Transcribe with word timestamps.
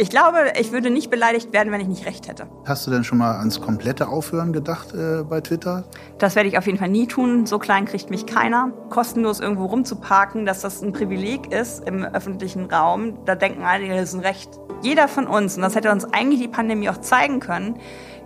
Ich 0.00 0.10
glaube, 0.10 0.52
ich 0.60 0.70
würde 0.70 0.90
nicht 0.90 1.10
beleidigt 1.10 1.52
werden, 1.52 1.72
wenn 1.72 1.80
ich 1.80 1.88
nicht 1.88 2.06
recht 2.06 2.28
hätte. 2.28 2.46
Hast 2.64 2.86
du 2.86 2.92
denn 2.92 3.02
schon 3.02 3.18
mal 3.18 3.36
ans 3.38 3.60
komplette 3.60 4.06
Aufhören 4.06 4.52
gedacht 4.52 4.94
äh, 4.94 5.24
bei 5.24 5.40
Twitter? 5.40 5.84
Das 6.18 6.36
werde 6.36 6.48
ich 6.48 6.56
auf 6.56 6.66
jeden 6.66 6.78
Fall 6.78 6.88
nie 6.88 7.08
tun. 7.08 7.46
So 7.46 7.58
klein 7.58 7.84
kriegt 7.84 8.08
mich 8.08 8.24
keiner. 8.24 8.70
Kostenlos 8.90 9.40
irgendwo 9.40 9.66
rumzuparken, 9.66 10.46
dass 10.46 10.60
das 10.60 10.82
ein 10.82 10.92
Privileg 10.92 11.52
ist 11.52 11.84
im 11.88 12.04
öffentlichen 12.04 12.66
Raum, 12.66 13.18
da 13.24 13.34
denken 13.34 13.64
einige, 13.64 13.96
das 13.96 14.10
ist 14.10 14.14
ein 14.14 14.20
Recht. 14.20 14.50
Jeder 14.82 15.08
von 15.08 15.26
uns, 15.26 15.56
und 15.56 15.62
das 15.62 15.74
hätte 15.74 15.90
uns 15.90 16.04
eigentlich 16.04 16.40
die 16.40 16.48
Pandemie 16.48 16.88
auch 16.88 16.98
zeigen 16.98 17.40
können, 17.40 17.80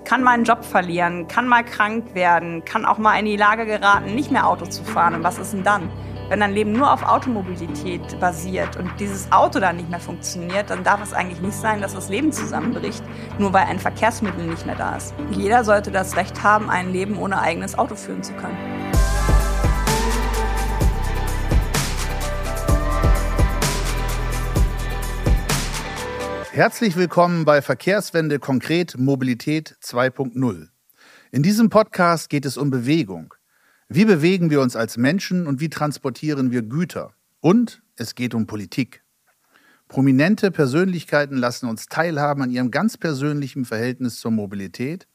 kann 0.05 0.23
mal 0.23 0.33
einen 0.33 0.45
Job 0.45 0.65
verlieren, 0.65 1.27
kann 1.27 1.49
mal 1.49 1.65
krank 1.65 2.15
werden, 2.15 2.67
kann 2.67 2.85
auch 2.85 2.99
mal 2.99 3.19
in 3.19 3.25
die 3.25 3.37
Lage 3.39 3.65
geraten, 3.65 4.15
nicht 4.15 4.31
mehr 4.31 4.47
Auto 4.47 4.67
zu 4.67 4.85
fahren. 4.85 5.15
Und 5.15 5.23
was 5.23 5.39
ist 5.39 5.55
denn 5.55 5.63
dann? 5.63 5.89
Wenn 6.33 6.41
dein 6.41 6.55
Leben 6.55 6.73
nur 6.73 6.91
auf 6.91 7.03
Automobilität 7.03 8.19
basiert 8.19 8.79
und 8.79 8.91
dieses 8.99 9.31
Auto 9.31 9.61
dann 9.61 9.77
nicht 9.77 9.91
mehr 9.91 10.01
funktioniert, 10.01 10.71
dann 10.71 10.83
darf 10.83 11.03
es 11.03 11.13
eigentlich 11.13 11.43
nicht 11.43 11.53
sein, 11.53 11.83
dass 11.83 11.93
das 11.93 12.09
Leben 12.09 12.33
zusammenbricht, 12.33 13.03
nur 13.39 13.53
weil 13.53 13.65
ein 13.65 13.79
Verkehrsmittel 13.79 14.47
nicht 14.47 14.65
mehr 14.65 14.75
da 14.75 14.97
ist. 14.97 15.13
Jeder 15.33 15.63
sollte 15.63 15.91
das 15.91 16.17
Recht 16.17 16.43
haben, 16.43 16.71
ein 16.71 16.91
Leben 16.91 17.19
ohne 17.19 17.39
eigenes 17.39 17.79
Auto 17.79 17.97
führen 17.97 18.23
zu 18.23 18.33
können. 18.33 18.57
Herzlich 26.53 26.97
willkommen 26.97 27.45
bei 27.45 27.61
Verkehrswende 27.61 28.39
konkret 28.39 28.97
Mobilität 28.97 29.77
2.0. 29.83 30.69
In 31.31 31.43
diesem 31.43 31.69
Podcast 31.69 32.31
geht 32.31 32.47
es 32.47 32.57
um 32.57 32.71
Bewegung. 32.71 33.35
Wie 33.95 34.07
bewegen 34.07 34.49
wir 34.49 34.63
uns 34.63 34.75
als 34.75 34.97
Menschen 34.97 35.47
und 35.47 35.61
wie 35.61 35.69
transportieren 35.69 36.51
wir 36.51 36.63
Güter? 36.63 37.13
Und 37.41 37.83
es 37.95 38.15
geht 38.15 38.33
um 38.33 38.47
Politik. 38.47 39.05
Prominente 39.87 40.51
Persönlichkeiten 40.51 41.37
lassen 41.37 41.69
uns 41.69 41.85
teilhaben 41.89 42.43
an 42.43 42.51
ihrem 42.51 42.71
ganz 42.71 42.97
persönlichen 42.97 43.67
Verhältnis 43.67 44.19
zur 44.19 44.31
Mobilität 44.31 45.07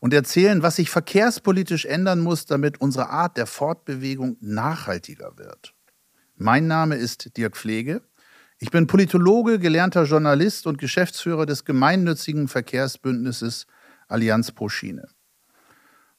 und 0.00 0.12
erzählen, 0.12 0.64
was 0.64 0.74
sich 0.76 0.90
verkehrspolitisch 0.90 1.84
ändern 1.84 2.18
muss, 2.18 2.44
damit 2.44 2.80
unsere 2.80 3.08
Art 3.08 3.36
der 3.36 3.46
Fortbewegung 3.46 4.36
nachhaltiger 4.40 5.38
wird. 5.38 5.72
Mein 6.34 6.66
Name 6.66 6.96
ist 6.96 7.36
Dirk 7.36 7.56
Pflege. 7.56 8.02
Ich 8.58 8.72
bin 8.72 8.88
Politologe, 8.88 9.60
gelernter 9.60 10.06
Journalist 10.06 10.66
und 10.66 10.78
Geschäftsführer 10.78 11.46
des 11.46 11.64
gemeinnützigen 11.64 12.48
Verkehrsbündnisses 12.48 13.68
Allianz 14.08 14.50
pro 14.50 14.68
Schiene. 14.68 15.06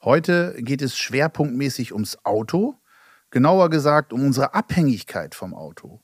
Heute 0.06 0.54
geht 0.58 0.82
es 0.82 0.96
schwerpunktmäßig 0.96 1.92
ums 1.92 2.16
Auto, 2.22 2.76
genauer 3.30 3.70
gesagt 3.70 4.12
um 4.12 4.24
unsere 4.24 4.54
Abhängigkeit 4.54 5.34
vom 5.34 5.52
Auto. 5.52 6.00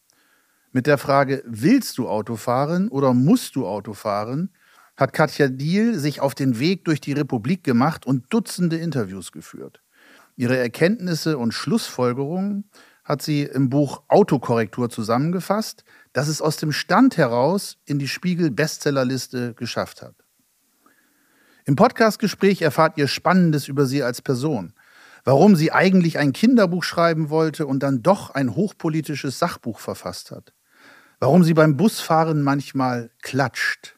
Mit 0.72 0.88
der 0.88 0.98
Frage, 0.98 1.44
willst 1.46 1.98
du 1.98 2.08
Auto 2.08 2.34
fahren 2.34 2.88
oder 2.88 3.14
musst 3.14 3.54
du 3.54 3.64
Auto 3.64 3.92
fahren, 3.92 4.50
hat 4.96 5.12
Katja 5.12 5.46
Diel 5.46 5.96
sich 5.96 6.20
auf 6.20 6.34
den 6.34 6.58
Weg 6.58 6.84
durch 6.84 7.00
die 7.00 7.12
Republik 7.12 7.62
gemacht 7.62 8.04
und 8.04 8.24
Dutzende 8.30 8.76
Interviews 8.76 9.30
geführt. 9.30 9.80
Ihre 10.34 10.56
Erkenntnisse 10.56 11.38
und 11.38 11.54
Schlussfolgerungen 11.54 12.68
hat 13.04 13.22
sie 13.22 13.44
im 13.44 13.70
Buch 13.70 14.02
Autokorrektur 14.08 14.90
zusammengefasst, 14.90 15.84
das 16.12 16.26
es 16.26 16.42
aus 16.42 16.56
dem 16.56 16.72
Stand 16.72 17.18
heraus 17.18 17.78
in 17.84 18.00
die 18.00 18.08
Spiegel 18.08 18.50
Bestsellerliste 18.50 19.54
geschafft 19.54 20.02
hat. 20.02 20.16
Im 21.64 21.76
Podcastgespräch 21.76 22.60
erfahrt 22.60 22.98
ihr 22.98 23.06
Spannendes 23.06 23.68
über 23.68 23.86
sie 23.86 24.02
als 24.02 24.20
Person. 24.20 24.72
Warum 25.24 25.54
sie 25.54 25.70
eigentlich 25.70 26.18
ein 26.18 26.32
Kinderbuch 26.32 26.82
schreiben 26.82 27.30
wollte 27.30 27.68
und 27.68 27.84
dann 27.84 28.02
doch 28.02 28.30
ein 28.30 28.56
hochpolitisches 28.56 29.38
Sachbuch 29.38 29.78
verfasst 29.78 30.32
hat. 30.32 30.52
Warum 31.20 31.44
sie 31.44 31.54
beim 31.54 31.76
Busfahren 31.76 32.42
manchmal 32.42 33.10
klatscht. 33.22 33.96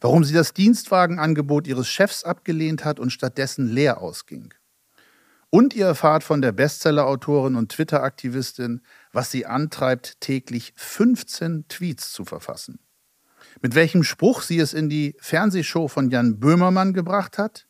Warum 0.00 0.24
sie 0.24 0.34
das 0.34 0.52
Dienstwagenangebot 0.52 1.68
ihres 1.68 1.88
Chefs 1.88 2.24
abgelehnt 2.24 2.84
hat 2.84 2.98
und 2.98 3.10
stattdessen 3.10 3.68
leer 3.68 4.00
ausging. 4.00 4.52
Und 5.48 5.74
ihr 5.74 5.86
erfahrt 5.86 6.24
von 6.24 6.42
der 6.42 6.50
Bestsellerautorin 6.50 7.54
und 7.54 7.70
Twitter-Aktivistin, 7.70 8.82
was 9.12 9.30
sie 9.30 9.46
antreibt, 9.46 10.20
täglich 10.20 10.72
15 10.74 11.68
Tweets 11.68 12.12
zu 12.12 12.24
verfassen 12.24 12.80
mit 13.62 13.74
welchem 13.74 14.02
Spruch 14.02 14.42
sie 14.42 14.58
es 14.58 14.74
in 14.74 14.88
die 14.88 15.16
Fernsehshow 15.20 15.88
von 15.88 16.10
Jan 16.10 16.38
Böhmermann 16.38 16.92
gebracht 16.92 17.38
hat, 17.38 17.66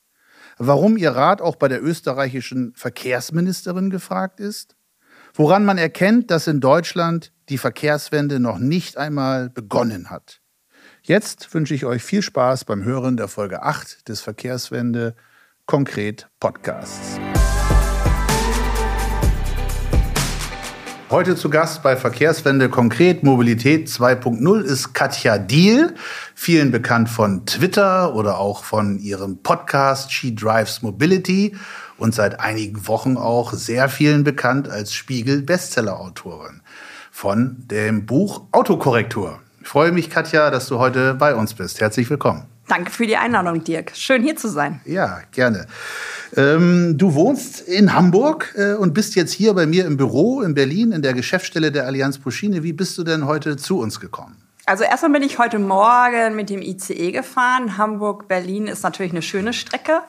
warum 0.58 0.96
ihr 0.96 1.10
Rat 1.10 1.40
auch 1.40 1.56
bei 1.56 1.68
der 1.68 1.82
österreichischen 1.82 2.72
Verkehrsministerin 2.74 3.90
gefragt 3.90 4.40
ist, 4.40 4.76
woran 5.34 5.64
man 5.64 5.78
erkennt, 5.78 6.30
dass 6.30 6.46
in 6.46 6.60
Deutschland 6.60 7.32
die 7.48 7.58
Verkehrswende 7.58 8.40
noch 8.40 8.58
nicht 8.58 8.96
einmal 8.96 9.50
begonnen 9.50 10.10
hat. 10.10 10.40
Jetzt 11.02 11.54
wünsche 11.54 11.74
ich 11.74 11.84
euch 11.84 12.02
viel 12.02 12.22
Spaß 12.22 12.64
beim 12.64 12.82
Hören 12.82 13.16
der 13.16 13.28
Folge 13.28 13.62
8 13.62 14.08
des 14.08 14.20
Verkehrswende 14.20 15.14
konkret 15.66 16.28
Podcasts. 16.40 17.20
Heute 21.08 21.36
zu 21.36 21.50
Gast 21.50 21.84
bei 21.84 21.96
Verkehrswende 21.96 22.68
konkret 22.68 23.22
Mobilität 23.22 23.86
2.0 23.86 24.60
ist 24.62 24.92
Katja 24.92 25.38
Diel, 25.38 25.94
vielen 26.34 26.72
bekannt 26.72 27.08
von 27.08 27.46
Twitter 27.46 28.12
oder 28.16 28.38
auch 28.38 28.64
von 28.64 28.98
ihrem 28.98 29.40
Podcast 29.40 30.12
She 30.12 30.34
Drives 30.34 30.82
Mobility 30.82 31.54
und 31.96 32.12
seit 32.12 32.40
einigen 32.40 32.88
Wochen 32.88 33.16
auch 33.16 33.52
sehr 33.52 33.88
vielen 33.88 34.24
bekannt 34.24 34.68
als 34.68 34.94
Spiegel 34.94 35.42
Bestseller-Autorin 35.42 36.60
von 37.12 37.56
dem 37.70 38.04
Buch 38.04 38.42
Autokorrektur. 38.50 39.38
Ich 39.62 39.68
freue 39.68 39.92
mich, 39.92 40.10
Katja, 40.10 40.50
dass 40.50 40.66
du 40.66 40.80
heute 40.80 41.14
bei 41.14 41.36
uns 41.36 41.54
bist. 41.54 41.80
Herzlich 41.80 42.10
willkommen. 42.10 42.55
Danke 42.68 42.90
für 42.90 43.06
die 43.06 43.16
Einladung, 43.16 43.62
Dirk. 43.62 43.92
Schön 43.94 44.22
hier 44.22 44.36
zu 44.36 44.48
sein. 44.48 44.80
Ja, 44.84 45.20
gerne. 45.32 45.66
Ähm, 46.36 46.98
du 46.98 47.14
wohnst 47.14 47.60
in 47.60 47.92
Hamburg 47.92 48.54
äh, 48.56 48.74
und 48.74 48.92
bist 48.92 49.14
jetzt 49.14 49.32
hier 49.32 49.54
bei 49.54 49.66
mir 49.66 49.84
im 49.86 49.96
Büro 49.96 50.42
in 50.42 50.54
Berlin 50.54 50.90
in 50.90 51.02
der 51.02 51.14
Geschäftsstelle 51.14 51.70
der 51.70 51.86
Allianz 51.86 52.18
Puschine. 52.18 52.64
Wie 52.64 52.72
bist 52.72 52.98
du 52.98 53.04
denn 53.04 53.26
heute 53.26 53.56
zu 53.56 53.78
uns 53.78 54.00
gekommen? 54.00 54.36
Also 54.66 54.82
erstmal 54.82 55.12
bin 55.12 55.22
ich 55.22 55.38
heute 55.38 55.60
Morgen 55.60 56.34
mit 56.34 56.50
dem 56.50 56.60
ICE 56.60 57.12
gefahren. 57.12 57.78
Hamburg-Berlin 57.78 58.66
ist 58.66 58.82
natürlich 58.82 59.12
eine 59.12 59.22
schöne 59.22 59.52
Strecke. 59.52 60.00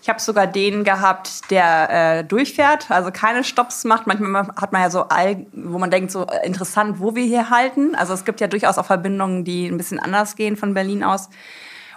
Ich 0.00 0.08
habe 0.08 0.20
sogar 0.20 0.46
den 0.46 0.84
gehabt, 0.84 1.50
der 1.50 2.18
äh, 2.18 2.24
durchfährt, 2.24 2.90
also 2.90 3.10
keine 3.10 3.42
Stops 3.42 3.84
macht. 3.84 4.06
Manchmal 4.06 4.46
hat 4.48 4.70
man 4.70 4.82
ja 4.82 4.90
so, 4.90 5.08
all, 5.08 5.46
wo 5.52 5.78
man 5.78 5.90
denkt, 5.90 6.12
so 6.12 6.26
äh, 6.26 6.46
interessant, 6.46 7.00
wo 7.00 7.16
wir 7.16 7.24
hier 7.24 7.50
halten. 7.50 7.96
Also 7.96 8.14
es 8.14 8.24
gibt 8.24 8.40
ja 8.40 8.46
durchaus 8.46 8.78
auch 8.78 8.86
Verbindungen, 8.86 9.44
die 9.44 9.66
ein 9.66 9.78
bisschen 9.78 9.98
anders 9.98 10.36
gehen 10.36 10.56
von 10.56 10.74
Berlin 10.74 11.02
aus 11.02 11.28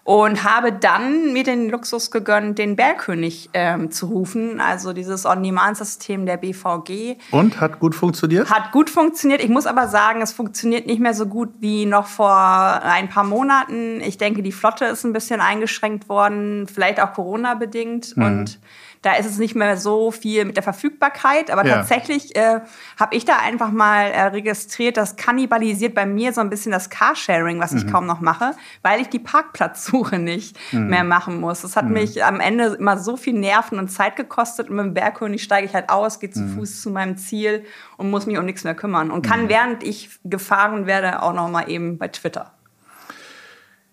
und 0.08 0.46
habe 0.46 0.72
dann 0.72 1.34
mir 1.34 1.44
den 1.44 1.70
Luxus 1.70 2.12
gegönnt, 2.12 2.60
den 2.60 2.78
Bergkönig 2.78 3.50
ähm, 3.52 3.92
zu 3.92 4.06
rufen, 4.06 4.62
also 4.62 4.94
dieses 4.94 5.26
On-Demand-System 5.26 6.26
der 6.26 6.38
BVG. 6.38 7.18
Und 7.32 7.60
hat 7.60 7.82
gut 7.82 7.94
funktioniert? 7.94 8.50
Hat 8.50 8.72
gut 8.72 8.90
funktioniert. 8.90 9.44
Ich 9.44 9.50
muss 9.50 9.68
aber 9.68 9.90
sagen, 9.90 10.22
es 10.22 10.32
funktioniert 10.32 10.88
nicht 10.88 11.02
mehr 11.02 11.14
so 11.14 11.26
gut 11.26 11.50
wie 11.60 11.86
noch 11.86 12.08
vor 12.08 12.34
ein 12.34 13.10
paar 13.10 13.26
Monaten. 13.26 14.00
Ich 14.00 14.18
denke, 14.18 14.44
die 14.44 14.54
Flotte 14.54 14.86
ist 14.86 15.04
ein 15.04 15.12
bisschen 15.12 15.42
eingeschränkt 15.42 16.08
worden, 16.08 16.68
vielleicht 16.74 17.02
auch 17.02 17.12
Corona 17.12 17.56
bedingt 17.56 18.16
mhm. 18.16 18.24
und 18.24 18.60
da 19.02 19.14
ist 19.14 19.26
es 19.26 19.38
nicht 19.38 19.56
mehr 19.56 19.78
so 19.78 20.12
viel 20.12 20.46
mit 20.46 20.56
der 20.56 20.64
Verfügbarkeit, 20.64 21.52
aber 21.52 21.66
ja. 21.66 21.76
tatsächlich 21.76 22.36
äh, 22.36 22.62
habe 23.00 23.16
ich 23.16 23.26
da 23.26 23.38
einfach 23.38 23.72
mal 23.72 24.08
äh, 24.08 24.22
registriert, 24.24 24.98
das 24.98 25.16
kannibalisiert 25.16 25.94
bei 25.94 26.06
mir 26.06 26.34
so 26.34 26.42
ein 26.42 26.50
bisschen 26.50 26.72
das 26.72 26.90
Carsharing, 26.90 27.60
was 27.60 27.74
ich 27.74 27.86
mhm. 27.86 27.92
kaum 27.92 28.06
noch 28.06 28.22
mache, 28.22 28.54
weil 28.82 29.02
ich 29.02 29.10
die 29.10 29.20
Parkplatzsuche 29.20 30.20
nicht 30.20 30.58
mhm. 30.72 30.88
mehr 30.88 31.04
machen 31.04 31.40
muss. 31.40 31.62
Das 31.62 31.76
hat 31.76 31.86
mhm. 31.86 31.94
mich 31.94 32.24
am 32.24 32.40
Ende 32.40 32.76
immer 32.80 32.98
so 32.98 33.18
viel 33.18 33.34
Nerven 33.34 33.80
und 33.80 33.90
Zeit 33.90 34.16
gekostet 34.16 34.70
und 34.70 34.76
mit 34.76 34.86
dem 34.86 34.94
Bergkönig 34.94 35.44
steige 35.44 35.68
ich 35.68 35.74
halt 35.74 35.90
aus, 35.90 36.20
gehe 36.20 36.30
zu 36.30 36.42
mhm. 36.42 36.56
Fuß 36.56 36.82
zu 36.82 36.90
meinem 36.90 37.18
Ziel 37.18 37.66
und 37.98 38.10
muss 38.10 38.26
mich 38.26 38.38
um 38.38 38.46
nichts 38.46 38.64
mehr 38.64 38.76
kümmern 38.76 39.12
und 39.12 39.26
kann, 39.26 39.44
mhm. 39.44 39.50
während 39.50 39.84
ich 39.84 40.10
gefahren 40.24 40.86
werde, 40.86 41.22
auch 41.22 41.34
noch 41.34 41.50
mal 41.50 41.70
eben 41.70 41.98
bei 41.98 42.08
Twitter. 42.08 42.57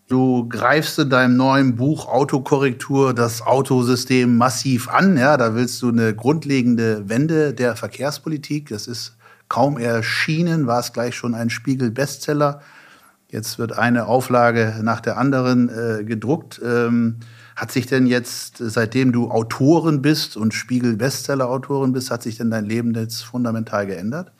Du 0.06 0.46
greifst 0.50 0.98
in 0.98 1.08
deinem 1.08 1.36
neuen 1.36 1.76
Buch 1.76 2.06
Autokorrektur 2.06 3.14
das 3.14 3.40
Autosystem 3.40 4.36
massiv 4.36 4.88
an. 4.88 5.16
Ja, 5.16 5.38
da 5.38 5.54
willst 5.54 5.80
du 5.80 5.88
eine 5.88 6.14
grundlegende 6.14 7.08
Wende 7.08 7.54
der 7.54 7.74
Verkehrspolitik. 7.74 8.68
Das 8.68 8.86
ist 8.86 9.16
kaum 9.48 9.78
erschienen, 9.78 10.66
war 10.66 10.80
es 10.80 10.92
gleich 10.92 11.14
schon 11.14 11.34
ein 11.34 11.48
Spiegel-Bestseller. 11.48 12.60
Jetzt 13.30 13.58
wird 13.58 13.78
eine 13.78 14.06
Auflage 14.06 14.78
nach 14.82 15.00
der 15.00 15.16
anderen 15.16 15.70
äh, 15.70 16.04
gedruckt. 16.04 16.60
Ähm, 16.62 17.16
hat 17.56 17.72
sich 17.72 17.86
denn 17.86 18.06
jetzt, 18.06 18.58
seitdem 18.58 19.10
du 19.10 19.30
Autorin 19.30 20.02
bist 20.02 20.36
und 20.36 20.52
Spiegel-Bestseller-Autorin 20.52 21.92
bist, 21.92 22.10
hat 22.10 22.22
sich 22.22 22.36
denn 22.36 22.50
dein 22.50 22.66
Leben 22.66 22.92
jetzt 22.94 23.22
fundamental 23.22 23.86
geändert? 23.86 24.32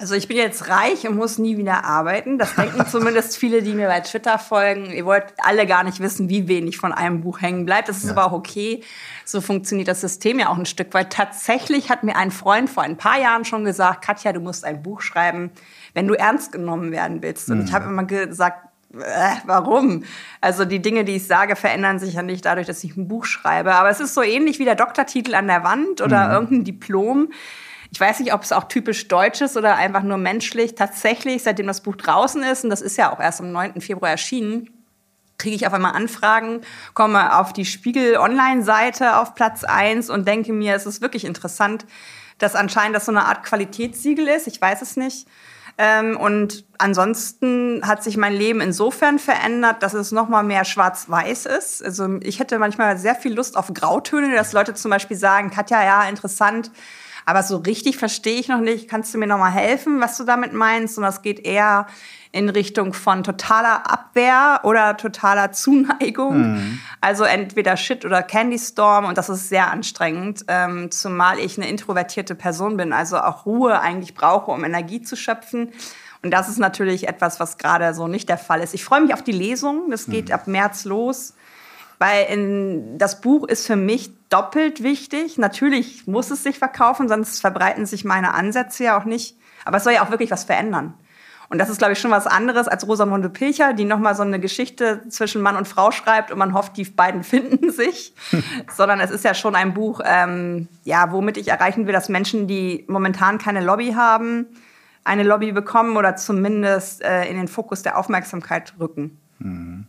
Also 0.00 0.14
ich 0.14 0.28
bin 0.28 0.38
jetzt 0.38 0.70
reich 0.70 1.06
und 1.06 1.16
muss 1.16 1.36
nie 1.36 1.58
wieder 1.58 1.84
arbeiten. 1.84 2.38
Das 2.38 2.54
denken 2.54 2.86
zumindest 2.90 3.36
viele, 3.36 3.60
die 3.60 3.74
mir 3.74 3.86
bei 3.86 4.00
Twitter 4.00 4.38
folgen. 4.38 4.86
Ihr 4.86 5.04
wollt 5.04 5.24
alle 5.36 5.66
gar 5.66 5.84
nicht 5.84 6.00
wissen, 6.00 6.30
wie 6.30 6.48
wenig 6.48 6.78
von 6.78 6.92
einem 6.92 7.20
Buch 7.20 7.42
hängen 7.42 7.66
bleibt. 7.66 7.90
Das 7.90 7.98
ist 7.98 8.06
ja. 8.06 8.12
aber 8.12 8.24
auch 8.24 8.32
okay. 8.32 8.82
So 9.26 9.42
funktioniert 9.42 9.88
das 9.88 10.00
System 10.00 10.38
ja 10.38 10.48
auch 10.48 10.56
ein 10.56 10.64
Stück 10.64 10.94
weit. 10.94 11.12
Tatsächlich 11.12 11.90
hat 11.90 12.02
mir 12.02 12.16
ein 12.16 12.30
Freund 12.30 12.70
vor 12.70 12.82
ein 12.82 12.96
paar 12.96 13.20
Jahren 13.20 13.44
schon 13.44 13.66
gesagt, 13.66 14.02
Katja, 14.02 14.32
du 14.32 14.40
musst 14.40 14.64
ein 14.64 14.82
Buch 14.82 15.02
schreiben, 15.02 15.50
wenn 15.92 16.08
du 16.08 16.14
ernst 16.14 16.50
genommen 16.50 16.92
werden 16.92 17.20
willst. 17.20 17.50
Und 17.50 17.58
mhm. 17.58 17.64
ich 17.66 17.72
habe 17.74 17.84
immer 17.84 18.04
gesagt, 18.04 18.68
äh, 18.94 19.36
warum? 19.44 20.04
Also 20.40 20.64
die 20.64 20.80
Dinge, 20.80 21.04
die 21.04 21.16
ich 21.16 21.26
sage, 21.26 21.56
verändern 21.56 21.98
sich 21.98 22.14
ja 22.14 22.22
nicht 22.22 22.46
dadurch, 22.46 22.66
dass 22.66 22.82
ich 22.82 22.96
ein 22.96 23.06
Buch 23.06 23.26
schreibe. 23.26 23.74
Aber 23.74 23.90
es 23.90 24.00
ist 24.00 24.14
so 24.14 24.22
ähnlich 24.22 24.58
wie 24.58 24.64
der 24.64 24.76
Doktortitel 24.76 25.34
an 25.34 25.46
der 25.46 25.62
Wand 25.62 26.00
oder 26.00 26.28
mhm. 26.28 26.32
irgendein 26.32 26.64
Diplom. 26.64 27.28
Ich 27.92 28.00
weiß 28.00 28.20
nicht, 28.20 28.32
ob 28.32 28.42
es 28.42 28.52
auch 28.52 28.64
typisch 28.64 29.08
deutsch 29.08 29.40
ist 29.40 29.56
oder 29.56 29.76
einfach 29.76 30.02
nur 30.02 30.16
menschlich. 30.16 30.74
Tatsächlich, 30.74 31.42
seitdem 31.42 31.66
das 31.66 31.80
Buch 31.80 31.96
draußen 31.96 32.42
ist, 32.44 32.64
und 32.64 32.70
das 32.70 32.80
ist 32.80 32.96
ja 32.96 33.12
auch 33.12 33.20
erst 33.20 33.40
am 33.40 33.50
9. 33.50 33.80
Februar 33.80 34.10
erschienen, 34.10 34.70
kriege 35.38 35.56
ich 35.56 35.66
auf 35.66 35.72
einmal 35.72 35.94
Anfragen, 35.94 36.60
komme 36.94 37.36
auf 37.38 37.52
die 37.52 37.64
Spiegel 37.64 38.16
Online-Seite 38.18 39.16
auf 39.16 39.34
Platz 39.34 39.64
1 39.64 40.10
und 40.10 40.28
denke 40.28 40.52
mir, 40.52 40.74
es 40.74 40.86
ist 40.86 41.00
wirklich 41.00 41.24
interessant, 41.24 41.86
dass 42.38 42.54
anscheinend 42.54 42.94
das 42.94 43.06
so 43.06 43.12
eine 43.12 43.24
Art 43.24 43.42
Qualitätssiegel 43.42 44.28
ist. 44.28 44.46
Ich 44.46 44.60
weiß 44.60 44.82
es 44.82 44.96
nicht. 44.96 45.26
Ähm, 45.78 46.16
und 46.16 46.64
ansonsten 46.78 47.80
hat 47.86 48.02
sich 48.02 48.16
mein 48.16 48.34
Leben 48.34 48.60
insofern 48.60 49.18
verändert, 49.18 49.82
dass 49.82 49.94
es 49.94 50.12
noch 50.12 50.28
mal 50.28 50.42
mehr 50.42 50.64
schwarz-weiß 50.64 51.46
ist. 51.46 51.82
Also 51.82 52.18
ich 52.20 52.38
hätte 52.38 52.58
manchmal 52.58 52.98
sehr 52.98 53.14
viel 53.14 53.32
Lust 53.32 53.56
auf 53.56 53.72
Grautöne, 53.72 54.34
dass 54.34 54.52
Leute 54.52 54.74
zum 54.74 54.90
Beispiel 54.90 55.16
sagen, 55.16 55.50
Katja, 55.50 55.82
ja, 55.82 56.08
interessant, 56.08 56.70
aber 57.30 57.44
so 57.44 57.58
richtig 57.58 57.96
verstehe 57.96 58.40
ich 58.40 58.48
noch 58.48 58.60
nicht. 58.60 58.88
Kannst 58.88 59.14
du 59.14 59.18
mir 59.18 59.28
noch 59.28 59.38
mal 59.38 59.52
helfen, 59.52 60.00
was 60.00 60.16
du 60.16 60.24
damit 60.24 60.52
meinst? 60.52 60.98
Und 60.98 61.04
das 61.04 61.22
geht 61.22 61.46
eher 61.46 61.86
in 62.32 62.48
Richtung 62.48 62.92
von 62.92 63.22
totaler 63.22 63.88
Abwehr 63.88 64.60
oder 64.64 64.96
totaler 64.96 65.52
Zuneigung. 65.52 66.54
Mhm. 66.54 66.80
Also 67.00 67.22
entweder 67.22 67.76
Shit 67.76 68.04
oder 68.04 68.24
Candy 68.24 68.58
Storm 68.58 69.04
und 69.04 69.16
das 69.16 69.28
ist 69.28 69.48
sehr 69.48 69.70
anstrengend, 69.70 70.44
ähm, 70.48 70.90
zumal 70.90 71.38
ich 71.38 71.56
eine 71.56 71.68
introvertierte 71.68 72.34
Person 72.34 72.76
bin, 72.76 72.92
also 72.92 73.18
auch 73.18 73.46
Ruhe 73.46 73.80
eigentlich 73.80 74.14
brauche, 74.14 74.50
um 74.50 74.64
Energie 74.64 75.00
zu 75.00 75.14
schöpfen. 75.14 75.70
Und 76.22 76.32
das 76.32 76.48
ist 76.48 76.58
natürlich 76.58 77.06
etwas, 77.06 77.38
was 77.38 77.58
gerade 77.58 77.94
so 77.94 78.08
nicht 78.08 78.28
der 78.28 78.38
Fall 78.38 78.60
ist. 78.60 78.74
Ich 78.74 78.84
freue 78.84 79.02
mich 79.02 79.14
auf 79.14 79.22
die 79.22 79.32
Lesung. 79.32 79.88
Das 79.90 80.06
geht 80.06 80.28
mhm. 80.28 80.34
ab 80.34 80.48
März 80.48 80.84
los. 80.84 81.34
Weil 82.00 82.26
in, 82.26 82.98
das 82.98 83.20
Buch 83.20 83.46
ist 83.46 83.66
für 83.66 83.76
mich 83.76 84.10
doppelt 84.30 84.82
wichtig. 84.82 85.36
Natürlich 85.36 86.06
muss 86.06 86.30
es 86.30 86.42
sich 86.42 86.58
verkaufen, 86.58 87.08
sonst 87.08 87.40
verbreiten 87.40 87.84
sich 87.84 88.04
meine 88.04 88.32
Ansätze 88.32 88.84
ja 88.84 88.98
auch 88.98 89.04
nicht. 89.04 89.36
Aber 89.64 89.76
es 89.76 89.84
soll 89.84 89.92
ja 89.92 90.02
auch 90.02 90.10
wirklich 90.10 90.30
was 90.30 90.44
verändern. 90.44 90.94
Und 91.50 91.58
das 91.58 91.68
ist, 91.68 91.78
glaube 91.78 91.94
ich, 91.94 91.98
schon 91.98 92.12
was 92.12 92.28
anderes 92.28 92.68
als 92.68 92.86
Rosamunde 92.86 93.28
Pilcher, 93.28 93.72
die 93.72 93.84
nochmal 93.84 94.14
so 94.14 94.22
eine 94.22 94.38
Geschichte 94.38 95.02
zwischen 95.08 95.42
Mann 95.42 95.56
und 95.56 95.66
Frau 95.66 95.90
schreibt 95.90 96.30
und 96.30 96.38
man 96.38 96.54
hofft, 96.54 96.76
die 96.76 96.84
beiden 96.84 97.24
finden 97.24 97.70
sich. 97.70 98.14
Sondern 98.72 99.00
es 99.00 99.10
ist 99.10 99.24
ja 99.24 99.34
schon 99.34 99.56
ein 99.56 99.74
Buch, 99.74 100.00
ähm, 100.04 100.68
ja, 100.84 101.10
womit 101.10 101.36
ich 101.36 101.48
erreichen 101.48 101.86
will, 101.86 101.92
dass 101.92 102.08
Menschen, 102.08 102.46
die 102.46 102.84
momentan 102.88 103.38
keine 103.38 103.60
Lobby 103.60 103.92
haben, 103.92 104.46
eine 105.02 105.24
Lobby 105.24 105.50
bekommen 105.50 105.96
oder 105.96 106.14
zumindest 106.14 107.02
äh, 107.02 107.24
in 107.24 107.36
den 107.36 107.48
Fokus 107.48 107.82
der 107.82 107.98
Aufmerksamkeit 107.98 108.74
rücken. 108.78 109.18
Mhm. 109.40 109.86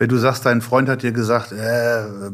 Wenn 0.00 0.08
du 0.08 0.16
sagst, 0.16 0.46
dein 0.46 0.62
Freund 0.62 0.88
hat 0.88 1.02
dir 1.02 1.12
gesagt, 1.12 1.52
äh, 1.52 2.30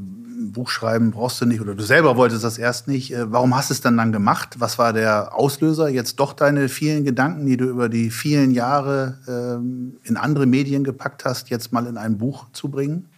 Buch 0.52 0.68
schreiben 0.68 1.10
brauchst 1.10 1.40
du 1.40 1.46
nicht 1.46 1.60
oder 1.60 1.74
du 1.74 1.82
selber 1.82 2.16
wolltest 2.16 2.44
das 2.44 2.58
erst 2.58 2.86
nicht. 2.86 3.12
Äh, 3.12 3.32
warum 3.32 3.56
hast 3.56 3.70
du 3.70 3.74
es 3.74 3.80
dann 3.80 3.96
dann 3.96 4.12
gemacht? 4.12 4.60
Was 4.60 4.78
war 4.78 4.92
der 4.92 5.34
Auslöser? 5.34 5.88
Jetzt 5.88 6.20
doch 6.20 6.32
deine 6.32 6.68
vielen 6.68 7.04
Gedanken, 7.04 7.44
die 7.44 7.56
du 7.56 7.64
über 7.64 7.88
die 7.88 8.10
vielen 8.10 8.52
Jahre 8.52 9.18
ähm, 9.26 9.96
in 10.04 10.16
andere 10.16 10.46
Medien 10.46 10.84
gepackt 10.84 11.24
hast, 11.24 11.50
jetzt 11.50 11.72
mal 11.72 11.88
in 11.88 11.98
ein 11.98 12.18
Buch 12.18 12.46
zu 12.52 12.68
bringen? 12.68 13.08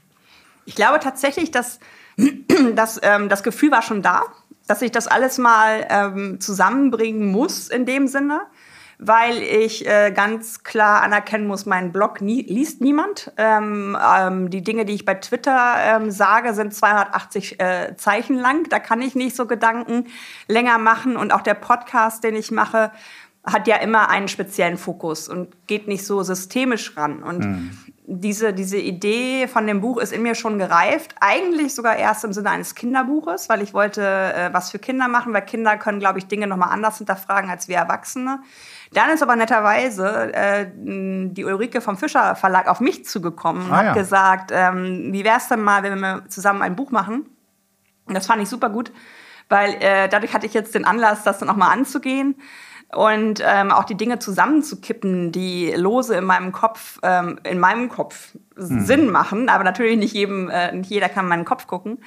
Ich 0.65 0.75
glaube 0.75 0.99
tatsächlich, 0.99 1.51
dass, 1.51 1.79
dass 2.75 2.99
ähm, 3.03 3.29
das 3.29 3.43
Gefühl 3.43 3.71
war 3.71 3.83
schon 3.83 4.01
da, 4.01 4.23
dass 4.67 4.81
ich 4.81 4.93
das 4.93 5.09
alles 5.09 5.37
mal 5.37 5.87
ähm, 5.91 6.41
zusammenbringen 6.41 7.31
muss 7.31 7.69
in 7.69 7.85
dem 7.85 8.09
Sinne 8.09 8.41
weil 8.99 9.43
ich 9.43 9.87
äh, 9.87 10.11
ganz 10.11 10.65
klar 10.65 11.03
anerkennen 11.03 11.47
muss, 11.47 11.67
meinen 11.67 11.93
Blog 11.93 12.21
nie, 12.21 12.43
liest 12.43 12.81
niemand. 12.81 13.33
Ähm, 13.37 13.97
ähm, 14.19 14.50
die 14.50 14.62
Dinge, 14.62 14.85
die 14.85 14.95
ich 14.95 15.05
bei 15.05 15.15
Twitter 15.15 15.77
ähm, 15.79 16.11
sage, 16.11 16.53
sind 16.53 16.75
280 16.75 17.61
äh, 17.61 17.97
Zeichen 17.97 18.37
lang. 18.37 18.69
Da 18.69 18.81
kann 18.81 19.00
ich 19.00 19.15
nicht 19.15 19.37
so 19.37 19.47
Gedanken 19.47 20.06
länger 20.49 20.79
machen. 20.79 21.17
Und 21.17 21.33
auch 21.33 21.43
der 21.43 21.55
Podcast, 21.55 22.25
den 22.25 22.35
ich 22.35 22.50
mache, 22.50 22.91
hat 23.45 23.69
ja 23.69 23.77
immer 23.77 24.11
einen 24.11 24.27
speziellen 24.27 24.77
Fokus 24.77 25.29
und 25.29 25.69
geht 25.69 25.87
nicht 25.87 26.05
so 26.05 26.25
systemisch 26.25 26.97
ran. 26.97 27.23
Und 27.23 27.44
mhm. 27.44 27.71
diese, 28.05 28.53
diese 28.53 28.79
Idee 28.79 29.47
von 29.47 29.67
dem 29.69 29.81
Buch 29.81 29.99
ist 29.99 30.12
in 30.12 30.23
mir 30.23 30.35
schon 30.35 30.59
gereift. 30.59 31.15
Eigentlich 31.21 31.73
sogar 31.73 31.97
erst 31.97 32.25
im 32.25 32.33
Sinne 32.33 32.51
eines 32.51 32.75
Kinderbuches, 32.75 33.49
weil 33.49 33.62
ich 33.62 33.75
wollte 33.75 34.03
äh, 34.03 34.53
was 34.53 34.73
für 34.73 34.81
Kinder 34.81 35.06
machen, 35.06 35.33
weil 35.33 35.43
Kinder 35.43 35.77
können, 35.77 36.01
glaube 36.01 36.19
ich, 36.19 36.27
Dinge 36.27 36.49
nochmal 36.49 36.71
anders 36.71 36.99
hinterfragen 36.99 37.49
als 37.49 37.69
wir 37.69 37.77
Erwachsene. 37.77 38.41
Dann 38.93 39.11
ist 39.11 39.23
aber 39.23 39.37
netterweise 39.37 40.32
äh, 40.32 40.67
die 40.75 41.44
Ulrike 41.44 41.81
vom 41.81 41.96
Fischer 41.96 42.35
Verlag 42.37 42.69
auf 42.69 42.81
mich 42.81 43.05
zugekommen 43.05 43.67
und 43.67 43.73
ah, 43.73 43.76
hat 43.76 43.85
ja. 43.87 43.93
gesagt, 43.94 44.50
ähm, 44.52 45.12
wie 45.12 45.25
wär's 45.25 45.49
denn 45.49 45.62
mal, 45.62 45.82
wenn 45.82 45.99
wir 46.00 46.25
zusammen 46.29 46.62
ein 46.62 46.76
Buch 46.76 46.90
machen? 46.90 47.26
Und 48.06 48.14
das 48.14 48.26
fand 48.26 48.43
ich 48.43 48.49
super 48.49 48.70
gut, 48.70 48.90
weil 49.49 49.75
äh, 49.81 50.08
dadurch 50.08 50.32
hatte 50.32 50.46
ich 50.46 50.55
jetzt 50.55 50.75
den 50.75 50.87
Anlass, 50.87 51.23
das 51.25 51.38
dann 51.38 51.50
auch 51.50 51.56
mal 51.56 51.70
anzugehen 51.70 52.37
und 52.94 53.43
ähm, 53.44 53.70
auch 53.70 53.85
die 53.85 53.96
Dinge 53.96 54.19
zusammenzukippen, 54.19 55.31
die 55.31 55.73
lose 55.73 56.17
in 56.17 56.25
meinem 56.25 56.52
Kopf, 56.52 56.99
ähm, 57.02 57.38
in 57.44 57.58
meinem 57.58 57.91
Kopf 57.91 58.34
mhm. 58.56 58.81
Sinn 58.81 59.11
machen, 59.11 59.50
aber 59.50 59.64
natürlich 59.64 59.99
nicht 59.99 60.14
jedem, 60.14 60.49
äh, 60.49 60.73
nicht 60.73 60.91
jeder 60.91 61.11
kann 61.11 61.26
in 61.26 61.29
meinen 61.29 61.44
Kopf 61.44 61.67
gucken. 61.67 61.99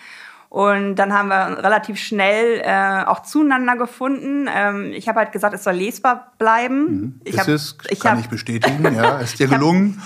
Und 0.51 0.98
dann 0.98 1.13
haben 1.13 1.30
wir 1.30 1.63
relativ 1.63 1.98
schnell 1.98 2.59
äh, 2.62 3.06
auch 3.06 3.21
zueinander 3.21 3.77
gefunden. 3.77 4.50
Ähm, 4.53 4.92
ich 4.92 5.07
habe 5.07 5.19
halt 5.19 5.31
gesagt, 5.31 5.53
es 5.53 5.63
soll 5.63 5.75
lesbar 5.75 6.33
bleiben. 6.38 6.83
Mhm. 6.83 7.21
Ich 7.24 7.36
ist 7.36 7.39
hab, 7.39 7.48
es, 7.48 7.77
ich 7.89 8.01
kann 8.01 8.18
hab, 8.18 8.19
ich 8.19 8.30
bestätigen, 8.30 8.94
ja, 8.94 9.19
ist 9.19 9.39
dir 9.39 9.48
gelungen. 9.48 10.01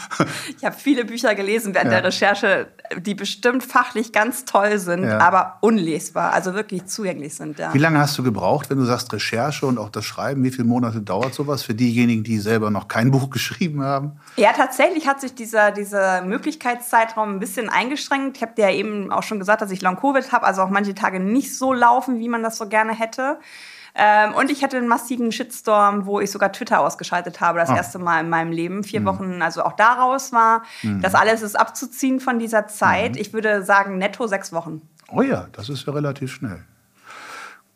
ich 0.55 0.63
habe 0.63 0.75
hab 0.75 0.79
viele 0.79 1.03
Bücher 1.03 1.33
gelesen 1.33 1.73
während 1.73 1.91
ja. 1.91 1.99
der 1.99 2.09
Recherche, 2.09 2.67
die 2.99 3.15
bestimmt 3.15 3.63
fachlich 3.63 4.11
ganz 4.11 4.45
toll 4.45 4.77
sind, 4.77 5.05
ja. 5.05 5.17
aber 5.17 5.57
unlesbar, 5.61 6.31
also 6.31 6.53
wirklich 6.53 6.85
zugänglich 6.85 7.33
sind. 7.33 7.57
Ja. 7.57 7.73
Wie 7.73 7.79
lange 7.79 7.97
hast 7.97 8.15
du 8.15 8.21
gebraucht, 8.21 8.69
wenn 8.69 8.77
du 8.77 8.85
sagst 8.85 9.11
Recherche 9.11 9.65
und 9.65 9.79
auch 9.79 9.89
das 9.89 10.05
Schreiben? 10.05 10.43
Wie 10.43 10.51
viele 10.51 10.67
Monate 10.67 11.01
dauert 11.01 11.33
sowas 11.33 11.63
für 11.63 11.73
diejenigen, 11.73 12.23
die 12.23 12.37
selber 12.37 12.69
noch 12.69 12.87
kein 12.87 13.09
Buch 13.09 13.29
geschrieben 13.31 13.81
haben? 13.81 14.19
Ja, 14.35 14.53
tatsächlich 14.53 15.07
hat 15.07 15.21
sich 15.21 15.33
dieser, 15.33 15.71
dieser 15.71 16.21
Möglichkeitszeitraum 16.21 17.31
ein 17.31 17.39
bisschen 17.39 17.67
eingeschränkt. 17.67 18.37
Ich 18.37 18.43
habe 18.43 18.53
dir 18.55 18.69
ja 18.69 18.75
eben 18.75 19.11
auch 19.11 19.23
schon 19.23 19.39
gesagt, 19.39 19.63
dass 19.63 19.71
ich 19.71 19.81
Long-Covid 19.81 20.34
habe, 20.35 20.45
also 20.45 20.61
auch 20.61 20.69
manche 20.69 20.93
Tage 20.93 21.19
nicht 21.19 21.57
so 21.57 21.73
laufen, 21.73 22.19
wie 22.19 22.29
man 22.29 22.43
das 22.43 22.57
so 22.57 22.69
gerne 22.69 22.93
hätte. 22.93 23.39
Ähm, 23.97 24.33
und 24.33 24.51
ich 24.51 24.61
hatte 24.61 24.77
einen 24.77 24.89
massiven 24.89 25.31
Shitstorm, 25.31 26.05
wo 26.05 26.19
ich 26.19 26.29
sogar 26.29 26.51
Twitter 26.51 26.81
ausgeschaltet 26.81 27.39
habe, 27.39 27.59
das 27.59 27.69
oh. 27.69 27.75
erste 27.75 27.97
Mal 27.97 28.19
in 28.19 28.29
meinem 28.29 28.51
Leben. 28.51 28.83
Vier 28.83 28.99
mhm. 28.99 29.05
Wochen, 29.05 29.41
also 29.41 29.63
auch 29.63 29.73
daraus 29.73 30.33
war. 30.33 30.63
Mhm. 30.83 31.01
Das 31.01 31.15
alles 31.15 31.41
ist 31.41 31.57
abzuziehen 31.57 32.19
von 32.19 32.37
dieser 32.37 32.67
Zeit. 32.67 33.13
Mhm. 33.13 33.21
Ich 33.21 33.33
würde 33.33 33.63
sagen, 33.63 33.97
netto 33.97 34.27
sechs 34.27 34.51
Wochen. 34.51 34.81
Oh 35.09 35.21
ja, 35.21 35.47
das 35.53 35.69
ist 35.69 35.87
ja 35.87 35.93
relativ 35.93 36.33
schnell. 36.33 36.65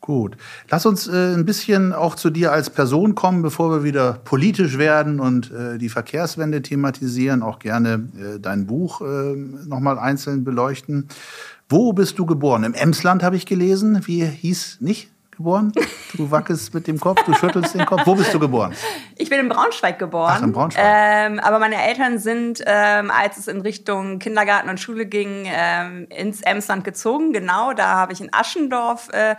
Gut. 0.00 0.36
Lass 0.70 0.86
uns 0.86 1.08
äh, 1.08 1.34
ein 1.34 1.44
bisschen 1.44 1.92
auch 1.92 2.14
zu 2.14 2.30
dir 2.30 2.52
als 2.52 2.70
Person 2.70 3.14
kommen, 3.14 3.42
bevor 3.42 3.70
wir 3.70 3.84
wieder 3.84 4.14
politisch 4.24 4.78
werden 4.78 5.20
und 5.20 5.52
äh, 5.52 5.76
die 5.76 5.90
Verkehrswende 5.90 6.62
thematisieren. 6.62 7.42
Auch 7.42 7.58
gerne 7.58 8.08
äh, 8.16 8.40
dein 8.40 8.66
Buch 8.66 9.02
äh, 9.02 9.04
nochmal 9.04 9.98
einzeln 9.98 10.42
beleuchten. 10.42 11.08
Wo 11.68 11.92
bist 11.92 12.18
du 12.18 12.24
geboren? 12.24 12.64
Im 12.64 12.74
Emsland 12.74 13.22
habe 13.22 13.36
ich 13.36 13.44
gelesen. 13.44 14.00
Wie 14.06 14.24
hieß 14.24 14.78
nicht 14.80 15.10
geboren? 15.40 15.72
Du 16.14 16.30
wackelst 16.30 16.74
mit 16.74 16.86
dem 16.86 16.98
Kopf, 16.98 17.22
du 17.24 17.32
schüttelst 17.34 17.74
den 17.74 17.86
Kopf. 17.86 18.02
Wo 18.04 18.14
bist 18.14 18.34
du 18.34 18.38
geboren? 18.38 18.74
Ich 19.16 19.30
bin 19.30 19.38
in 19.38 19.48
Braunschweig 19.48 19.98
geboren. 19.98 20.34
Ach, 20.36 20.42
in 20.42 20.52
Braunschweig. 20.52 20.84
Ähm, 20.84 21.38
aber 21.38 21.58
meine 21.58 21.76
Eltern 21.82 22.18
sind, 22.18 22.62
ähm, 22.66 23.10
als 23.10 23.38
es 23.38 23.48
in 23.48 23.60
Richtung 23.60 24.18
Kindergarten 24.18 24.68
und 24.68 24.80
Schule 24.80 25.06
ging, 25.06 25.44
ähm, 25.46 26.06
ins 26.10 26.42
Emsland 26.42 26.84
gezogen. 26.84 27.32
Genau, 27.32 27.72
da 27.72 27.94
habe 27.94 28.12
ich 28.12 28.20
in 28.20 28.32
Aschendorf 28.32 29.08
äh, 29.12 29.36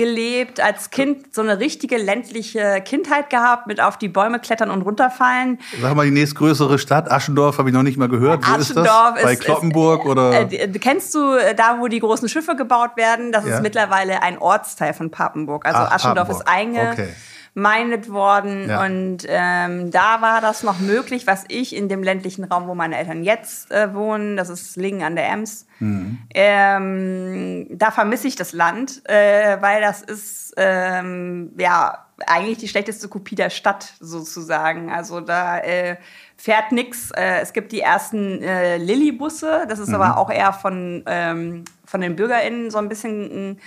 gelebt, 0.00 0.60
als 0.60 0.88
Kind 0.88 1.34
so 1.34 1.42
eine 1.42 1.58
richtige 1.58 1.98
ländliche 1.98 2.80
Kindheit 2.82 3.28
gehabt, 3.28 3.66
mit 3.66 3.82
auf 3.82 3.98
die 3.98 4.08
Bäume 4.08 4.38
klettern 4.38 4.70
und 4.70 4.80
runterfallen. 4.80 5.58
Sag 5.78 5.94
mal 5.94 6.06
die 6.06 6.10
nächstgrößere 6.10 6.78
Stadt, 6.78 7.10
Aschendorf, 7.10 7.58
habe 7.58 7.68
ich 7.68 7.74
noch 7.74 7.82
nicht 7.82 7.98
mal 7.98 8.08
gehört. 8.08 8.42
Wo 8.42 8.50
Aschendorf 8.50 9.16
ist 9.16 9.22
das? 9.22 9.22
Bei 9.22 9.36
Kloppenburg 9.36 10.06
ist, 10.06 10.10
oder? 10.10 10.50
Äh, 10.50 10.68
kennst 10.78 11.14
du 11.14 11.34
äh, 11.34 11.54
da, 11.54 11.76
wo 11.80 11.88
die 11.88 12.00
großen 12.00 12.30
Schiffe 12.30 12.56
gebaut 12.56 12.96
werden? 12.96 13.30
Das 13.30 13.44
ja. 13.44 13.56
ist 13.56 13.62
mittlerweile 13.62 14.22
ein 14.22 14.38
Ortsteil 14.38 14.94
von 14.94 15.10
Papenburg. 15.10 15.66
Also 15.66 15.80
Ach, 15.80 15.92
Aschendorf 15.92 16.28
Papenburg. 16.28 16.46
ist 16.46 16.48
einge 16.48 16.90
okay 16.92 17.08
meinet 17.54 18.10
worden. 18.10 18.68
Ja. 18.68 18.84
Und 18.84 19.18
ähm, 19.26 19.90
da 19.90 20.20
war 20.20 20.40
das 20.40 20.62
noch 20.62 20.78
möglich, 20.78 21.26
was 21.26 21.44
ich 21.48 21.74
in 21.74 21.88
dem 21.88 22.02
ländlichen 22.02 22.44
Raum, 22.44 22.68
wo 22.68 22.74
meine 22.74 22.96
Eltern 22.96 23.24
jetzt 23.24 23.70
äh, 23.70 23.92
wohnen, 23.94 24.36
das 24.36 24.48
ist 24.48 24.76
Lingen 24.76 25.02
an 25.02 25.16
der 25.16 25.28
Ems, 25.28 25.66
mhm. 25.80 26.18
ähm, 26.32 27.66
da 27.70 27.90
vermisse 27.90 28.28
ich 28.28 28.36
das 28.36 28.52
Land, 28.52 29.02
äh, 29.08 29.60
weil 29.60 29.80
das 29.80 30.02
ist 30.02 30.54
ähm, 30.56 31.52
ja 31.58 32.06
eigentlich 32.26 32.58
die 32.58 32.68
schlechteste 32.68 33.08
Kopie 33.08 33.34
der 33.34 33.50
Stadt 33.50 33.94
sozusagen. 33.98 34.92
Also 34.92 35.20
da 35.20 35.58
äh, 35.58 35.96
fährt 36.36 36.72
nix. 36.72 37.10
Äh, 37.12 37.40
es 37.40 37.52
gibt 37.52 37.72
die 37.72 37.80
ersten 37.80 38.42
äh, 38.42 38.76
Lilly-Busse, 38.76 39.66
das 39.68 39.78
ist 39.78 39.88
mhm. 39.88 39.96
aber 39.96 40.18
auch 40.18 40.30
eher 40.30 40.52
von, 40.52 41.02
ähm, 41.06 41.64
von 41.84 42.00
den 42.00 42.16
BürgerInnen 42.16 42.70
so 42.70 42.78
ein 42.78 42.88
bisschen 42.88 43.58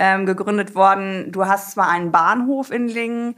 ähm, 0.00 0.26
gegründet 0.26 0.74
worden. 0.74 1.30
Du 1.30 1.44
hast 1.44 1.72
zwar 1.72 1.88
einen 1.88 2.10
Bahnhof 2.10 2.70
in 2.72 2.88
Lingen, 2.88 3.36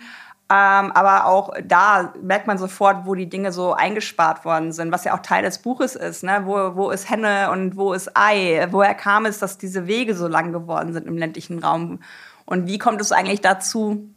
Ähm, 0.52 0.92
aber 0.92 1.24
auch 1.26 1.54
da 1.64 2.12
merkt 2.20 2.46
man 2.46 2.58
sofort, 2.58 3.06
wo 3.06 3.14
die 3.14 3.28
Dinge 3.28 3.52
so 3.52 3.72
eingespart 3.72 4.44
worden 4.44 4.72
sind, 4.72 4.92
was 4.92 5.04
ja 5.04 5.14
auch 5.14 5.22
Teil 5.22 5.42
des 5.42 5.60
Buches 5.60 5.96
ist. 5.96 6.24
Ne? 6.24 6.42
Wo, 6.44 6.76
wo 6.76 6.90
ist 6.90 7.08
Henne 7.08 7.50
und 7.50 7.76
wo 7.76 7.94
ist 7.94 8.10
Ei? 8.14 8.68
Woher 8.70 8.94
kam 8.94 9.24
es, 9.24 9.38
dass 9.38 9.56
diese 9.56 9.86
Wege 9.86 10.14
so 10.14 10.28
lang 10.28 10.52
geworden 10.52 10.92
sind 10.92 11.06
im 11.06 11.16
ländlichen 11.16 11.58
Raum? 11.64 12.00
Und 12.44 12.66
wie 12.66 12.78
kommt 12.78 13.00
es 13.00 13.12
eigentlich 13.12 13.40
dazu, 13.40 14.10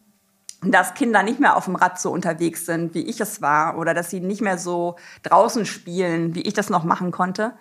dass 0.61 0.93
Kinder 0.93 1.23
nicht 1.23 1.39
mehr 1.39 1.55
auf 1.55 1.65
dem 1.65 1.77
Rad 1.77 2.01
so 2.01 2.11
unterwegs 2.11 2.65
sind, 2.65 2.93
wie 2.95 3.07
ich 3.07 3.21
es 3.21 3.41
war, 3.41 3.77
oder 3.77 3.93
dass 3.93 4.09
sie 4.09 4.19
nicht 4.19 4.41
mehr 4.41 4.57
so 4.57 4.97
draußen 5.23 5.65
spielen, 5.65 6.35
wie 6.35 6.41
ich 6.41 6.53
das 6.53 6.69
noch 6.69 6.83
machen 6.83 7.11
konnte? 7.11 7.53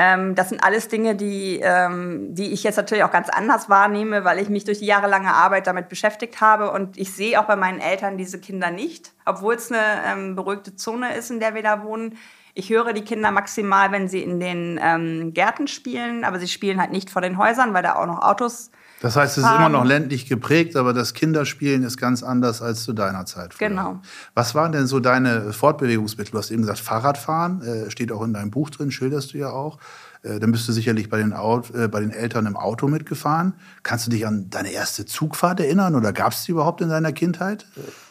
Ähm, 0.00 0.36
das 0.36 0.50
sind 0.50 0.62
alles 0.62 0.86
Dinge, 0.86 1.16
die, 1.16 1.58
ähm, 1.60 2.32
die 2.32 2.52
ich 2.52 2.62
jetzt 2.62 2.76
natürlich 2.76 3.02
auch 3.02 3.10
ganz 3.10 3.28
anders 3.28 3.68
wahrnehme, 3.68 4.22
weil 4.22 4.38
ich 4.38 4.48
mich 4.48 4.62
durch 4.62 4.78
die 4.78 4.86
jahrelange 4.86 5.34
Arbeit 5.34 5.66
damit 5.66 5.88
beschäftigt 5.88 6.40
habe. 6.40 6.70
Und 6.70 6.96
ich 6.96 7.12
sehe 7.12 7.40
auch 7.40 7.46
bei 7.46 7.56
meinen 7.56 7.80
Eltern 7.80 8.16
diese 8.16 8.38
Kinder 8.38 8.70
nicht, 8.70 9.10
obwohl 9.26 9.54
es 9.54 9.72
eine 9.72 9.82
ähm, 10.06 10.36
beruhigte 10.36 10.76
Zone 10.76 11.16
ist, 11.16 11.32
in 11.32 11.40
der 11.40 11.56
wir 11.56 11.64
da 11.64 11.82
wohnen. 11.82 12.16
Ich 12.58 12.70
höre 12.70 12.92
die 12.92 13.02
Kinder 13.02 13.30
maximal, 13.30 13.92
wenn 13.92 14.08
sie 14.08 14.20
in 14.20 14.40
den 14.40 14.80
ähm, 14.82 15.32
Gärten 15.32 15.68
spielen, 15.68 16.24
aber 16.24 16.40
sie 16.40 16.48
spielen 16.48 16.80
halt 16.80 16.90
nicht 16.90 17.08
vor 17.08 17.22
den 17.22 17.38
Häusern, 17.38 17.72
weil 17.72 17.84
da 17.84 17.94
auch 17.94 18.06
noch 18.06 18.20
Autos 18.20 18.72
das 19.00 19.14
heißt, 19.14 19.38
es 19.38 19.44
ist 19.44 19.50
immer 19.50 19.68
noch 19.68 19.84
ländlich 19.84 20.26
geprägt, 20.26 20.74
aber 20.74 20.92
das 20.92 21.14
Kinderspielen 21.14 21.84
ist 21.84 21.98
ganz 21.98 22.22
anders 22.22 22.62
als 22.62 22.82
zu 22.82 22.92
deiner 22.92 23.26
Zeit. 23.26 23.54
Früher. 23.54 23.68
Genau. 23.68 24.00
Was 24.34 24.54
waren 24.54 24.72
denn 24.72 24.88
so 24.88 24.98
deine 24.98 25.52
Fortbewegungsmittel? 25.52 26.32
Du 26.32 26.38
hast 26.38 26.50
eben 26.50 26.62
gesagt, 26.62 26.80
Fahrradfahren, 26.80 27.62
äh, 27.62 27.90
steht 27.90 28.10
auch 28.10 28.22
in 28.24 28.32
deinem 28.32 28.50
Buch 28.50 28.70
drin, 28.70 28.90
schilderst 28.90 29.34
du 29.34 29.38
ja 29.38 29.50
auch. 29.50 29.78
Äh, 30.22 30.40
dann 30.40 30.50
bist 30.50 30.66
du 30.66 30.72
sicherlich 30.72 31.08
bei 31.08 31.18
den, 31.18 31.32
Auto, 31.32 31.78
äh, 31.78 31.86
bei 31.86 32.00
den 32.00 32.10
Eltern 32.10 32.46
im 32.46 32.56
Auto 32.56 32.88
mitgefahren. 32.88 33.54
Kannst 33.84 34.06
du 34.06 34.10
dich 34.10 34.26
an 34.26 34.50
deine 34.50 34.72
erste 34.72 35.06
Zugfahrt 35.06 35.60
erinnern 35.60 35.94
oder 35.94 36.12
gab 36.12 36.32
es 36.32 36.44
die 36.44 36.50
überhaupt 36.50 36.80
in 36.80 36.88
deiner 36.88 37.12
Kindheit? 37.12 37.66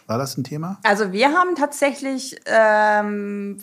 War 0.08 0.18
das 0.18 0.38
ein 0.38 0.46
Thema? 0.46 0.80
Also 0.84 1.12
wir 1.12 1.34
haben 1.34 1.56
tatsächlich, 1.56 2.40
ähm, 2.46 3.58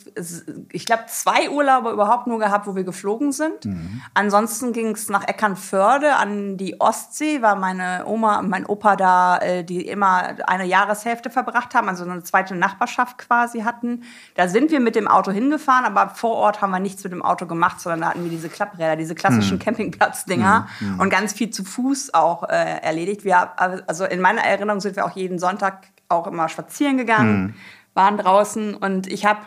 ich 0.70 0.84
glaube, 0.84 1.04
zwei 1.08 1.48
Urlaube 1.48 1.90
überhaupt 1.90 2.26
nur 2.26 2.38
gehabt, 2.38 2.66
wo 2.66 2.76
wir 2.76 2.84
geflogen 2.84 3.32
sind. 3.32 3.64
Mhm. 3.64 4.02
Ansonsten 4.12 4.74
ging 4.74 4.88
es 4.88 5.08
nach 5.08 5.26
Eckernförde 5.26 6.16
an 6.16 6.58
die 6.58 6.82
Ostsee, 6.82 7.40
weil 7.40 7.56
meine 7.56 8.04
Oma 8.04 8.40
und 8.40 8.50
mein 8.50 8.66
Opa 8.66 8.94
da, 8.94 9.38
äh, 9.38 9.64
die 9.64 9.88
immer 9.88 10.34
eine 10.46 10.66
Jahreshälfte 10.66 11.30
verbracht 11.30 11.74
haben, 11.74 11.88
also 11.88 12.04
eine 12.04 12.22
zweite 12.22 12.54
Nachbarschaft 12.54 13.16
quasi 13.16 13.62
hatten. 13.62 14.02
Da 14.34 14.46
sind 14.46 14.70
wir 14.70 14.80
mit 14.80 14.96
dem 14.96 15.08
Auto 15.08 15.32
hingefahren, 15.32 15.86
aber 15.86 16.10
vor 16.10 16.32
Ort 16.32 16.60
haben 16.60 16.72
wir 16.72 16.78
nichts 16.78 17.02
mit 17.04 17.12
dem 17.14 17.22
Auto 17.22 17.46
gemacht, 17.46 17.80
sondern 17.80 18.02
da 18.02 18.08
hatten 18.10 18.22
wir 18.22 18.30
diese 18.30 18.50
Klappräder, 18.50 18.96
diese 18.96 19.14
klassischen 19.14 19.56
mhm. 19.56 19.62
Campingplatzdinger 19.62 20.68
mhm. 20.80 21.00
und 21.00 21.08
ganz 21.08 21.32
viel 21.32 21.48
zu 21.48 21.64
Fuß 21.64 22.12
auch 22.12 22.42
äh, 22.50 22.80
erledigt. 22.82 23.24
Wir, 23.24 23.58
also 23.58 24.04
in 24.04 24.20
meiner 24.20 24.42
Erinnerung 24.42 24.80
sind 24.80 24.94
wir 24.96 25.06
auch 25.06 25.16
jeden 25.16 25.38
Sonntag 25.38 25.86
auch 26.14 26.26
immer 26.26 26.48
spazieren 26.48 26.96
gegangen, 26.96 27.42
mhm. 27.42 27.54
waren 27.94 28.18
draußen 28.18 28.74
und 28.74 29.06
ich 29.06 29.26
habe 29.26 29.40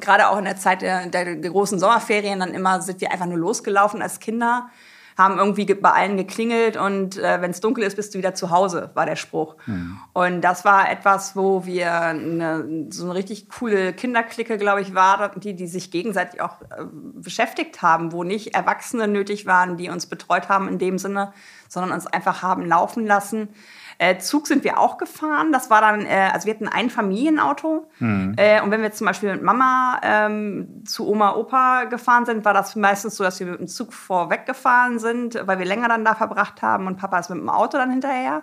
gerade 0.00 0.28
auch 0.28 0.38
in 0.38 0.44
der 0.44 0.56
Zeit 0.56 0.82
der, 0.82 1.06
der, 1.06 1.36
großen 1.36 1.78
Sommerferien 1.78 2.40
dann 2.40 2.54
immer 2.54 2.80
sind 2.82 3.00
wir 3.00 3.12
einfach 3.12 3.26
nur 3.26 3.38
losgelaufen 3.38 4.02
als 4.02 4.20
Kinder, 4.20 4.68
haben 5.16 5.38
irgendwie 5.38 5.64
bei 5.64 5.90
allen 5.90 6.18
geklingelt 6.18 6.76
und 6.76 7.16
äh, 7.16 7.40
wenn 7.40 7.50
es 7.50 7.60
dunkel 7.60 7.84
ist, 7.84 7.96
bist 7.96 8.14
du 8.14 8.18
wieder 8.18 8.34
zu 8.34 8.50
Hause, 8.50 8.90
war 8.92 9.06
der 9.06 9.16
Spruch. 9.16 9.56
Mhm. 9.64 9.98
Und 10.12 10.42
das 10.42 10.66
war 10.66 10.90
etwas, 10.90 11.34
wo 11.34 11.64
wir 11.64 11.90
eine, 11.90 12.86
so 12.90 13.04
eine 13.04 13.14
richtig 13.14 13.48
coole 13.48 13.94
Kinderklicke, 13.94 14.58
glaube 14.58 14.82
ich, 14.82 14.94
war, 14.94 15.30
die, 15.36 15.54
die 15.54 15.66
sich 15.68 15.90
gegenseitig 15.90 16.42
auch 16.42 16.60
äh, 16.60 16.84
beschäftigt 17.14 17.80
haben, 17.80 18.12
wo 18.12 18.24
nicht 18.24 18.54
Erwachsene 18.54 19.08
nötig 19.08 19.46
waren, 19.46 19.78
die 19.78 19.88
uns 19.88 20.04
betreut 20.04 20.50
haben 20.50 20.68
in 20.68 20.78
dem 20.78 20.98
Sinne, 20.98 21.32
sondern 21.68 21.92
uns 21.92 22.06
einfach 22.06 22.42
haben 22.42 22.66
laufen 22.66 23.06
lassen. 23.06 23.48
Äh, 23.98 24.18
Zug 24.18 24.46
sind 24.46 24.64
wir 24.64 24.78
auch 24.78 24.98
gefahren. 24.98 25.52
Das 25.52 25.70
war 25.70 25.80
dann, 25.80 26.04
äh, 26.04 26.30
also 26.32 26.46
wir 26.46 26.54
hatten 26.54 26.68
ein 26.68 26.90
Familienauto. 26.90 27.88
Mhm. 27.98 28.34
Äh, 28.36 28.60
und 28.60 28.70
wenn 28.70 28.82
wir 28.82 28.92
zum 28.92 29.06
Beispiel 29.06 29.32
mit 29.32 29.42
Mama 29.42 30.00
ähm, 30.02 30.82
zu 30.84 31.08
Oma, 31.08 31.34
Opa 31.34 31.84
gefahren 31.84 32.26
sind, 32.26 32.44
war 32.44 32.52
das 32.52 32.76
meistens 32.76 33.16
so, 33.16 33.24
dass 33.24 33.40
wir 33.40 33.46
mit 33.46 33.60
dem 33.60 33.68
Zug 33.68 33.92
vorweg 33.92 34.44
gefahren 34.44 34.98
sind, 34.98 35.40
weil 35.46 35.58
wir 35.58 35.66
länger 35.66 35.88
dann 35.88 36.04
da 36.04 36.14
verbracht 36.14 36.60
haben 36.62 36.86
und 36.86 36.96
Papa 36.96 37.18
ist 37.18 37.30
mit 37.30 37.38
dem 37.38 37.48
Auto 37.48 37.78
dann 37.78 37.90
hinterher. 37.90 38.42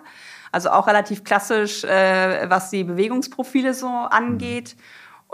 Also 0.50 0.70
auch 0.70 0.86
relativ 0.86 1.24
klassisch, 1.24 1.84
äh, 1.84 2.48
was 2.48 2.70
die 2.70 2.84
Bewegungsprofile 2.84 3.74
so 3.74 3.88
angeht. 3.88 4.76
Mhm. 4.76 4.82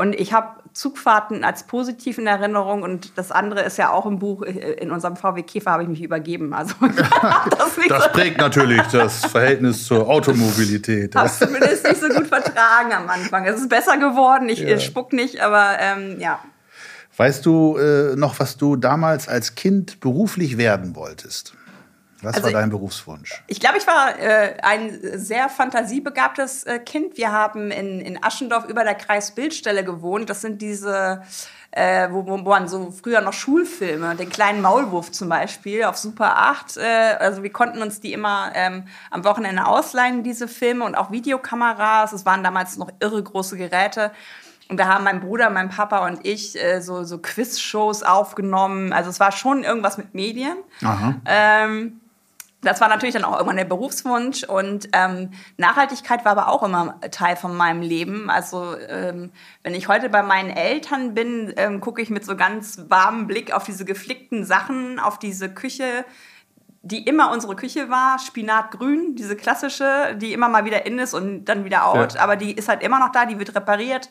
Und 0.00 0.14
ich 0.14 0.32
habe 0.32 0.62
Zugfahrten 0.72 1.44
als 1.44 1.64
positiv 1.64 2.16
in 2.16 2.26
Erinnerung 2.26 2.82
und 2.82 3.18
das 3.18 3.30
andere 3.30 3.60
ist 3.60 3.76
ja 3.76 3.90
auch 3.90 4.06
im 4.06 4.18
Buch, 4.18 4.40
in 4.40 4.90
unserem 4.92 5.14
VW 5.14 5.42
Käfer 5.42 5.72
habe 5.72 5.82
ich 5.82 5.90
mich 5.90 6.00
übergeben. 6.00 6.54
Also 6.54 6.74
das, 6.80 7.76
das 7.86 8.04
so 8.04 8.10
prägt 8.10 8.38
natürlich 8.38 8.80
das 8.92 9.26
Verhältnis 9.26 9.84
zur 9.84 10.08
Automobilität. 10.08 11.14
Habe 11.14 11.28
zumindest 11.30 11.86
nicht 11.86 12.00
so 12.00 12.08
gut 12.08 12.28
vertragen 12.28 12.94
am 12.94 13.10
Anfang. 13.10 13.44
Es 13.44 13.60
ist 13.60 13.68
besser 13.68 13.98
geworden, 13.98 14.48
ich 14.48 14.60
ja. 14.60 14.80
spuck 14.80 15.12
nicht, 15.12 15.42
aber 15.42 15.76
ähm, 15.78 16.18
ja. 16.18 16.38
Weißt 17.18 17.44
du 17.44 17.76
äh, 17.76 18.16
noch, 18.16 18.40
was 18.40 18.56
du 18.56 18.76
damals 18.76 19.28
als 19.28 19.54
Kind 19.54 20.00
beruflich 20.00 20.56
werden 20.56 20.96
wolltest? 20.96 21.52
Was 22.22 22.36
also, 22.36 22.46
war 22.46 22.60
dein 22.60 22.70
Berufswunsch? 22.70 23.42
Ich 23.46 23.60
glaube, 23.60 23.78
ich 23.78 23.86
war 23.86 24.18
äh, 24.18 24.56
ein 24.62 24.98
sehr 25.14 25.48
fantasiebegabtes 25.48 26.64
äh, 26.64 26.78
Kind. 26.78 27.16
Wir 27.16 27.32
haben 27.32 27.70
in, 27.70 28.00
in 28.00 28.22
Aschendorf 28.22 28.66
über 28.66 28.84
der 28.84 28.94
Kreisbildstelle 28.94 29.84
gewohnt. 29.84 30.28
Das 30.28 30.40
sind 30.40 30.60
diese, 30.60 31.22
äh, 31.70 32.08
wo, 32.10 32.26
wo 32.26 32.36
man 32.36 32.68
so 32.68 32.90
früher 32.90 33.20
noch 33.20 33.32
Schulfilme, 33.32 34.16
den 34.16 34.28
kleinen 34.28 34.60
Maulwurf 34.60 35.12
zum 35.12 35.28
Beispiel 35.28 35.84
auf 35.84 35.96
Super 35.96 36.36
8. 36.36 36.76
Äh, 36.76 36.82
also 37.18 37.42
wir 37.42 37.52
konnten 37.52 37.80
uns 37.80 38.00
die 38.00 38.12
immer 38.12 38.52
ähm, 38.54 38.84
am 39.10 39.24
Wochenende 39.24 39.66
ausleihen, 39.66 40.22
diese 40.22 40.48
Filme 40.48 40.84
und 40.84 40.96
auch 40.96 41.10
Videokameras. 41.10 42.12
Es 42.12 42.26
waren 42.26 42.44
damals 42.44 42.76
noch 42.76 42.90
irre 43.00 43.22
große 43.22 43.56
Geräte. 43.56 44.12
Und 44.68 44.78
da 44.78 44.86
haben 44.86 45.02
mein 45.02 45.20
Bruder, 45.20 45.50
mein 45.50 45.68
Papa 45.68 46.06
und 46.06 46.24
ich 46.24 46.60
äh, 46.62 46.80
so, 46.80 47.02
so 47.02 47.18
Quiz-Shows 47.18 48.04
aufgenommen. 48.04 48.92
Also 48.92 49.10
es 49.10 49.18
war 49.18 49.32
schon 49.32 49.64
irgendwas 49.64 49.98
mit 49.98 50.14
Medien. 50.14 50.56
Aha. 50.84 51.16
Ähm, 51.24 51.99
das 52.62 52.80
war 52.80 52.88
natürlich 52.88 53.14
dann 53.14 53.24
auch 53.24 53.32
irgendwann 53.32 53.56
der 53.56 53.64
Berufswunsch 53.64 54.44
und 54.44 54.88
ähm, 54.92 55.30
Nachhaltigkeit 55.56 56.24
war 56.24 56.32
aber 56.32 56.48
auch 56.48 56.62
immer 56.62 57.00
Teil 57.10 57.36
von 57.36 57.56
meinem 57.56 57.80
Leben. 57.80 58.28
Also 58.28 58.76
ähm, 58.88 59.32
wenn 59.62 59.74
ich 59.74 59.88
heute 59.88 60.10
bei 60.10 60.22
meinen 60.22 60.50
Eltern 60.50 61.14
bin, 61.14 61.52
ähm, 61.56 61.80
gucke 61.80 62.02
ich 62.02 62.10
mit 62.10 62.24
so 62.24 62.36
ganz 62.36 62.84
warmem 62.88 63.26
Blick 63.26 63.52
auf 63.52 63.64
diese 63.64 63.84
geflickten 63.84 64.44
Sachen, 64.44 64.98
auf 64.98 65.18
diese 65.18 65.52
Küche, 65.52 66.04
die 66.82 67.04
immer 67.04 67.32
unsere 67.32 67.56
Küche 67.56 67.88
war, 67.88 68.18
Spinatgrün, 68.18 69.14
diese 69.16 69.36
klassische, 69.36 70.16
die 70.16 70.32
immer 70.32 70.48
mal 70.48 70.64
wieder 70.64 70.84
in 70.84 70.98
ist 70.98 71.14
und 71.14 71.46
dann 71.46 71.64
wieder 71.64 71.86
out, 71.86 72.14
ja. 72.14 72.20
aber 72.20 72.36
die 72.36 72.52
ist 72.52 72.68
halt 72.68 72.82
immer 72.82 72.98
noch 72.98 73.12
da, 73.12 73.26
die 73.26 73.38
wird 73.38 73.54
repariert. 73.54 74.10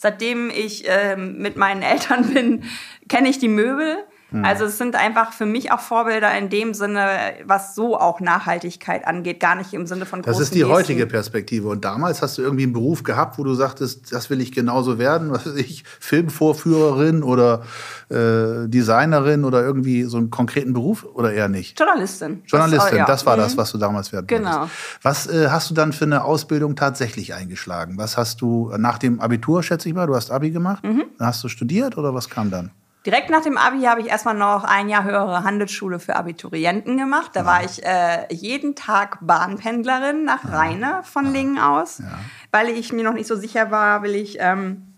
Seitdem 0.00 0.50
ich 0.50 0.84
ähm, 0.86 1.38
mit 1.38 1.56
meinen 1.56 1.82
Eltern 1.82 2.28
bin, 2.32 2.64
kenne 3.08 3.28
ich 3.28 3.38
die 3.38 3.48
Möbel. 3.48 4.04
Mhm. 4.30 4.44
Also 4.44 4.66
es 4.66 4.76
sind 4.76 4.94
einfach 4.94 5.32
für 5.32 5.46
mich 5.46 5.72
auch 5.72 5.80
Vorbilder 5.80 6.36
in 6.36 6.50
dem 6.50 6.74
Sinne, 6.74 7.34
was 7.44 7.74
so 7.74 7.98
auch 7.98 8.20
Nachhaltigkeit 8.20 9.06
angeht, 9.06 9.40
gar 9.40 9.54
nicht 9.54 9.72
im 9.72 9.86
Sinne 9.86 10.04
von 10.04 10.20
Das 10.22 10.38
ist 10.38 10.54
die 10.54 10.60
Gesten. 10.60 10.72
heutige 10.72 11.06
Perspektive. 11.06 11.68
Und 11.68 11.84
damals 11.84 12.20
hast 12.20 12.36
du 12.36 12.42
irgendwie 12.42 12.64
einen 12.64 12.74
Beruf 12.74 13.02
gehabt, 13.02 13.38
wo 13.38 13.44
du 13.44 13.54
sagtest, 13.54 14.12
das 14.12 14.28
will 14.28 14.40
ich 14.40 14.52
genauso 14.52 14.98
werden, 14.98 15.30
was 15.30 15.46
weiß 15.46 15.54
ich, 15.56 15.84
Filmvorführerin 15.98 17.22
oder 17.22 17.62
äh, 18.10 18.68
Designerin 18.68 19.44
oder 19.44 19.62
irgendwie 19.62 20.02
so 20.04 20.18
einen 20.18 20.30
konkreten 20.30 20.74
Beruf 20.74 21.06
oder 21.14 21.32
eher 21.32 21.48
nicht? 21.48 21.78
Journalistin. 21.78 22.42
Journalistin, 22.46 22.90
das, 22.90 22.98
ja. 22.98 23.06
das 23.06 23.26
war 23.26 23.36
mhm. 23.36 23.40
das, 23.40 23.56
was 23.56 23.72
du 23.72 23.78
damals 23.78 24.12
werden 24.12 24.26
Genau. 24.26 24.60
Wolltest. 24.60 24.74
Was 25.02 25.26
äh, 25.26 25.48
hast 25.48 25.70
du 25.70 25.74
dann 25.74 25.92
für 25.94 26.04
eine 26.04 26.24
Ausbildung 26.24 26.76
tatsächlich 26.76 27.32
eingeschlagen? 27.32 27.96
Was 27.96 28.18
hast 28.18 28.42
du 28.42 28.72
nach 28.76 28.98
dem 28.98 29.20
Abitur, 29.20 29.62
schätze 29.62 29.88
ich 29.88 29.94
mal, 29.94 30.06
du 30.06 30.14
hast 30.14 30.30
Abi 30.30 30.50
gemacht? 30.50 30.84
Mhm. 30.84 31.04
Hast 31.18 31.42
du 31.42 31.48
studiert 31.48 31.96
oder 31.96 32.12
was 32.14 32.28
kam 32.28 32.50
dann? 32.50 32.70
Direkt 33.08 33.30
nach 33.30 33.40
dem 33.40 33.56
Abi 33.56 33.84
habe 33.84 34.02
ich 34.02 34.08
erstmal 34.08 34.34
noch 34.34 34.64
ein 34.64 34.90
Jahr 34.90 35.02
höhere 35.02 35.42
Handelsschule 35.42 35.98
für 35.98 36.14
Abiturienten 36.14 36.98
gemacht. 36.98 37.30
Da 37.32 37.46
war 37.46 37.64
ich 37.64 37.82
äh, 37.82 38.26
jeden 38.28 38.74
Tag 38.74 39.16
Bahnpendlerin 39.22 40.26
nach 40.26 40.44
Rheine 40.44 41.00
von 41.04 41.32
Lingen 41.32 41.58
aus, 41.58 42.00
ja. 42.00 42.18
weil 42.50 42.68
ich 42.68 42.92
mir 42.92 43.04
noch 43.04 43.14
nicht 43.14 43.26
so 43.26 43.34
sicher 43.34 43.70
war, 43.70 44.02
will 44.02 44.14
ich 44.14 44.36
ähm, 44.40 44.92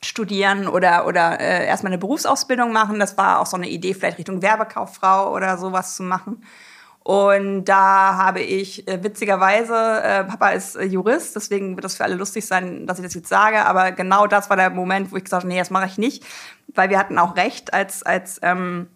studieren 0.00 0.66
oder, 0.66 1.06
oder 1.06 1.38
äh, 1.38 1.66
erstmal 1.66 1.92
eine 1.92 1.98
Berufsausbildung 1.98 2.72
machen. 2.72 2.98
Das 2.98 3.18
war 3.18 3.40
auch 3.40 3.46
so 3.46 3.58
eine 3.58 3.68
Idee, 3.68 3.92
vielleicht 3.92 4.16
Richtung 4.16 4.40
Werbekauffrau 4.40 5.30
oder 5.34 5.58
sowas 5.58 5.94
zu 5.94 6.04
machen. 6.04 6.42
Und 7.06 7.66
da 7.66 8.16
habe 8.16 8.40
ich 8.40 8.88
äh, 8.88 9.00
witzigerweise, 9.00 10.02
äh, 10.02 10.24
Papa 10.24 10.48
ist 10.48 10.74
äh, 10.74 10.82
Jurist, 10.82 11.36
deswegen 11.36 11.76
wird 11.76 11.84
das 11.84 11.94
für 11.94 12.02
alle 12.02 12.16
lustig 12.16 12.44
sein, 12.44 12.84
dass 12.84 12.98
ich 12.98 13.04
das 13.04 13.14
jetzt 13.14 13.28
sage, 13.28 13.64
aber 13.64 13.92
genau 13.92 14.26
das 14.26 14.50
war 14.50 14.56
der 14.56 14.70
Moment, 14.70 15.12
wo 15.12 15.16
ich 15.16 15.22
gesagt 15.22 15.44
habe, 15.44 15.48
nee, 15.48 15.56
das 15.60 15.70
mache 15.70 15.86
ich 15.86 15.98
nicht, 15.98 16.24
weil 16.74 16.90
wir 16.90 16.98
hatten 16.98 17.16
auch 17.16 17.36
recht 17.36 17.72
als, 17.72 18.02
als 18.02 18.40
ähm, 18.42 18.88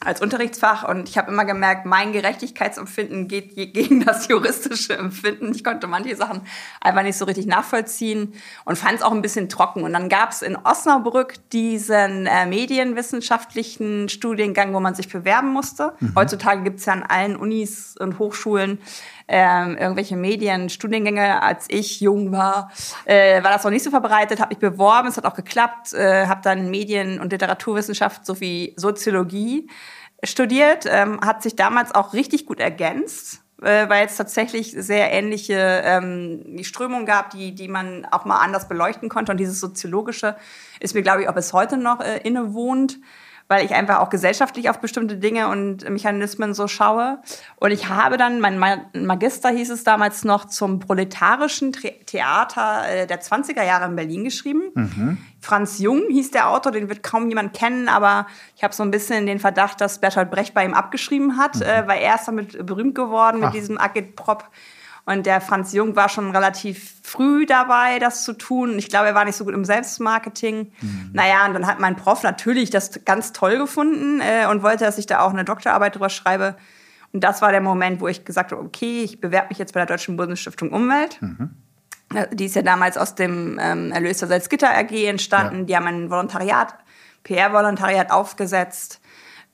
als 0.00 0.20
Unterrichtsfach 0.20 0.86
und 0.86 1.08
ich 1.08 1.16
habe 1.16 1.30
immer 1.30 1.44
gemerkt, 1.44 1.86
mein 1.86 2.12
Gerechtigkeitsempfinden 2.12 3.28
geht 3.28 3.54
gegen 3.74 4.04
das 4.04 4.28
juristische 4.28 4.96
Empfinden. 4.96 5.52
Ich 5.54 5.64
konnte 5.64 5.86
manche 5.86 6.16
Sachen 6.16 6.42
einfach 6.80 7.02
nicht 7.02 7.16
so 7.16 7.24
richtig 7.24 7.46
nachvollziehen 7.46 8.34
und 8.64 8.76
fand 8.76 8.94
es 8.94 9.02
auch 9.02 9.12
ein 9.12 9.22
bisschen 9.22 9.48
trocken. 9.48 9.82
Und 9.82 9.92
dann 9.92 10.08
gab 10.08 10.30
es 10.30 10.42
in 10.42 10.56
Osnabrück 10.56 11.34
diesen 11.50 12.26
äh, 12.26 12.46
medienwissenschaftlichen 12.46 14.08
Studiengang, 14.08 14.74
wo 14.74 14.80
man 14.80 14.94
sich 14.94 15.08
bewerben 15.08 15.48
musste. 15.48 15.94
Mhm. 16.00 16.12
Heutzutage 16.14 16.62
gibt 16.62 16.80
es 16.80 16.86
ja 16.86 16.92
an 16.92 17.02
allen 17.02 17.36
Unis 17.36 17.96
und 17.98 18.18
Hochschulen 18.18 18.78
ähm, 19.28 19.76
irgendwelche 19.76 20.16
Medien, 20.16 20.68
Studiengänge, 20.68 21.42
als 21.42 21.66
ich 21.68 22.00
jung 22.00 22.32
war, 22.32 22.70
äh, 23.04 23.42
war 23.42 23.50
das 23.50 23.64
noch 23.64 23.70
nicht 23.70 23.84
so 23.84 23.90
verbreitet, 23.90 24.40
habe 24.40 24.50
mich 24.50 24.58
beworben, 24.58 25.08
es 25.08 25.16
hat 25.16 25.26
auch 25.26 25.34
geklappt, 25.34 25.92
äh, 25.94 26.26
habe 26.26 26.40
dann 26.42 26.70
Medien- 26.70 27.20
und 27.20 27.32
Literaturwissenschaft 27.32 28.24
sowie 28.24 28.74
Soziologie 28.76 29.68
studiert, 30.22 30.86
ähm, 30.88 31.20
hat 31.20 31.42
sich 31.42 31.56
damals 31.56 31.94
auch 31.94 32.12
richtig 32.12 32.46
gut 32.46 32.60
ergänzt 32.60 33.42
äh, 33.62 33.88
weil 33.88 34.06
es 34.06 34.16
tatsächlich 34.16 34.72
sehr 34.72 35.10
ähnliche 35.12 35.82
ähm, 35.84 36.58
Strömungen 36.62 37.06
gab, 37.06 37.30
die, 37.30 37.54
die 37.54 37.68
man 37.68 38.04
auch 38.10 38.24
mal 38.24 38.38
anders 38.38 38.68
beleuchten 38.68 39.08
konnte. 39.08 39.32
Und 39.32 39.38
dieses 39.38 39.60
Soziologische 39.60 40.36
ist 40.80 40.94
mir, 40.94 41.02
glaube 41.02 41.22
ich, 41.22 41.28
auch 41.28 41.34
bis 41.34 41.52
heute 41.52 41.78
noch 41.78 42.00
äh, 42.00 42.18
innewohnt 42.18 42.98
weil 43.48 43.64
ich 43.64 43.74
einfach 43.74 44.00
auch 44.00 44.10
gesellschaftlich 44.10 44.68
auf 44.70 44.80
bestimmte 44.80 45.16
Dinge 45.16 45.48
und 45.48 45.88
Mechanismen 45.88 46.52
so 46.52 46.66
schaue. 46.66 47.18
Und 47.56 47.70
ich 47.70 47.88
habe 47.88 48.16
dann, 48.16 48.40
mein 48.40 48.58
Magister 48.58 49.50
hieß 49.50 49.70
es 49.70 49.84
damals 49.84 50.24
noch, 50.24 50.46
zum 50.46 50.80
proletarischen 50.80 51.72
Theater 51.72 52.88
äh, 52.88 53.06
der 53.06 53.20
20er 53.20 53.62
Jahre 53.62 53.86
in 53.86 53.96
Berlin 53.96 54.24
geschrieben. 54.24 54.62
Mhm. 54.74 55.18
Franz 55.40 55.78
Jung 55.78 56.02
hieß 56.10 56.32
der 56.32 56.48
Autor, 56.48 56.72
den 56.72 56.88
wird 56.88 57.04
kaum 57.04 57.28
jemand 57.28 57.54
kennen, 57.54 57.88
aber 57.88 58.26
ich 58.56 58.64
habe 58.64 58.74
so 58.74 58.82
ein 58.82 58.90
bisschen 58.90 59.26
den 59.26 59.38
Verdacht, 59.38 59.80
dass 59.80 60.00
Bertolt 60.00 60.30
Brecht 60.30 60.54
bei 60.54 60.64
ihm 60.64 60.74
abgeschrieben 60.74 61.36
hat, 61.36 61.56
mhm. 61.56 61.62
äh, 61.62 61.86
weil 61.86 62.02
er 62.02 62.16
ist 62.16 62.26
damit 62.26 62.66
berühmt 62.66 62.96
geworden 62.96 63.38
mit 63.38 63.48
Ach. 63.48 63.52
diesem 63.52 63.78
Agitprop. 63.78 64.44
Und 65.06 65.24
der 65.24 65.40
Franz 65.40 65.72
Jung 65.72 65.94
war 65.94 66.08
schon 66.08 66.32
relativ 66.32 66.96
früh 67.04 67.46
dabei, 67.46 68.00
das 68.00 68.24
zu 68.24 68.32
tun. 68.32 68.76
Ich 68.76 68.88
glaube, 68.88 69.06
er 69.06 69.14
war 69.14 69.24
nicht 69.24 69.36
so 69.36 69.44
gut 69.44 69.54
im 69.54 69.64
Selbstmarketing. 69.64 70.72
Mhm. 70.80 71.10
Naja, 71.12 71.46
und 71.46 71.54
dann 71.54 71.68
hat 71.68 71.78
mein 71.78 71.94
Prof 71.94 72.24
natürlich 72.24 72.70
das 72.70 73.04
ganz 73.04 73.32
toll 73.32 73.56
gefunden 73.56 74.20
äh, 74.20 74.46
und 74.46 74.64
wollte, 74.64 74.84
dass 74.84 74.98
ich 74.98 75.06
da 75.06 75.20
auch 75.20 75.32
eine 75.32 75.44
Doktorarbeit 75.44 75.94
drüber 75.94 76.08
schreibe. 76.08 76.56
Und 77.12 77.22
das 77.22 77.40
war 77.40 77.52
der 77.52 77.60
Moment, 77.60 78.00
wo 78.00 78.08
ich 78.08 78.24
gesagt 78.24 78.50
habe, 78.50 78.60
okay, 78.60 79.04
ich 79.04 79.20
bewerbe 79.20 79.50
mich 79.50 79.58
jetzt 79.58 79.74
bei 79.74 79.80
der 79.80 79.86
Deutschen 79.86 80.16
Bundesstiftung 80.16 80.70
Umwelt. 80.72 81.22
Mhm. 81.22 81.50
Äh, 82.12 82.26
die 82.34 82.46
ist 82.46 82.56
ja 82.56 82.62
damals 82.62 82.98
aus 82.98 83.14
dem 83.14 83.60
ähm, 83.62 83.92
Erlös 83.92 84.18
der 84.18 84.26
Salzgitter 84.26 84.76
AG 84.76 84.90
entstanden. 84.90 85.60
Ja. 85.60 85.64
Die 85.64 85.76
haben 85.76 85.86
ein 85.86 86.10
Volontariat, 86.10 86.74
PR-Volontariat 87.22 88.10
aufgesetzt 88.10 89.00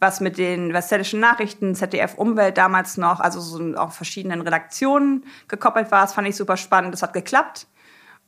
was 0.02 0.20
mit 0.20 0.36
den 0.36 0.72
westfälischen 0.72 1.20
Nachrichten, 1.20 1.74
ZDF 1.74 2.14
Umwelt 2.18 2.58
damals 2.58 2.98
noch, 2.98 3.20
also 3.20 3.40
so 3.40 3.76
auch 3.76 3.92
verschiedenen 3.92 4.42
Redaktionen 4.42 5.24
gekoppelt 5.48 5.90
war. 5.90 6.02
Das 6.02 6.12
fand 6.12 6.28
ich 6.28 6.36
super 6.36 6.56
spannend. 6.56 6.92
Das 6.92 7.02
hat 7.02 7.12
geklappt. 7.14 7.68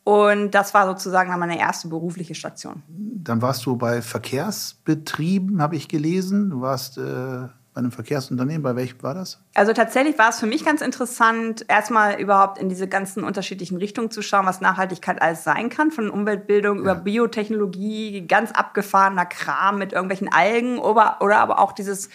Und 0.04 0.52
das 0.52 0.72
war 0.72 0.86
sozusagen 0.86 1.30
dann 1.30 1.40
meine 1.40 1.58
erste 1.58 1.88
berufliche 1.88 2.34
Station. 2.34 2.82
Dann 2.88 3.42
warst 3.42 3.66
du 3.66 3.76
bei 3.76 4.02
Verkehrsbetrieben, 4.02 5.60
habe 5.60 5.76
ich 5.76 5.88
gelesen. 5.88 6.50
Du 6.50 6.60
warst 6.60 6.98
äh 6.98 7.48
bei 7.74 7.80
einem 7.80 7.90
Verkehrsunternehmen? 7.90 8.62
Bei 8.62 8.76
welchem 8.76 9.02
war 9.02 9.14
das? 9.14 9.40
Also 9.54 9.72
tatsächlich 9.72 10.16
war 10.16 10.30
es 10.30 10.38
für 10.38 10.46
mich 10.46 10.64
ganz 10.64 10.80
interessant, 10.80 11.64
erstmal 11.68 12.20
überhaupt 12.20 12.58
in 12.58 12.68
diese 12.68 12.86
ganzen 12.86 13.24
unterschiedlichen 13.24 13.76
Richtungen 13.76 14.12
zu 14.12 14.22
schauen, 14.22 14.46
was 14.46 14.60
Nachhaltigkeit 14.60 15.20
alles 15.20 15.42
sein 15.42 15.70
kann, 15.70 15.90
von 15.90 16.08
Umweltbildung 16.08 16.76
ja. 16.76 16.82
über 16.82 16.94
Biotechnologie, 16.94 18.26
ganz 18.28 18.52
abgefahrener 18.52 19.26
Kram 19.26 19.78
mit 19.78 19.92
irgendwelchen 19.92 20.32
Algen 20.32 20.78
oder, 20.78 21.18
oder 21.20 21.38
aber 21.38 21.58
auch 21.58 21.72
dieses 21.72 22.08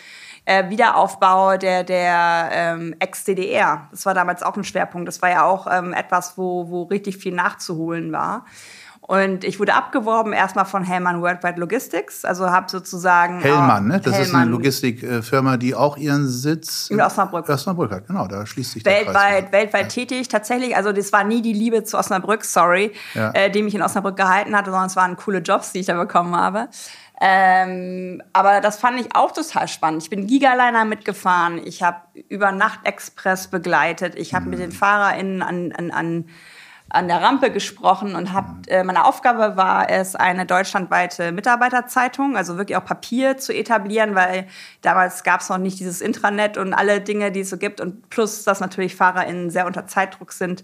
äh, 0.46 0.70
Wiederaufbau 0.70 1.58
der, 1.58 1.84
der 1.84 2.50
ähm, 2.54 2.96
Ex-DDR. 3.00 3.90
Das 3.92 4.06
war 4.06 4.14
damals 4.14 4.42
auch 4.44 4.56
ein 4.56 4.64
Schwerpunkt. 4.64 5.10
Das 5.10 5.22
war 5.22 5.30
ja 5.30 5.44
auch 5.44 5.68
ähm, 5.70 5.94
etwas, 5.94 6.38
wo, 6.38 6.70
wo 6.70 6.84
richtig 6.84 7.18
viel 7.18 7.36
nachzuholen 7.36 8.14
war. 8.14 8.46
Und 9.10 9.44
ich 9.44 9.60
wurde 9.60 9.74
abgeworben 9.74 10.34
erstmal 10.34 10.66
von 10.66 10.84
Hellmann 10.84 11.24
Worldwide 11.24 11.60
Logistics, 11.60 12.24
also 12.26 12.52
habe 12.52 12.70
sozusagen 12.70 13.40
Hellmann, 13.40 13.88
ne? 13.88 14.00
Das 14.00 14.14
Hellmann. 14.14 14.22
ist 14.22 14.36
eine 14.36 14.52
Logistikfirma, 14.52 15.58
die 15.58 15.74
auch 15.74 15.98
ihren 15.98 16.28
Sitz 16.28 16.92
in 16.92 17.02
Osnabrück. 17.02 17.50
Osnabrück 17.50 17.92
hat. 17.92 18.06
Genau, 18.06 18.28
da 18.28 18.46
schließt 18.46 18.74
sich 18.74 18.86
weltweit, 18.86 19.16
der 19.16 19.42
Kreis 19.42 19.52
weltweit 19.52 19.82
ja. 19.82 19.88
tätig. 19.88 20.28
Tatsächlich, 20.28 20.76
also 20.76 20.92
das 20.92 21.12
war 21.12 21.24
nie 21.24 21.42
die 21.42 21.54
Liebe 21.54 21.84
zu 21.84 21.98
Osnabrück, 21.98 22.46
sorry, 22.46 22.94
ja. 23.16 23.32
äh, 23.32 23.50
die 23.50 23.64
mich 23.64 23.74
in 23.74 23.82
Osnabrück 23.82 24.16
gehalten 24.16 24.56
hat, 24.56 24.66
sondern 24.66 24.86
es 24.86 24.96
waren 24.96 25.16
coole 25.16 25.40
Jobs, 25.40 25.72
die 25.72 25.80
ich 25.80 25.88
da 25.88 25.96
bekommen 25.96 26.36
habe. 26.36 26.68
Ähm, 27.20 28.22
aber 28.32 28.62
das 28.62 28.78
fand 28.78 29.00
ich 29.00 29.16
auch 29.16 29.32
total 29.32 29.68
spannend. 29.68 30.04
Ich 30.04 30.12
bin 30.12 30.28
Gigaliner 30.28 30.86
mitgefahren, 30.86 31.60
ich 31.66 31.82
habe 31.82 31.98
über 32.28 32.52
Nacht 32.52 32.82
Express 32.84 33.48
begleitet, 33.48 34.14
ich 34.20 34.36
habe 34.36 34.46
mhm. 34.46 34.52
mit 34.52 34.60
den 34.60 34.72
FahrerInnen 34.72 35.42
an, 35.42 35.72
an, 35.72 35.90
an 35.90 36.26
an 36.90 37.08
der 37.08 37.22
Rampe 37.22 37.52
gesprochen 37.52 38.16
und 38.16 38.34
hab, 38.34 38.68
äh, 38.68 38.84
meine 38.84 39.06
Aufgabe 39.06 39.56
war 39.58 39.90
es, 39.90 40.16
eine 40.16 40.46
deutschlandweite 40.46 41.32
Mitarbeiterzeitung, 41.32 42.36
also 42.36 42.58
wirklich 42.58 42.78
auch 42.78 42.86
Papier 42.86 43.38
zu 43.38 43.54
etablieren, 43.54 44.16
weil 44.16 44.48
damals 44.82 45.24
gab 45.24 45.42
es 45.42 45.50
noch 45.50 45.60
nicht 45.60 45.80
dieses 45.80 46.02
Intranet 46.02 46.58
und 46.58 46.74
alle 46.74 47.02
Dinge, 47.02 47.32
die 47.32 47.42
es 47.42 47.50
so 47.50 47.58
gibt 47.58 47.80
und 47.80 48.10
plus, 48.10 48.44
dass 48.44 48.60
natürlich 48.60 48.96
FahrerInnen 48.96 49.50
sehr 49.50 49.68
unter 49.68 49.88
Zeitdruck 49.88 50.32
sind 50.32 50.64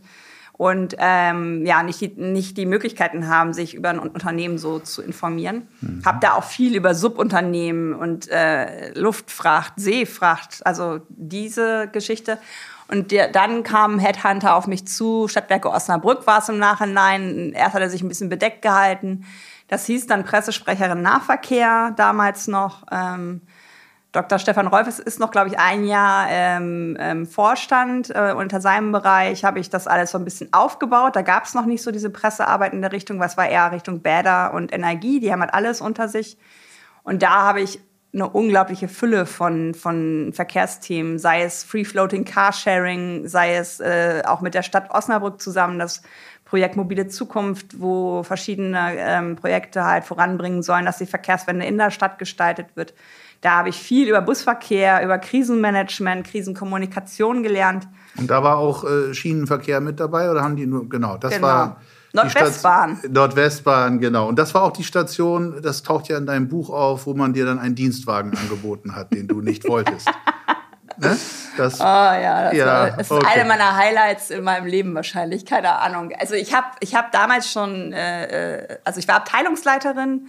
und 0.57 0.95
ähm, 0.99 1.65
ja 1.65 1.83
nicht 1.83 1.99
die, 1.99 2.07
nicht 2.15 2.57
die 2.57 2.65
Möglichkeiten 2.65 3.27
haben, 3.27 3.53
sich 3.53 3.75
über 3.75 3.89
ein 3.89 3.99
Unternehmen 3.99 4.57
so 4.57 4.79
zu 4.79 5.01
informieren. 5.01 5.67
Mhm. 5.81 6.01
Hab 6.05 6.21
da 6.21 6.33
auch 6.33 6.45
viel 6.45 6.75
über 6.75 6.95
Subunternehmen 6.95 7.93
und 7.93 8.29
äh, 8.29 8.97
Luftfracht, 8.97 9.73
Seefracht, 9.75 10.65
also 10.65 11.01
diese 11.09 11.89
Geschichte. 11.91 12.39
Und 12.87 13.11
der, 13.11 13.29
dann 13.29 13.63
kam 13.63 13.99
Headhunter 13.99 14.55
auf 14.55 14.67
mich 14.67 14.87
zu. 14.87 15.27
Stadtwerke 15.27 15.69
Osnabrück 15.69 16.27
war 16.27 16.39
es 16.39 16.49
im 16.49 16.59
Nachhinein. 16.59 17.53
Erst 17.53 17.73
hat 17.73 17.81
er 17.81 17.89
sich 17.89 18.01
ein 18.01 18.07
bisschen 18.07 18.29
bedeckt 18.29 18.61
gehalten. 18.61 19.25
Das 19.67 19.85
hieß 19.85 20.05
dann 20.07 20.23
Pressesprecherin 20.23 21.01
Nahverkehr 21.01 21.93
damals 21.97 22.47
noch. 22.47 22.83
Ähm, 22.91 23.41
Dr. 24.11 24.39
Stefan 24.39 24.67
Rolfes 24.67 24.99
ist 24.99 25.19
noch, 25.19 25.31
glaube 25.31 25.49
ich, 25.49 25.59
ein 25.59 25.83
Jahr 25.83 26.27
ähm, 26.29 26.95
ähm, 26.99 27.25
Vorstand. 27.25 28.11
Äh, 28.15 28.33
unter 28.37 28.61
seinem 28.61 28.91
Bereich 28.93 29.43
habe 29.43 29.59
ich 29.59 29.69
das 29.69 29.87
alles 29.87 30.11
so 30.11 30.17
ein 30.17 30.23
bisschen 30.23 30.53
aufgebaut. 30.53 31.15
Da 31.15 31.21
gab 31.21 31.43
es 31.43 31.53
noch 31.53 31.65
nicht 31.65 31.81
so 31.81 31.91
diese 31.91 32.09
Pressearbeit 32.09 32.71
in 32.71 32.81
der 32.81 32.93
Richtung, 32.93 33.19
was 33.19 33.35
war 33.35 33.49
eher 33.49 33.71
Richtung 33.71 34.01
Bäder 34.01 34.53
und 34.53 34.71
Energie. 34.71 35.19
Die 35.19 35.33
haben 35.33 35.41
halt 35.41 35.53
alles 35.53 35.81
unter 35.81 36.07
sich. 36.07 36.37
Und 37.03 37.23
da 37.23 37.41
habe 37.41 37.61
ich 37.61 37.81
eine 38.15 38.29
unglaubliche 38.29 38.87
Fülle 38.87 39.25
von, 39.25 39.73
von 39.73 40.31
Verkehrsthemen, 40.33 41.19
sei 41.19 41.43
es 41.43 41.63
Free-Floating 41.65 42.23
Carsharing, 42.23 43.27
sei 43.27 43.55
es 43.55 43.81
äh, 43.81 44.23
auch 44.25 44.39
mit 44.39 44.53
der 44.53 44.63
Stadt 44.63 44.89
Osnabrück 44.91 45.41
zusammen 45.41 45.79
das 45.79 46.01
Projekt 46.45 46.77
Mobile 46.77 47.07
Zukunft, 47.07 47.81
wo 47.81 48.23
verschiedene 48.23 48.95
ähm, 48.97 49.35
Projekte 49.35 49.83
halt 49.83 50.05
voranbringen 50.05 50.63
sollen, 50.63 50.85
dass 50.85 50.99
die 50.99 51.05
Verkehrswende 51.05 51.65
in 51.65 51.77
der 51.77 51.91
Stadt 51.91 52.17
gestaltet 52.17 52.67
wird. 52.75 52.93
Da 53.41 53.57
habe 53.57 53.69
ich 53.69 53.75
viel 53.75 54.07
über 54.07 54.21
Busverkehr, 54.21 55.03
über 55.03 55.17
Krisenmanagement, 55.17 56.25
Krisenkommunikation 56.25 57.43
gelernt. 57.43 57.87
Und 58.17 58.31
da 58.31 58.43
war 58.43 58.57
auch 58.57 58.85
äh, 58.85 59.13
Schienenverkehr 59.13 59.81
mit 59.81 59.99
dabei 59.99 60.31
oder 60.31 60.41
haben 60.41 60.55
die 60.55 60.65
nur, 60.65 60.87
genau, 60.87 61.17
das 61.17 61.33
genau. 61.33 61.47
war 61.47 61.81
Nordwestbahn. 62.15 62.99
Nordwestbahn, 63.09 63.99
genau. 63.99 64.27
Und 64.27 64.39
das 64.39 64.53
war 64.53 64.63
auch 64.63 64.71
die 64.71 64.83
Station, 64.83 65.61
das 65.61 65.83
taucht 65.83 66.07
ja 66.07 66.17
in 66.17 66.25
deinem 66.25 66.47
Buch 66.47 66.69
auf, 66.69 67.05
wo 67.05 67.13
man 67.13 67.33
dir 67.33 67.45
dann 67.45 67.59
einen 67.59 67.75
Dienstwagen 67.75 68.35
angeboten 68.37 68.95
hat, 68.95 69.13
den 69.13 69.27
du 69.27 69.41
nicht 69.41 69.67
wolltest. 69.67 70.09
Ne? 70.97 71.17
Das, 71.57 71.81
oh 71.81 71.83
ja, 71.83 72.43
das, 72.45 72.53
ja, 72.57 72.65
war, 72.65 72.91
das 72.91 73.11
okay. 73.11 73.25
ist 73.25 73.35
eine 73.35 73.49
meiner 73.49 73.75
Highlights 73.75 74.29
in 74.29 74.45
meinem 74.45 74.65
Leben 74.65 74.95
wahrscheinlich, 74.95 75.45
keine 75.45 75.77
Ahnung. 75.79 76.13
Also 76.17 76.35
ich 76.35 76.53
habe 76.53 76.67
ich 76.79 76.95
hab 76.95 77.11
damals 77.11 77.51
schon, 77.51 77.91
äh, 77.91 78.59
äh, 78.59 78.77
also 78.85 78.99
ich 78.99 79.07
war 79.09 79.15
Abteilungsleiterin 79.15 80.27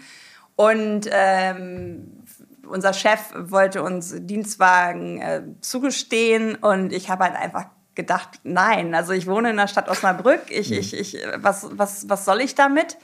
und 0.56 1.08
ähm, 1.12 2.24
unser 2.68 2.92
Chef 2.94 3.20
wollte 3.36 3.84
uns 3.84 4.12
Dienstwagen 4.18 5.20
äh, 5.20 5.42
zugestehen 5.60 6.56
und 6.56 6.92
ich 6.92 7.10
habe 7.10 7.22
halt 7.22 7.36
einfach 7.36 7.66
gedacht, 7.96 8.28
nein, 8.44 8.94
also 8.94 9.12
ich 9.12 9.26
wohne 9.26 9.50
in 9.50 9.56
der 9.56 9.66
Stadt 9.66 9.88
Osnabrück, 9.88 10.42
ich, 10.50 10.70
mhm. 10.70 10.78
ich, 10.78 10.94
ich, 10.94 11.18
was, 11.36 11.66
was, 11.72 12.08
was 12.08 12.24
soll 12.24 12.40
ich 12.40 12.54
damit? 12.54 12.96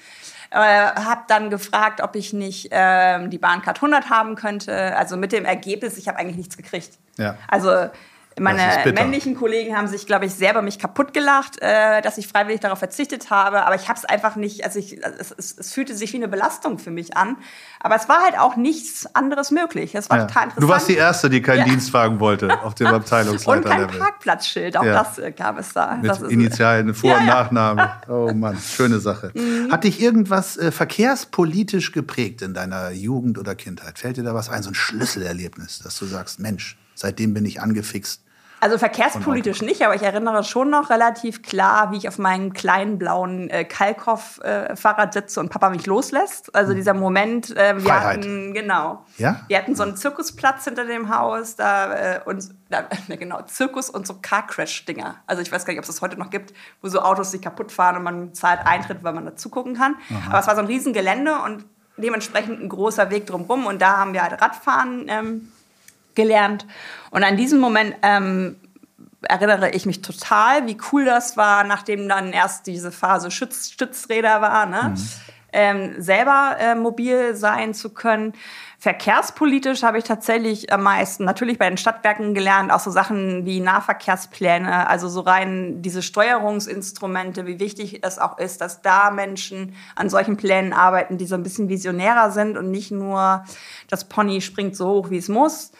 Äh, 0.50 0.58
habe 0.58 1.22
dann 1.28 1.48
gefragt, 1.48 2.02
ob 2.02 2.14
ich 2.14 2.34
nicht 2.34 2.70
äh, 2.70 3.26
die 3.28 3.38
Bahncard 3.38 3.78
100 3.78 4.10
haben 4.10 4.36
könnte. 4.36 4.94
Also 4.96 5.16
mit 5.16 5.32
dem 5.32 5.46
Ergebnis, 5.46 5.96
ich 5.96 6.08
habe 6.08 6.18
eigentlich 6.18 6.36
nichts 6.36 6.58
gekriegt. 6.58 6.98
Ja. 7.16 7.36
Also 7.48 7.88
meine 8.38 8.92
männlichen 8.92 9.36
Kollegen 9.36 9.76
haben 9.76 9.88
sich, 9.88 10.06
glaube 10.06 10.26
ich, 10.26 10.34
sehr 10.34 10.54
bei 10.54 10.62
mich 10.62 10.78
kaputt 10.78 11.12
gelacht, 11.12 11.60
äh, 11.60 12.00
dass 12.02 12.18
ich 12.18 12.28
freiwillig 12.28 12.60
darauf 12.60 12.78
verzichtet 12.78 13.30
habe. 13.30 13.64
Aber 13.64 13.74
ich 13.74 13.88
habe 13.88 13.98
es 13.98 14.04
einfach 14.04 14.36
nicht, 14.36 14.64
also 14.64 14.78
ich, 14.78 15.02
es, 15.02 15.34
es, 15.36 15.58
es, 15.58 15.72
fühlte 15.72 15.94
sich 15.94 16.12
wie 16.12 16.16
eine 16.16 16.28
Belastung 16.28 16.78
für 16.78 16.90
mich 16.90 17.16
an. 17.16 17.36
Aber 17.80 17.96
es 17.96 18.08
war 18.08 18.22
halt 18.22 18.38
auch 18.38 18.56
nichts 18.56 19.14
anderes 19.14 19.50
möglich. 19.50 19.94
Es 19.94 20.08
war 20.08 20.18
ja. 20.18 20.26
total 20.26 20.44
interessant. 20.44 20.62
Du 20.64 20.68
warst 20.68 20.88
die 20.88 20.96
Erste, 20.96 21.30
die 21.30 21.42
keinen 21.42 21.60
ja. 21.60 21.64
Dienstwagen 21.64 22.20
wollte 22.20 22.62
auf 22.62 22.74
dem 22.74 22.86
Abteilungsleiter. 22.94 23.70
Und 23.70 23.88
kein 23.88 23.98
Parkplatzschild, 23.98 24.76
auch 24.76 24.84
ja. 24.84 24.94
das 24.94 25.18
äh, 25.18 25.32
gab 25.32 25.58
es 25.58 25.72
da. 25.72 25.96
Mit 25.96 26.20
Initialen, 26.30 26.94
Vor- 26.94 27.16
und 27.16 27.26
Nachname. 27.26 27.92
Oh 28.08 28.32
Mann, 28.34 28.58
schöne 28.58 28.98
Sache. 28.98 29.30
Mhm. 29.34 29.70
Hat 29.70 29.84
dich 29.84 30.00
irgendwas 30.00 30.56
äh, 30.56 30.70
verkehrspolitisch 30.70 31.92
geprägt 31.92 32.42
in 32.42 32.52
deiner 32.52 32.90
Jugend 32.90 33.38
oder 33.38 33.54
Kindheit? 33.54 33.98
Fällt 33.98 34.16
dir 34.16 34.24
da 34.24 34.34
was 34.34 34.48
ein, 34.48 34.62
so 34.62 34.70
ein 34.70 34.74
Schlüsselerlebnis, 34.74 35.80
dass 35.80 35.98
du 35.98 36.06
sagst, 36.06 36.40
Mensch, 36.40 36.76
seitdem 36.94 37.34
bin 37.34 37.44
ich 37.44 37.60
angefixt 37.60 38.21
Also 38.62 38.78
verkehrspolitisch 38.78 39.60
nicht, 39.60 39.82
aber 39.82 39.96
ich 39.96 40.02
erinnere 40.02 40.44
schon 40.44 40.70
noch 40.70 40.88
relativ 40.88 41.42
klar, 41.42 41.90
wie 41.90 41.96
ich 41.96 42.06
auf 42.06 42.18
meinem 42.18 42.52
kleinen 42.52 42.96
blauen 42.96 43.50
äh, 43.50 43.64
Kalkhoff-Fahrrad 43.64 45.08
äh, 45.08 45.18
sitze 45.18 45.40
und 45.40 45.48
Papa 45.48 45.68
mich 45.70 45.84
loslässt. 45.86 46.54
Also 46.54 46.68
hm. 46.68 46.76
dieser 46.76 46.94
Moment, 46.94 47.56
äh, 47.56 47.74
wir 47.74 47.80
Freiheit. 47.80 48.18
hatten, 48.18 48.54
genau, 48.54 49.04
ja? 49.18 49.40
wir 49.48 49.58
hatten 49.58 49.74
so 49.74 49.82
einen 49.82 49.96
Zirkusplatz 49.96 50.62
hinter 50.62 50.84
dem 50.84 51.12
Haus, 51.12 51.56
da 51.56 51.92
äh, 51.92 52.20
und 52.24 52.50
da, 52.70 52.84
genau, 53.08 53.42
Zirkus 53.42 53.90
und 53.90 54.06
so 54.06 54.14
Car-Crash-Dinger. 54.22 55.16
Also 55.26 55.42
ich 55.42 55.50
weiß 55.50 55.64
gar 55.64 55.72
nicht, 55.72 55.80
ob 55.80 55.82
es 55.82 55.88
das 55.88 56.00
heute 56.00 56.16
noch 56.16 56.30
gibt, 56.30 56.54
wo 56.82 56.88
so 56.88 57.00
Autos 57.00 57.32
sich 57.32 57.42
kaputt 57.42 57.72
fahren 57.72 57.96
und 57.96 58.04
man 58.04 58.32
zahlt 58.32 58.60
Eintritt, 58.64 59.02
weil 59.02 59.12
man 59.12 59.24
da 59.24 59.34
zugucken 59.34 59.74
kann. 59.74 59.96
Aha. 60.08 60.30
Aber 60.30 60.38
es 60.38 60.46
war 60.46 60.54
so 60.54 60.60
ein 60.60 60.68
Riesengelände 60.68 61.34
und 61.44 61.64
dementsprechend 61.96 62.60
ein 62.60 62.68
großer 62.68 63.10
Weg 63.10 63.26
drumherum 63.26 63.66
und 63.66 63.82
da 63.82 63.96
haben 63.96 64.12
wir 64.12 64.22
halt 64.22 64.40
Radfahren 64.40 65.06
ähm, 65.08 65.51
gelernt. 66.14 66.66
Und 67.10 67.24
an 67.24 67.36
diesem 67.36 67.60
Moment 67.60 67.94
ähm, 68.02 68.56
erinnere 69.22 69.70
ich 69.70 69.86
mich 69.86 70.02
total, 70.02 70.66
wie 70.66 70.76
cool 70.92 71.04
das 71.04 71.36
war, 71.36 71.64
nachdem 71.64 72.08
dann 72.08 72.32
erst 72.32 72.66
diese 72.66 72.92
Phase 72.92 73.30
Schütz 73.30 73.70
Stützräder 73.70 74.40
war, 74.40 74.66
ne? 74.66 74.94
Mhm. 74.94 75.04
Ähm, 75.54 76.00
selber 76.00 76.56
äh, 76.58 76.74
mobil 76.74 77.34
sein 77.34 77.74
zu 77.74 77.90
können. 77.90 78.32
Verkehrspolitisch 78.78 79.82
habe 79.82 79.98
ich 79.98 80.04
tatsächlich 80.04 80.72
am 80.72 80.82
meisten 80.82 81.26
natürlich 81.26 81.58
bei 81.58 81.68
den 81.68 81.76
Stadtwerken 81.76 82.32
gelernt, 82.32 82.72
auch 82.72 82.80
so 82.80 82.90
Sachen 82.90 83.44
wie 83.44 83.60
Nahverkehrspläne, 83.60 84.88
also 84.88 85.10
so 85.10 85.20
rein 85.20 85.82
diese 85.82 86.00
Steuerungsinstrumente, 86.00 87.46
wie 87.46 87.60
wichtig 87.60 88.02
es 88.02 88.18
auch 88.18 88.38
ist, 88.38 88.62
dass 88.62 88.80
da 88.80 89.10
Menschen 89.10 89.76
an 89.94 90.08
solchen 90.08 90.38
Plänen 90.38 90.72
arbeiten, 90.72 91.18
die 91.18 91.26
so 91.26 91.34
ein 91.34 91.42
bisschen 91.42 91.68
visionärer 91.68 92.30
sind 92.30 92.56
und 92.56 92.70
nicht 92.70 92.90
nur 92.90 93.44
das 93.90 94.08
Pony 94.08 94.40
springt 94.40 94.74
so 94.74 94.88
hoch, 94.88 95.10
wie 95.10 95.18
es 95.18 95.28
muss. 95.28 95.70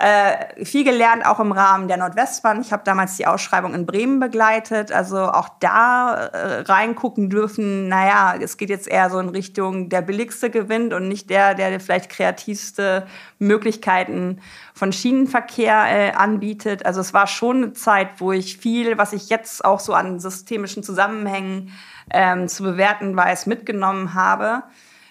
Äh, 0.00 0.64
viel 0.64 0.84
gelernt, 0.84 1.26
auch 1.26 1.40
im 1.40 1.50
Rahmen 1.50 1.88
der 1.88 1.96
Nordwestbahn. 1.96 2.60
Ich 2.60 2.72
habe 2.72 2.84
damals 2.84 3.16
die 3.16 3.26
Ausschreibung 3.26 3.74
in 3.74 3.84
Bremen 3.84 4.20
begleitet, 4.20 4.92
also 4.92 5.18
auch 5.18 5.48
da 5.58 6.14
äh, 6.14 6.60
reingucken 6.60 7.30
dürfen, 7.30 7.88
naja, 7.88 8.36
es 8.40 8.56
geht 8.56 8.70
jetzt 8.70 8.86
eher 8.86 9.10
so 9.10 9.18
in 9.18 9.28
Richtung 9.28 9.88
der 9.88 10.02
billigste 10.02 10.50
gewinnt 10.50 10.94
und 10.94 11.08
nicht 11.08 11.30
der, 11.30 11.56
der 11.56 11.80
vielleicht 11.80 12.10
kreativste 12.10 13.08
Möglichkeiten 13.40 14.40
von 14.72 14.92
Schienenverkehr 14.92 15.86
äh, 15.88 16.12
anbietet. 16.12 16.86
Also 16.86 17.00
es 17.00 17.12
war 17.12 17.26
schon 17.26 17.56
eine 17.56 17.72
Zeit, 17.72 18.08
wo 18.18 18.30
ich 18.30 18.56
viel, 18.56 18.98
was 18.98 19.12
ich 19.12 19.30
jetzt 19.30 19.64
auch 19.64 19.80
so 19.80 19.94
an 19.94 20.20
systemischen 20.20 20.84
Zusammenhängen 20.84 21.72
ähm, 22.12 22.46
zu 22.46 22.62
bewerten 22.62 23.16
weiß, 23.16 23.46
mitgenommen 23.46 24.14
habe. 24.14 24.62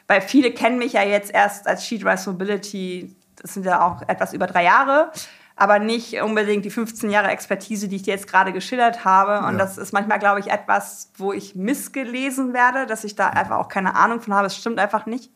Weil 0.08 0.22
viele 0.22 0.52
kennen 0.52 0.78
mich 0.78 0.94
ja 0.94 1.04
jetzt 1.04 1.34
erst 1.34 1.68
als 1.68 1.86
Sheet 1.86 2.06
Rise 2.06 2.32
Mobility 2.32 3.14
das 3.42 3.54
sind 3.54 3.66
ja 3.66 3.86
auch 3.86 4.02
etwas 4.08 4.34
über 4.34 4.48
drei 4.48 4.64
Jahre, 4.64 5.12
aber 5.56 5.80
nicht 5.80 6.22
unbedingt 6.22 6.66
die 6.66 6.70
15 6.70 7.10
Jahre 7.10 7.30
Expertise, 7.30 7.88
die 7.88 7.98
ich 7.98 8.04
dir 8.04 8.14
jetzt 8.14 8.28
gerade 8.28 8.54
geschildert 8.54 9.06
habe. 9.06 9.46
Und 9.48 9.54
ja. 9.54 9.60
das 9.60 9.78
ist 9.78 9.92
manchmal, 9.92 10.20
glaube 10.20 10.40
ich, 10.40 10.48
etwas, 10.48 11.12
wo 11.18 11.34
ich 11.34 11.56
missgelesen 11.56 12.54
werde, 12.54 12.86
dass 12.86 13.04
ich 13.04 13.16
da 13.16 13.30
einfach 13.30 13.58
auch 13.58 13.68
keine 13.68 13.96
Ahnung 13.96 14.22
von 14.22 14.34
habe. 14.34 14.48
Es 14.48 14.56
stimmt 14.56 14.80
einfach 14.80 15.06
nicht. 15.06 15.32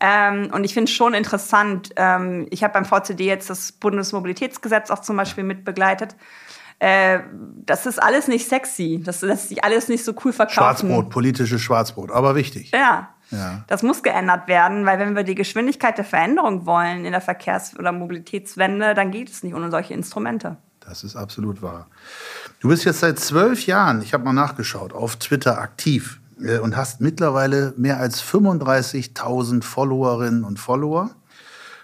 Ähm, 0.00 0.50
und 0.52 0.64
ich 0.64 0.72
finde 0.72 0.90
es 0.90 0.96
schon 0.96 1.14
interessant. 1.14 1.90
Ähm, 1.96 2.46
ich 2.50 2.64
habe 2.64 2.72
beim 2.72 2.84
VCD 2.86 3.26
jetzt 3.26 3.50
das 3.50 3.72
Bundesmobilitätsgesetz 3.72 4.90
auch 4.90 5.00
zum 5.00 5.16
Beispiel 5.16 5.44
mitbegleitet. 5.44 6.16
Äh, 6.78 7.20
das 7.66 7.84
ist 7.84 8.02
alles 8.02 8.26
nicht 8.26 8.48
sexy. 8.48 9.02
Das 9.04 9.20
lässt 9.20 9.50
sich 9.50 9.62
alles 9.62 9.88
nicht 9.88 10.02
so 10.02 10.14
cool 10.24 10.32
verkaufen. 10.32 10.54
Schwarzbrot, 10.54 11.10
politisches 11.10 11.60
Schwarzbrot, 11.60 12.10
aber 12.10 12.34
wichtig. 12.34 12.70
Ja. 12.72 13.10
Ja. 13.30 13.64
Das 13.68 13.82
muss 13.82 14.02
geändert 14.02 14.48
werden, 14.48 14.86
weil 14.86 14.98
wenn 14.98 15.14
wir 15.14 15.22
die 15.22 15.34
Geschwindigkeit 15.34 15.96
der 15.98 16.04
Veränderung 16.04 16.66
wollen 16.66 17.04
in 17.04 17.12
der 17.12 17.20
Verkehrs- 17.20 17.78
oder 17.78 17.92
Mobilitätswende, 17.92 18.94
dann 18.94 19.10
geht 19.10 19.30
es 19.30 19.42
nicht 19.42 19.54
ohne 19.54 19.70
solche 19.70 19.94
Instrumente. 19.94 20.56
Das 20.80 21.04
ist 21.04 21.14
absolut 21.14 21.62
wahr. 21.62 21.86
Du 22.58 22.68
bist 22.68 22.84
jetzt 22.84 23.00
seit 23.00 23.18
zwölf 23.18 23.66
Jahren, 23.66 24.02
ich 24.02 24.12
habe 24.12 24.24
mal 24.24 24.32
nachgeschaut, 24.32 24.92
auf 24.92 25.16
Twitter 25.16 25.58
aktiv 25.58 26.20
äh, 26.42 26.58
und 26.58 26.76
hast 26.76 27.00
mittlerweile 27.00 27.74
mehr 27.76 27.98
als 27.98 28.22
35.000 28.22 29.62
Followerinnen 29.62 30.44
und 30.44 30.58
Follower. 30.58 31.10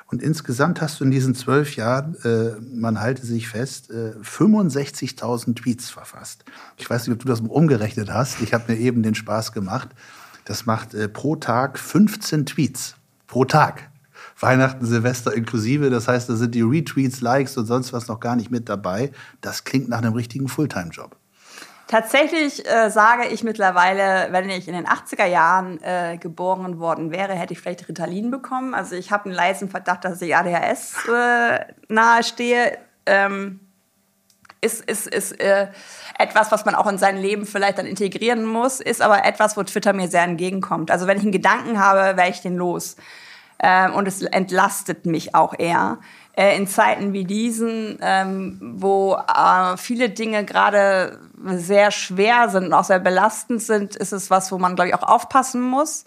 Und 0.08 0.22
insgesamt 0.22 0.80
hast 0.80 1.00
du 1.00 1.04
in 1.04 1.10
diesen 1.10 1.34
zwölf 1.34 1.74
Jahren, 1.76 2.16
äh, 2.24 2.60
man 2.60 3.00
halte 3.00 3.26
sich 3.26 3.48
fest, 3.48 3.90
äh, 3.90 4.12
65.000 4.22 5.56
Tweets 5.56 5.90
verfasst. 5.90 6.44
Ich 6.76 6.88
weiß 6.88 7.06
nicht, 7.06 7.14
ob 7.14 7.22
du 7.22 7.28
das 7.28 7.40
umgerechnet 7.40 8.12
hast. 8.12 8.40
Ich 8.40 8.54
habe 8.54 8.72
mir 8.72 8.78
eben 8.78 9.02
den 9.02 9.16
Spaß 9.16 9.52
gemacht. 9.52 9.88
Das 10.46 10.64
macht 10.64 10.94
äh, 10.94 11.08
pro 11.08 11.36
Tag 11.36 11.78
15 11.78 12.46
Tweets. 12.46 12.96
Pro 13.26 13.44
Tag. 13.44 13.90
Weihnachten, 14.38 14.86
Silvester 14.86 15.34
inklusive. 15.34 15.90
Das 15.90 16.08
heißt, 16.08 16.28
da 16.28 16.34
sind 16.34 16.54
die 16.54 16.62
Retweets, 16.62 17.20
Likes 17.20 17.56
und 17.56 17.66
sonst 17.66 17.92
was 17.92 18.08
noch 18.08 18.20
gar 18.20 18.36
nicht 18.36 18.50
mit 18.50 18.68
dabei. 18.68 19.12
Das 19.40 19.64
klingt 19.64 19.88
nach 19.88 19.98
einem 19.98 20.14
richtigen 20.14 20.48
Fulltime-Job. 20.48 21.16
Tatsächlich 21.88 22.66
äh, 22.66 22.90
sage 22.90 23.28
ich 23.28 23.44
mittlerweile, 23.44 24.32
wenn 24.32 24.50
ich 24.50 24.66
in 24.66 24.74
den 24.74 24.86
80er 24.86 25.26
Jahren 25.26 25.80
äh, 25.82 26.18
geboren 26.18 26.80
worden 26.80 27.12
wäre, 27.12 27.34
hätte 27.34 27.52
ich 27.52 27.60
vielleicht 27.60 27.88
Ritalin 27.88 28.30
bekommen. 28.30 28.74
Also 28.74 28.96
ich 28.96 29.12
habe 29.12 29.26
einen 29.26 29.34
leisen 29.34 29.68
Verdacht, 29.68 30.04
dass 30.04 30.20
ich 30.20 30.34
ADHS 30.34 30.96
äh, 31.08 31.60
nahestehe. 31.88 32.78
Ähm, 33.06 33.60
ist, 34.60 34.84
ist, 34.84 35.06
ist 35.06 35.40
äh, 35.40 35.68
etwas, 36.18 36.50
was 36.52 36.64
man 36.64 36.74
auch 36.74 36.86
in 36.86 36.98
sein 36.98 37.16
Leben 37.16 37.46
vielleicht 37.46 37.78
dann 37.78 37.86
integrieren 37.86 38.44
muss, 38.44 38.80
ist 38.80 39.02
aber 39.02 39.24
etwas, 39.24 39.56
wo 39.56 39.62
Twitter 39.62 39.92
mir 39.92 40.08
sehr 40.08 40.22
entgegenkommt. 40.22 40.90
Also 40.90 41.06
wenn 41.06 41.18
ich 41.18 41.22
einen 41.22 41.32
Gedanken 41.32 41.78
habe, 41.78 42.16
wäre 42.16 42.30
ich 42.30 42.40
den 42.40 42.56
los. 42.56 42.96
Ähm, 43.58 43.94
und 43.94 44.06
es 44.06 44.22
entlastet 44.22 45.06
mich 45.06 45.34
auch 45.34 45.54
eher. 45.58 45.98
Äh, 46.36 46.56
in 46.56 46.66
Zeiten 46.66 47.14
wie 47.14 47.24
diesen, 47.24 47.98
ähm, 48.02 48.60
wo 48.76 49.14
äh, 49.14 49.76
viele 49.78 50.10
Dinge 50.10 50.44
gerade 50.44 51.18
sehr 51.44 51.90
schwer 51.90 52.50
sind 52.50 52.66
und 52.66 52.72
auch 52.74 52.84
sehr 52.84 52.98
belastend 52.98 53.62
sind, 53.62 53.96
ist 53.96 54.12
es 54.12 54.30
was, 54.30 54.52
wo 54.52 54.58
man, 54.58 54.74
glaube 54.74 54.90
ich, 54.90 54.94
auch 54.94 55.02
aufpassen 55.02 55.62
muss. 55.62 56.04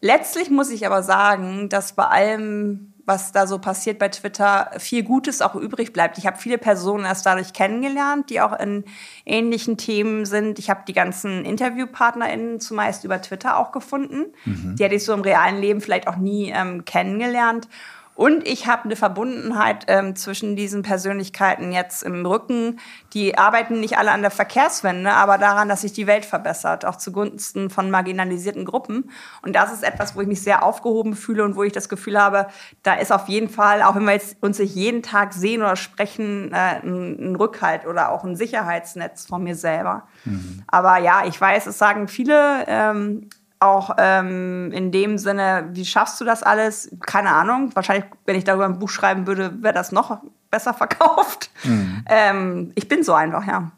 Letztlich 0.00 0.50
muss 0.50 0.70
ich 0.70 0.84
aber 0.84 1.04
sagen, 1.04 1.68
dass 1.68 1.92
bei 1.92 2.04
allem 2.04 2.91
was 3.04 3.32
da 3.32 3.46
so 3.46 3.58
passiert 3.58 3.98
bei 3.98 4.08
Twitter, 4.08 4.70
viel 4.78 5.02
Gutes 5.02 5.42
auch 5.42 5.54
übrig 5.54 5.92
bleibt. 5.92 6.18
Ich 6.18 6.26
habe 6.26 6.38
viele 6.38 6.58
Personen 6.58 7.04
erst 7.04 7.26
dadurch 7.26 7.52
kennengelernt, 7.52 8.30
die 8.30 8.40
auch 8.40 8.58
in 8.58 8.84
ähnlichen 9.24 9.76
Themen 9.76 10.24
sind. 10.24 10.58
Ich 10.58 10.70
habe 10.70 10.82
die 10.86 10.92
ganzen 10.92 11.44
InterviewpartnerInnen 11.44 12.60
zumeist 12.60 13.04
über 13.04 13.20
Twitter 13.20 13.58
auch 13.58 13.72
gefunden. 13.72 14.32
Mhm. 14.44 14.76
Die 14.76 14.84
hätte 14.84 14.94
ich 14.94 15.04
so 15.04 15.12
im 15.12 15.20
realen 15.22 15.60
Leben 15.60 15.80
vielleicht 15.80 16.06
auch 16.06 16.16
nie 16.16 16.50
ähm, 16.50 16.84
kennengelernt. 16.84 17.68
Und 18.14 18.46
ich 18.46 18.66
habe 18.66 18.84
eine 18.84 18.96
Verbundenheit 18.96 19.86
ähm, 19.88 20.14
zwischen 20.16 20.54
diesen 20.54 20.82
Persönlichkeiten 20.82 21.72
jetzt 21.72 22.02
im 22.02 22.26
Rücken. 22.26 22.78
Die 23.14 23.38
arbeiten 23.38 23.80
nicht 23.80 23.96
alle 23.96 24.10
an 24.10 24.20
der 24.20 24.30
Verkehrswende, 24.30 25.12
aber 25.12 25.38
daran, 25.38 25.68
dass 25.68 25.80
sich 25.80 25.94
die 25.94 26.06
Welt 26.06 26.26
verbessert, 26.26 26.84
auch 26.84 26.96
zugunsten 26.96 27.70
von 27.70 27.90
marginalisierten 27.90 28.66
Gruppen. 28.66 29.10
Und 29.40 29.56
das 29.56 29.72
ist 29.72 29.82
etwas, 29.82 30.14
wo 30.14 30.20
ich 30.20 30.28
mich 30.28 30.42
sehr 30.42 30.62
aufgehoben 30.62 31.16
fühle 31.16 31.42
und 31.42 31.56
wo 31.56 31.62
ich 31.62 31.72
das 31.72 31.88
Gefühl 31.88 32.20
habe, 32.20 32.48
da 32.82 32.94
ist 32.94 33.12
auf 33.12 33.28
jeden 33.28 33.48
Fall, 33.48 33.82
auch 33.82 33.94
wenn 33.94 34.04
wir 34.04 34.12
jetzt 34.12 34.36
uns 34.42 34.58
nicht 34.58 34.74
jeden 34.74 35.02
Tag 35.02 35.32
sehen 35.32 35.62
oder 35.62 35.76
sprechen, 35.76 36.52
äh, 36.52 36.80
ein, 36.82 37.34
Rückhalt 37.36 37.86
oder 37.86 38.10
auch 38.10 38.24
ein 38.24 38.36
Sicherheitsnetz 38.36 39.26
von 39.26 39.42
mir 39.42 39.56
selber. 39.56 40.06
Mhm. 40.26 40.62
Aber 40.66 40.98
ja, 40.98 41.24
ich 41.26 41.40
weiß, 41.40 41.66
es 41.66 41.78
sagen 41.78 42.08
viele, 42.08 42.66
ähm, 42.68 43.30
auch 43.62 43.94
ähm, 43.98 44.70
in 44.72 44.92
dem 44.92 45.18
Sinne, 45.18 45.68
wie 45.72 45.84
schaffst 45.84 46.20
du 46.20 46.24
das 46.24 46.42
alles? 46.42 46.90
Keine 47.00 47.30
Ahnung. 47.30 47.70
Wahrscheinlich, 47.74 48.04
wenn 48.26 48.36
ich 48.36 48.44
darüber 48.44 48.66
ein 48.66 48.78
Buch 48.78 48.90
schreiben 48.90 49.26
würde, 49.26 49.62
wäre 49.62 49.74
das 49.74 49.92
noch 49.92 50.18
besser 50.50 50.74
verkauft. 50.74 51.50
Mhm. 51.64 52.04
Ähm, 52.06 52.72
ich 52.74 52.88
bin 52.88 53.02
so 53.02 53.14
einfach, 53.14 53.46
ja. 53.46 53.70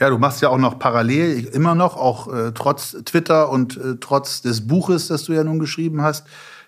Ja, 0.00 0.10
du 0.10 0.18
machst 0.18 0.42
ja 0.42 0.48
auch 0.48 0.58
noch 0.58 0.78
parallel, 0.78 1.44
immer 1.46 1.74
noch, 1.74 1.96
auch 1.96 2.32
äh, 2.32 2.52
trotz 2.52 2.96
Twitter 3.04 3.50
und 3.50 3.76
äh, 3.76 3.96
trotz 4.00 4.42
des 4.42 4.66
Buches, 4.66 5.08
das 5.08 5.24
du 5.24 5.32
ja 5.32 5.44
nun 5.44 5.58
geschrieben 5.58 6.02
hast, 6.02 6.26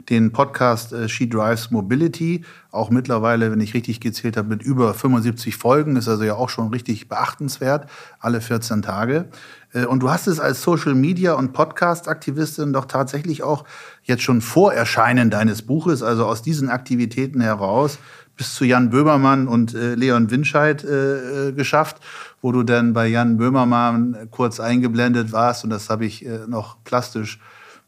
den 0.09 0.33
Podcast 0.33 0.92
äh, 0.92 1.09
She 1.09 1.28
Drives 1.28 1.70
Mobility. 1.70 2.44
Auch 2.70 2.90
mittlerweile, 2.90 3.50
wenn 3.50 3.61
ich 3.61 3.74
richtig 3.74 4.00
gezählt 4.00 4.37
habe, 4.37 4.48
mit 4.48 4.62
über 4.62 4.94
75 4.94 5.56
Folgen. 5.56 5.96
Ist 5.96 6.09
also 6.09 6.24
ja 6.24 6.35
auch 6.35 6.48
schon 6.48 6.68
richtig 6.68 7.09
beachtenswert, 7.09 7.88
alle 8.18 8.40
14 8.40 8.83
Tage. 8.83 9.28
Äh, 9.72 9.87
und 9.87 10.00
du 10.00 10.11
hast 10.11 10.26
es 10.26 10.40
als 10.40 10.62
Social 10.62 10.94
Media 10.94 11.35
und 11.35 11.52
Podcast-Aktivistin 11.52 12.72
doch 12.72 12.87
tatsächlich 12.87 13.42
auch 13.42 13.64
jetzt 14.02 14.22
schon 14.22 14.40
vor 14.40 14.72
Erscheinen 14.72 15.30
deines 15.30 15.62
Buches, 15.62 16.02
also 16.02 16.26
aus 16.26 16.42
diesen 16.42 16.68
Aktivitäten 16.68 17.40
heraus, 17.40 17.98
bis 18.37 18.54
zu 18.54 18.64
Jan 18.64 18.90
Böhmermann 18.90 19.48
und 19.48 19.74
äh, 19.74 19.94
Leon 19.94 20.30
Winscheid 20.30 20.83
äh, 20.85 21.52
geschafft, 21.52 22.00
wo 22.40 22.52
du 22.52 22.62
dann 22.62 22.94
bei 22.94 23.06
Jan 23.06 23.37
Böhmermann 23.37 24.28
kurz 24.30 24.61
eingeblendet 24.61 25.33
warst. 25.33 25.64
Und 25.64 25.70
das 25.70 25.90
habe 25.90 26.06
ich 26.06 26.26
noch 26.46 26.83
plastisch 26.85 27.38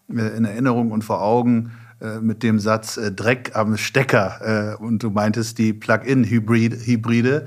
in 0.09 0.45
Erinnerung 0.45 0.91
und 0.91 1.05
vor 1.05 1.23
Augen 1.23 1.73
mit 2.21 2.43
dem 2.43 2.59
Satz 2.59 3.01
Dreck 3.17 3.53
am 3.55 3.79
Stecker. 3.79 4.77
und 4.79 5.03
du 5.03 5.09
meintest 5.11 5.57
die 5.57 5.73
Plug-in-Hybride. 5.73 7.47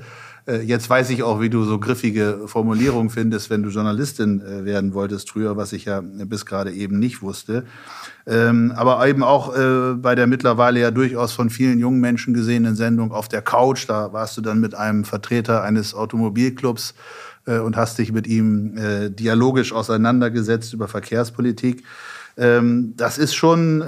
jetzt 0.52 0.88
weiß 0.88 1.10
ich 1.10 1.24
auch, 1.24 1.40
wie 1.40 1.50
du 1.50 1.64
so 1.64 1.80
griffige 1.80 2.42
Formulierungen 2.46 3.10
findest, 3.10 3.50
wenn 3.50 3.64
du 3.64 3.70
Journalistin 3.70 4.40
äh, 4.40 4.64
werden 4.64 4.94
wolltest 4.94 5.30
früher, 5.30 5.56
was 5.56 5.72
ich 5.72 5.86
ja 5.86 6.00
bis 6.02 6.46
gerade 6.46 6.72
eben 6.72 7.00
nicht 7.00 7.20
wusste. 7.20 7.64
Ähm, 8.28 8.72
aber 8.76 9.06
eben 9.08 9.24
auch 9.24 9.56
äh, 9.56 9.94
bei 9.94 10.14
der 10.14 10.28
mittlerweile 10.28 10.80
ja 10.80 10.92
durchaus 10.92 11.32
von 11.32 11.50
vielen 11.50 11.80
jungen 11.80 12.00
Menschen 12.00 12.32
gesehenen 12.32 12.76
Sendung 12.76 13.10
auf 13.10 13.26
der 13.26 13.42
Couch, 13.42 13.86
da 13.88 14.12
warst 14.12 14.36
du 14.36 14.40
dann 14.40 14.60
mit 14.60 14.76
einem 14.76 15.04
Vertreter 15.04 15.62
eines 15.62 15.94
Automobilclubs 15.94 16.94
und 17.46 17.76
hast 17.76 17.98
dich 17.98 18.10
mit 18.10 18.26
ihm 18.26 18.74
dialogisch 19.14 19.72
auseinandergesetzt 19.72 20.74
über 20.74 20.88
Verkehrspolitik. 20.88 21.84
Ähm, 22.36 22.94
das 22.96 23.18
ist 23.18 23.36
schon 23.36 23.82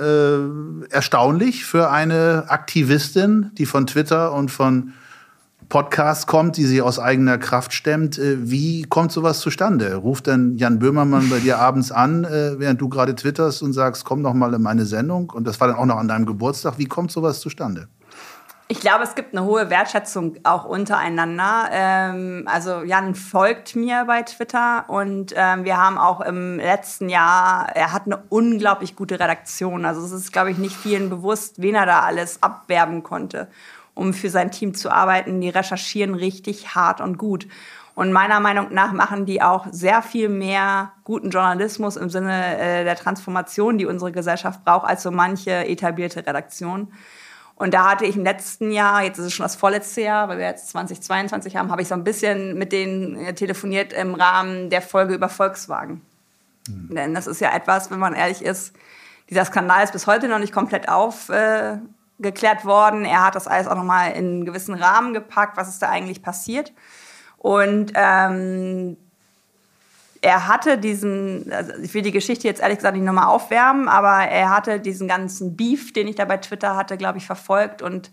erstaunlich 0.91 1.65
für 1.65 1.91
eine 1.91 2.45
Aktivistin, 2.47 3.51
die 3.59 3.67
von 3.67 3.89
Twitter 3.89 4.33
und 4.33 4.53
von 4.53 4.93
Podcast 5.69 6.27
kommt, 6.27 6.57
die 6.57 6.65
sie 6.65 6.81
aus 6.81 6.99
eigener 6.99 7.37
Kraft 7.37 7.75
stemmt. 7.75 8.19
Äh, 8.19 8.51
wie 8.51 8.83
kommt 8.85 9.13
sowas 9.13 9.41
zustande? 9.41 9.97
Ruft 9.97 10.27
dann 10.27 10.57
Jan 10.57 10.79
Böhmermann 10.79 11.29
bei 11.29 11.41
dir 11.41 11.59
abends 11.59 11.93
an, 11.93 12.25
äh, 12.25 12.59
während 12.59 12.81
du 12.81 12.89
gerade 12.89 13.15
twitterst 13.15 13.63
und 13.63 13.75
sagst, 13.75 14.05
komm 14.05 14.23
doch 14.23 14.33
mal 14.33 14.55
in 14.55 14.63
meine 14.63 14.87
Sendung? 14.87 15.31
Und 15.31 15.47
das 15.47 15.61
war 15.61 15.69
dann 15.69 15.77
auch 15.77 15.85
noch 15.85 15.99
an 15.99 16.09
deinem 16.09 16.25
Geburtstag. 16.25 16.79
Wie 16.79 16.87
kommt 16.87 17.13
sowas 17.13 17.41
zustande? 17.41 17.89
Ich 18.71 18.81
glaube, 18.81 19.05
es 19.05 19.15
gibt 19.15 19.35
eine 19.35 19.45
hohe 19.45 19.71
Wertschätzung 19.71 20.37
auch 20.45 20.65
untereinander. 20.65 21.69
Ähm, 21.71 22.45
also 22.47 22.83
Jan 22.83 23.15
folgt 23.15 23.77
mir 23.77 24.05
bei 24.07 24.23
Twitter 24.23 24.85
und 24.89 25.33
ähm, 25.37 25.65
wir 25.65 25.77
haben 25.77 25.97
auch 25.97 26.21
im 26.21 26.57
letzten 26.59 27.09
Jahr, 27.09 27.69
er 27.75 27.93
hat 27.93 28.07
eine 28.07 28.23
unglaublich 28.29 28.95
gute 28.97 29.21
Redaktion. 29.21 29.85
Also 29.87 30.03
es 30.05 30.13
ist, 30.13 30.33
glaube 30.33 30.51
ich, 30.51 30.59
nicht 30.59 30.77
vielen 30.77 31.09
bewusst, 31.09 31.61
wen 31.63 31.75
er 31.75 31.87
da 31.87 32.01
alles 32.01 32.43
abwerben 32.43 33.03
konnte 33.03 33.49
um 33.99 34.15
für 34.15 34.31
sein 34.31 34.51
Team 34.51 34.75
zu 34.75 34.91
arbeiten. 34.91 35.41
Die 35.41 35.49
recherchieren 35.49 36.15
richtig 36.15 36.75
hart 36.75 37.01
und 37.01 37.19
gut. 37.19 37.47
Und 37.95 38.13
meiner 38.13 38.39
Meinung 38.39 38.73
nach 38.73 38.93
machen 38.93 39.27
die 39.27 39.43
auch 39.43 39.67
sehr 39.73 40.03
viel 40.03 40.29
mehr 40.29 40.93
guten 41.03 41.31
Journalismus 41.31 41.97
im 41.97 42.09
Sinne 42.09 42.57
äh, 42.59 42.85
der 42.85 42.95
Transformation, 42.95 43.77
die 43.77 43.87
unsere 43.87 44.13
Gesellschaft 44.13 44.65
braucht, 44.65 44.87
als 44.87 45.03
so 45.03 45.11
manche 45.11 45.67
etablierte 45.67 46.25
Redaktion. 46.25 46.93
Und 47.57 47.75
da 47.75 47.91
hatte 47.91 48.05
ich 48.05 48.15
im 48.15 48.23
letzten 48.23 48.71
Jahr, 48.71 49.03
jetzt 49.03 49.19
ist 49.19 49.25
es 49.25 49.33
schon 49.33 49.43
das 49.43 49.57
vorletzte 49.57 50.03
Jahr, 50.03 50.29
weil 50.29 50.39
wir 50.39 50.47
jetzt 50.47 50.69
2022 50.69 51.57
haben, 51.57 51.73
habe 51.73 51.83
ich 51.83 51.89
so 51.89 51.95
ein 51.95 52.05
bisschen 52.05 52.57
mit 52.57 52.71
denen 52.71 53.17
äh, 53.17 53.35
telefoniert 53.35 53.93
im 53.93 54.15
Rahmen 54.15 54.71
der 54.71 54.81
Folge 54.81 55.15
über 55.15 55.29
Volkswagen. 55.29 56.01
Mhm. 56.69 56.95
Denn 56.95 57.15
das 57.15 57.27
ist 57.27 57.41
ja 57.41 57.53
etwas, 57.53 57.91
wenn 57.91 57.99
man 57.99 58.15
ehrlich 58.15 58.43
ist, 58.43 58.77
dieser 59.29 59.45
Skandal 59.45 59.83
ist 59.83 59.93
bis 59.93 60.07
heute 60.07 60.29
noch 60.29 60.39
nicht 60.39 60.53
komplett 60.53 60.89
auf, 60.89 61.31
äh, 61.31 61.79
geklärt 62.19 62.65
worden. 62.65 63.05
Er 63.05 63.25
hat 63.25 63.35
das 63.35 63.47
alles 63.47 63.67
auch 63.67 63.77
nochmal 63.77 64.13
in 64.13 64.17
einen 64.17 64.45
gewissen 64.45 64.75
Rahmen 64.75 65.15
gepackt, 65.15 65.57
was 65.57 65.69
ist 65.69 65.83
da 65.83 65.89
eigentlich 65.89 66.23
passiert. 66.23 66.73
Und 67.39 67.93
ähm, 67.95 68.97
er 70.21 70.49
hatte 70.49 70.79
diesen, 70.79 71.53
also 71.53 71.73
ich 71.81 71.95
will 71.95 72.03
die 72.03 72.11
Geschichte 72.11 72.49
jetzt 72.49 72.61
ehrlich 72.61 72.79
gesagt 72.79 72.97
nicht 72.97 73.07
nochmal 73.07 73.27
aufwärmen, 73.27 73.89
aber 73.89 74.29
er 74.29 74.51
hatte 74.51 74.81
diesen 74.81 75.07
ganzen 75.07 75.57
Beef, 75.57 75.93
den 75.93 76.09
ich 76.09 76.17
da 76.17 76.25
bei 76.25 76.39
Twitter 76.39 76.77
hatte, 76.77 76.97
glaube 76.97 77.19
ich, 77.19 77.27
verfolgt 77.27 77.83
und 77.83 78.11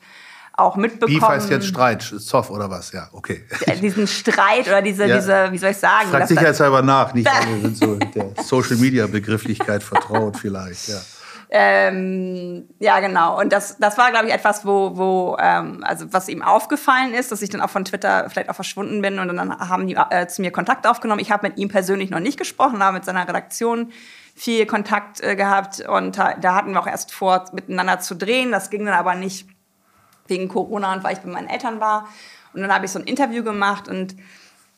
auch 0.54 0.78
mitbekommen. 0.78 1.20
Beef 1.20 1.28
heißt 1.28 1.50
jetzt 1.50 1.68
Streit, 1.68 2.02
Zoff 2.02 2.50
oder 2.50 2.70
was? 2.70 2.92
Ja, 2.92 3.10
okay. 3.12 3.44
Diesen 3.82 4.08
Streit 4.08 4.68
oder 4.68 4.82
diese, 4.82 5.06
ja. 5.06 5.18
diese 5.18 5.52
wie 5.52 5.58
soll 5.58 5.72
ich 5.72 5.78
sagen? 5.78 6.10
Frag 6.10 6.28
sicherheitshalber 6.28 6.82
nach, 6.82 7.14
nicht 7.14 7.28
alle 7.32 7.60
sind 7.60 7.78
so 7.78 7.96
der 7.96 8.32
Social 8.44 8.78
Media 8.78 9.08
Begrifflichkeit 9.08 9.84
vertraut 9.84 10.38
vielleicht, 10.38 10.88
ja. 10.88 11.02
Ähm, 11.50 12.68
ja, 12.80 13.00
genau. 13.00 13.40
Und 13.40 13.54
das, 13.54 13.78
das 13.78 13.98
war, 13.98 14.12
glaube 14.12 14.28
ich, 14.28 14.34
etwas, 14.34 14.66
wo, 14.66 14.98
wo 14.98 15.38
ähm, 15.40 15.84
also 15.84 16.12
was 16.12 16.28
ihm 16.28 16.42
aufgefallen 16.42 17.14
ist, 17.14 17.32
dass 17.32 17.42
ich 17.42 17.50
dann 17.50 17.62
auch 17.62 17.70
von 17.70 17.86
Twitter 17.86 18.30
vielleicht 18.30 18.50
auch 18.50 18.56
verschwunden 18.56 19.02
bin 19.02 19.20
und 19.20 19.28
dann 19.28 19.60
haben 19.70 19.88
die 19.88 19.96
äh, 19.96 20.28
zu 20.28 20.42
mir 20.42 20.52
Kontakt 20.52 20.88
aufgenommen. 20.88 21.22
Ich 21.22 21.32
habe 21.32 21.48
mit 21.48 21.58
ihm 21.58 21.70
persönlich 21.70 22.10
noch 22.10 22.20
nicht 22.20 22.38
gesprochen, 22.38 22.82
aber 22.82 22.94
mit 22.94 23.06
seiner 23.06 23.28
Redaktion 23.28 23.92
viel 24.36 24.66
Kontakt 24.66 25.22
äh, 25.22 25.36
gehabt 25.36 25.80
und 25.88 26.18
da, 26.18 26.56
hatten 26.56 26.72
wir 26.72 26.82
auch 26.82 26.88
erst 26.88 27.14
vor, 27.14 27.46
miteinander 27.54 28.00
zu 28.00 28.16
drehen. 28.16 28.52
Das 28.52 28.70
ging 28.70 28.86
dann 28.86 28.96
aber 28.96 29.16
nicht 29.16 29.48
wegen 30.28 30.50
Corona 30.50 30.94
und 30.94 31.04
weil 31.04 31.14
ich 31.14 31.20
bei 31.20 31.30
meinen 31.30 31.48
Eltern 31.48 31.80
war. 31.80 32.08
Und 32.54 32.62
dann 32.62 32.74
habe 32.74 32.86
ich 32.86 32.92
so 32.92 33.00
ein 33.00 33.06
Interview 33.06 33.44
gemacht 33.44 33.88
und 33.88 34.16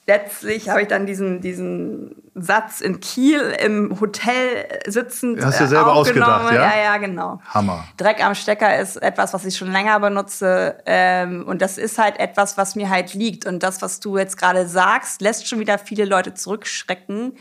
letztlich 0.08 0.70
habe 0.70 0.82
ich 0.82 0.88
dann 0.88 1.06
diesen, 1.06 1.42
diesen 1.42 2.16
Satz 2.34 2.80
in 2.80 3.02
Kiel 3.02 3.42
im 3.60 4.00
Hotel 4.00 4.66
sitzend 4.88 5.44
Hast 5.44 5.60
du 5.60 5.66
äh, 5.66 5.68
selber 5.68 5.94
ausgedacht, 5.94 6.54
ja? 6.54 6.76
Ja, 6.76 6.84
ja, 6.84 6.98
genau. 6.98 7.42
Hammer. 7.54 7.86
Dreck 7.98 8.24
am 8.24 8.34
Stecker 8.34 8.80
ist 8.80 8.96
etwas, 8.96 9.34
was 9.34 9.46
ich 9.46 9.58
schon 9.58 9.72
länger 9.72 10.00
benutze. 10.00 10.78
Ähm, 10.86 11.46
und 11.46 11.62
das 11.62 11.78
ist 11.78 11.98
halt 11.98 12.20
etwas, 12.20 12.58
was 12.58 12.76
mir 12.76 12.90
halt 12.90 13.14
liegt. 13.14 13.46
Und 13.46 13.64
das, 13.64 13.82
was 13.82 14.00
du 14.00 14.18
jetzt 14.18 14.38
gerade 14.38 14.68
sagst, 14.68 15.22
lässt 15.22 15.48
schon 15.48 15.60
wieder 15.60 15.78
viele 15.78 16.06
Leute 16.06 16.34
zurückschrecken, 16.34 17.38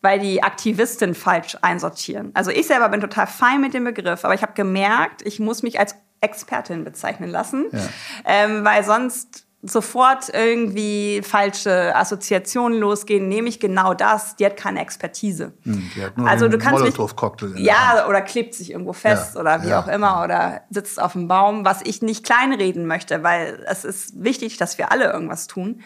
weil 0.00 0.18
die 0.18 0.42
Aktivistin 0.42 1.14
falsch 1.14 1.56
einsortieren. 1.62 2.32
Also 2.34 2.50
ich 2.50 2.66
selber 2.66 2.88
bin 2.88 3.00
total 3.00 3.28
fein 3.28 3.60
mit 3.60 3.74
dem 3.74 3.84
Begriff, 3.84 4.24
aber 4.24 4.34
ich 4.34 4.42
habe 4.42 4.54
gemerkt, 4.54 5.22
ich 5.24 5.38
muss 5.38 5.62
mich 5.62 5.78
als 5.78 5.94
Expertin 6.20 6.84
bezeichnen 6.84 7.30
lassen, 7.30 7.66
ja. 7.72 7.80
ähm, 8.24 8.64
weil 8.64 8.84
sonst 8.84 9.41
sofort 9.62 10.28
irgendwie 10.34 11.22
falsche 11.22 11.94
Assoziationen 11.94 12.80
losgehen, 12.80 13.28
nehme 13.28 13.48
ich 13.48 13.60
genau 13.60 13.94
das, 13.94 14.34
die 14.34 14.44
hat 14.44 14.56
keine 14.56 14.80
Expertise. 14.80 15.52
Hm, 15.62 15.90
die 15.94 16.02
hat 16.02 16.18
nur 16.18 16.28
also 16.28 16.48
du 16.48 16.58
kannst 16.58 16.80
Molotow-Cocktail 16.80 17.56
Ja, 17.58 18.06
oder 18.08 18.22
klebt 18.22 18.54
sich 18.54 18.72
irgendwo 18.72 18.92
fest 18.92 19.34
ja, 19.34 19.40
oder 19.40 19.62
wie 19.62 19.68
ja. 19.68 19.80
auch 19.80 19.86
immer 19.86 20.24
oder 20.24 20.62
sitzt 20.70 21.00
auf 21.00 21.12
dem 21.12 21.28
Baum, 21.28 21.64
was 21.64 21.80
ich 21.84 22.02
nicht 22.02 22.24
kleinreden 22.24 22.86
möchte, 22.86 23.22
weil 23.22 23.64
es 23.68 23.84
ist 23.84 24.22
wichtig, 24.22 24.56
dass 24.56 24.78
wir 24.78 24.90
alle 24.90 25.12
irgendwas 25.12 25.46
tun. 25.46 25.80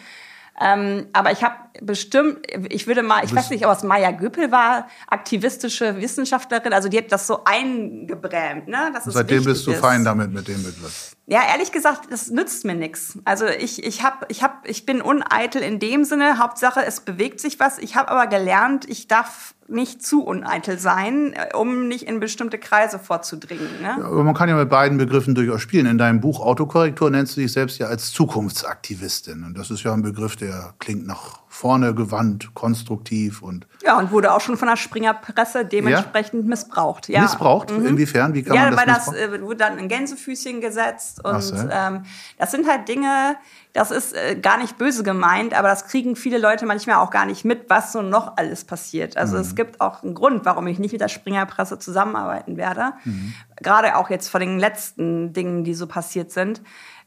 Ähm, 0.59 1.09
aber 1.13 1.33
ich 1.33 1.45
habe 1.45 1.55
bestimmt, 1.83 2.39
ich 2.71 2.87
würde 2.87 3.03
mal, 3.03 3.23
ich 3.25 3.35
weiß 3.35 3.51
nicht, 3.51 3.67
ob 3.67 3.73
es 3.77 3.83
Maya 3.83 4.11
Göpel 4.11 4.51
war, 4.51 4.89
aktivistische 5.07 6.01
Wissenschaftlerin, 6.01 6.73
also 6.73 6.89
die 6.89 6.97
hat 6.97 7.13
das 7.13 7.27
so 7.27 7.45
eingebrämt. 7.45 8.69
Ne? 8.69 8.91
Dass 8.95 9.05
Seitdem 9.05 9.45
bist 9.45 9.67
du 9.67 9.73
ist. 9.73 9.81
fein 9.81 10.03
damit 10.03 10.33
mit 10.33 10.49
dem 10.49 10.63
Begriff. 10.63 11.16
Ja, 11.29 11.41
ehrlich 11.53 11.73
gesagt, 11.73 12.13
das 12.13 12.31
nützt 12.31 12.65
mir 12.65 12.77
nichts. 12.77 13.19
Also 13.25 13.47
ich, 13.47 13.83
ich, 13.85 14.05
hab, 14.05 14.31
ich, 14.31 14.45
hab, 14.45 14.69
ich 14.69 14.87
bin 14.87 15.03
uneitel 15.03 15.61
in 15.61 15.81
dem 15.81 16.05
Sinne, 16.05 16.39
Hauptsache 16.39 16.85
es 16.87 17.01
bewegt 17.01 17.41
sich 17.41 17.59
was. 17.59 17.79
Ich 17.79 17.97
habe 17.97 18.13
aber 18.13 18.29
gelernt, 18.29 18.89
ich 18.89 19.09
darf 19.09 19.55
nicht 19.67 20.07
zu 20.07 20.23
uneitel 20.23 20.79
sein, 20.79 21.33
äh, 21.33 21.57
um 21.57 21.89
nicht 21.89 22.05
in 22.05 22.21
bestimmte 22.21 22.59
Kreise 22.59 23.01
vorzudringen. 23.01 23.69
Ne? 23.83 23.97
Ja, 23.99 24.05
aber 24.05 24.23
man 24.23 24.35
kann 24.35 24.49
ja 24.49 24.55
mit 24.55 24.69
beiden 24.69 24.99
Begriffen 24.99 25.35
durchaus 25.35 25.61
spielen. 25.61 25.87
In 25.87 25.99
deinem 25.99 26.21
Buch 26.21 26.39
Autokorrektur 26.39 27.11
nennst 27.11 27.37
du 27.37 27.41
dich 27.41 27.53
selbst 27.53 27.79
ja 27.79 27.89
als 27.89 28.13
Zukunftsaktivistin. 28.13 29.43
Und 29.43 29.59
das 29.59 29.73
ist 29.73 29.83
ja 29.83 29.93
ein 29.93 30.03
Begriff, 30.03 30.37
der 30.37 30.75
klingt 30.79 31.09
nach 31.09 31.41
vorne 31.57 31.95
gewandt, 31.95 32.55
konstruktiv 32.55 33.41
und. 33.41 33.67
Ja, 33.83 33.99
und 33.99 34.11
wurde 34.11 34.35
auch 34.35 34.43
schon 34.43 34.59
von 34.59 34.69
der 34.69 34.77
Springerpresse 34.77 35.65
dementsprechend 35.65 36.43
ja? 36.43 36.49
missbraucht. 36.51 37.09
Ja. 37.09 37.23
Missbraucht? 37.23 37.71
Mhm. 37.71 37.87
Inwiefern? 37.87 38.35
Wie 38.35 38.43
kann 38.43 38.57
ja, 38.57 38.71
man 38.71 38.87
das 38.87 39.07
Ja, 39.07 39.13
weil 39.13 39.31
das 39.31 39.39
äh, 39.39 39.43
wurde 39.43 39.57
dann 39.57 39.79
in 39.79 39.89
Gänsefüßchen 39.89 40.61
gesetzt. 40.61 41.25
Und 41.25 41.41
so. 41.41 41.57
ähm, 41.71 42.03
das 42.39 42.51
sind 42.51 42.69
halt 42.69 42.87
Dinge, 42.89 43.37
das 43.73 43.91
ist 43.91 44.15
äh, 44.15 44.37
gar 44.37 44.59
nicht 44.59 44.77
böse 44.77 45.03
gemeint, 45.03 45.55
aber 45.55 45.69
das 45.69 45.87
kriegen 45.87 46.15
viele 46.15 46.37
Leute 46.37 46.67
manchmal 46.67 46.97
auch 46.97 47.11
gar 47.11 47.25
nicht 47.25 47.47
mit, 47.47 47.71
was 47.71 47.91
so 47.91 48.03
noch 48.03 48.37
alles 48.37 48.67
passiert. 48.67 49.17
Also 49.17 49.37
mhm. 49.37 49.43
es 49.43 49.55
gibt 49.55 49.81
auch 49.81 50.03
einen 50.03 50.15
Grund, 50.15 50.45
warum 50.45 50.67
ich 50.67 50.79
nicht 50.79 50.93
mit 50.93 51.01
der 51.01 51.09
Springerpresse 51.09 51.79
zusammenarbeiten 51.79 52.59
werde. 52.59 52.93
Mhm. 53.05 53.33
Gerade 53.63 53.97
auch 53.97 54.11
jetzt 54.11 54.29
vor 54.29 54.41
den 54.41 54.59
letzten 54.59 55.33
Dingen, 55.33 55.65
die 55.65 55.73
so 55.73 55.87
passiert 55.87 56.33
sind. 56.33 56.61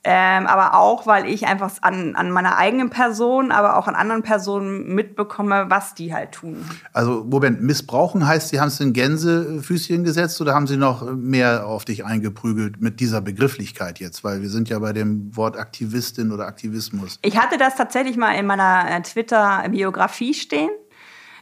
Ähm, 0.06 0.48
aber 0.48 0.76
auch, 0.76 1.08
weil 1.08 1.26
ich 1.26 1.46
einfach 1.46 1.72
an, 1.82 2.16
an 2.16 2.32
meiner 2.32 2.56
eigenen 2.56 2.90
Person, 2.90 3.52
aber 3.52 3.78
auch 3.78 3.88
an 3.88 3.96
anderen 3.96 4.24
Personen 4.24 4.96
mitbekomme, 4.96 5.66
was 5.68 5.94
die 5.94 6.14
halt 6.14 6.32
tun. 6.32 6.64
Also, 6.94 7.26
Moment, 7.30 7.62
missbrauchen 7.62 8.26
heißt, 8.26 8.48
Sie 8.48 8.62
haben 8.62 8.70
es 8.70 8.80
in 8.80 8.94
Gänsefüßchen 8.94 10.06
gesetzt 10.06 10.40
oder 10.40 10.54
haben 10.54 10.68
Sie 10.68 10.78
noch 10.78 11.04
mehr 11.12 11.68
auf 11.68 11.84
dich 11.84 12.06
eingeprügelt 12.06 12.82
mit 12.82 13.02
dieser 13.02 13.20
Begrifflichkeit 13.20 14.00
jetzt? 14.00 14.24
Weil 14.24 14.42
wir 14.42 14.50
sind 14.50 14.70
ja 14.70 14.80
bei 14.80 14.94
dem 14.94 15.36
Wort 15.36 15.58
Aktivistin 15.58 16.32
oder 16.32 16.48
Aktivismus. 16.48 17.20
Ich 17.22 17.38
hatte 17.38 17.58
das 17.58 17.76
tatsächlich 17.76 18.16
mal 18.16 18.32
in 18.36 18.46
meiner 18.46 18.86
äh, 18.90 19.02
Twitter-Biografie 19.02 20.34
stehen 20.34 20.70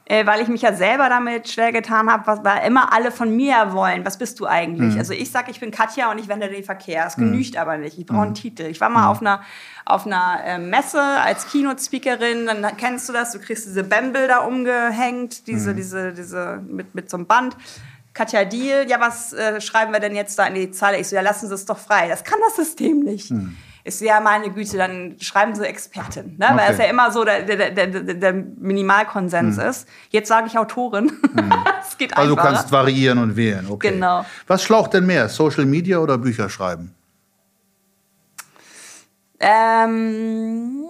weil 0.09 0.41
ich 0.41 0.47
mich 0.47 0.61
ja 0.61 0.73
selber 0.73 1.09
damit 1.09 1.49
schwer 1.49 1.73
getan 1.73 2.09
habe, 2.09 2.43
weil 2.43 2.65
immer 2.65 2.93
alle 2.93 3.11
von 3.11 3.35
mir 3.35 3.73
wollen, 3.73 4.05
was 4.05 4.17
bist 4.17 4.39
du 4.39 4.45
eigentlich? 4.45 4.93
Mhm. 4.93 4.99
Also 4.99 5.13
ich 5.13 5.31
sage, 5.31 5.51
ich 5.51 5.59
bin 5.59 5.69
Katja 5.69 6.09
und 6.11 6.17
ich 6.17 6.29
wende 6.29 6.47
den 6.47 6.63
Verkehr. 6.63 7.03
Das 7.03 7.17
mhm. 7.17 7.31
genügt 7.31 7.55
mhm. 7.55 7.59
aber 7.59 7.77
nicht. 7.77 7.97
Ich 7.97 8.05
brauche 8.05 8.21
einen 8.21 8.29
mhm. 8.29 8.35
Titel. 8.35 8.63
Ich 8.63 8.79
war 8.79 8.89
mal 8.89 9.01
mhm. 9.01 9.07
auf 9.07 9.21
einer, 9.21 9.41
auf 9.85 10.05
einer 10.05 10.39
äh, 10.45 10.59
Messe 10.59 11.01
als 11.01 11.47
Keynote-Speakerin, 11.51 12.45
dann 12.45 12.77
kennst 12.77 13.09
du 13.09 13.13
das, 13.13 13.33
du 13.33 13.39
kriegst 13.39 13.65
diese 13.65 13.83
BAM-Bilder 13.83 14.47
umgehängt, 14.47 15.47
diese, 15.47 15.71
mhm. 15.71 15.75
diese, 15.75 16.13
diese, 16.13 16.63
mit, 16.65 16.95
mit 16.95 17.09
so 17.09 17.17
einem 17.17 17.27
Band. 17.27 17.57
Katja 18.13 18.45
Deal, 18.45 18.89
ja, 18.89 18.99
was 18.99 19.33
äh, 19.33 19.61
schreiben 19.61 19.91
wir 19.91 19.99
denn 19.99 20.15
jetzt 20.15 20.39
da 20.39 20.47
in 20.47 20.55
die 20.55 20.71
Zahl? 20.71 20.95
Ich 20.95 21.09
so, 21.09 21.15
ja, 21.15 21.21
lassen 21.21 21.49
Sie 21.49 21.53
es 21.53 21.65
doch 21.65 21.77
frei. 21.77 22.07
Das 22.07 22.23
kann 22.23 22.39
das 22.47 22.55
System 22.55 23.01
nicht. 23.01 23.29
Hm 23.29 23.57
ist 23.87 24.01
ja 24.01 24.19
meine 24.19 24.51
Güte, 24.51 24.77
dann 24.77 25.15
schreiben 25.19 25.55
sie 25.55 25.65
Expertin, 25.65 26.35
ne? 26.37 26.45
Okay. 26.45 26.57
weil 26.57 26.71
es 26.73 26.77
ja 26.77 26.85
immer 26.85 27.11
so 27.11 27.23
der, 27.23 27.43
der, 27.43 27.71
der, 27.71 27.87
der 27.87 28.33
Minimalkonsens 28.33 29.57
hm. 29.57 29.69
ist. 29.69 29.87
Jetzt 30.09 30.27
sage 30.27 30.47
ich 30.47 30.57
Autorin. 30.57 31.11
Hm. 31.35 31.53
Es 31.89 31.97
geht 31.97 32.17
also 32.17 32.35
du 32.35 32.41
kannst 32.41 32.69
variieren 32.69 33.17
und 33.17 33.37
wählen. 33.37 33.65
Okay. 33.69 33.91
Genau. 33.91 34.25
Was 34.45 34.61
schlaucht 34.61 34.93
denn 34.93 35.05
mehr, 35.05 35.29
Social 35.29 35.65
Media 35.65 35.99
oder 35.99 36.17
Bücher 36.17 36.49
schreiben? 36.49 36.93
Ähm, 39.39 40.83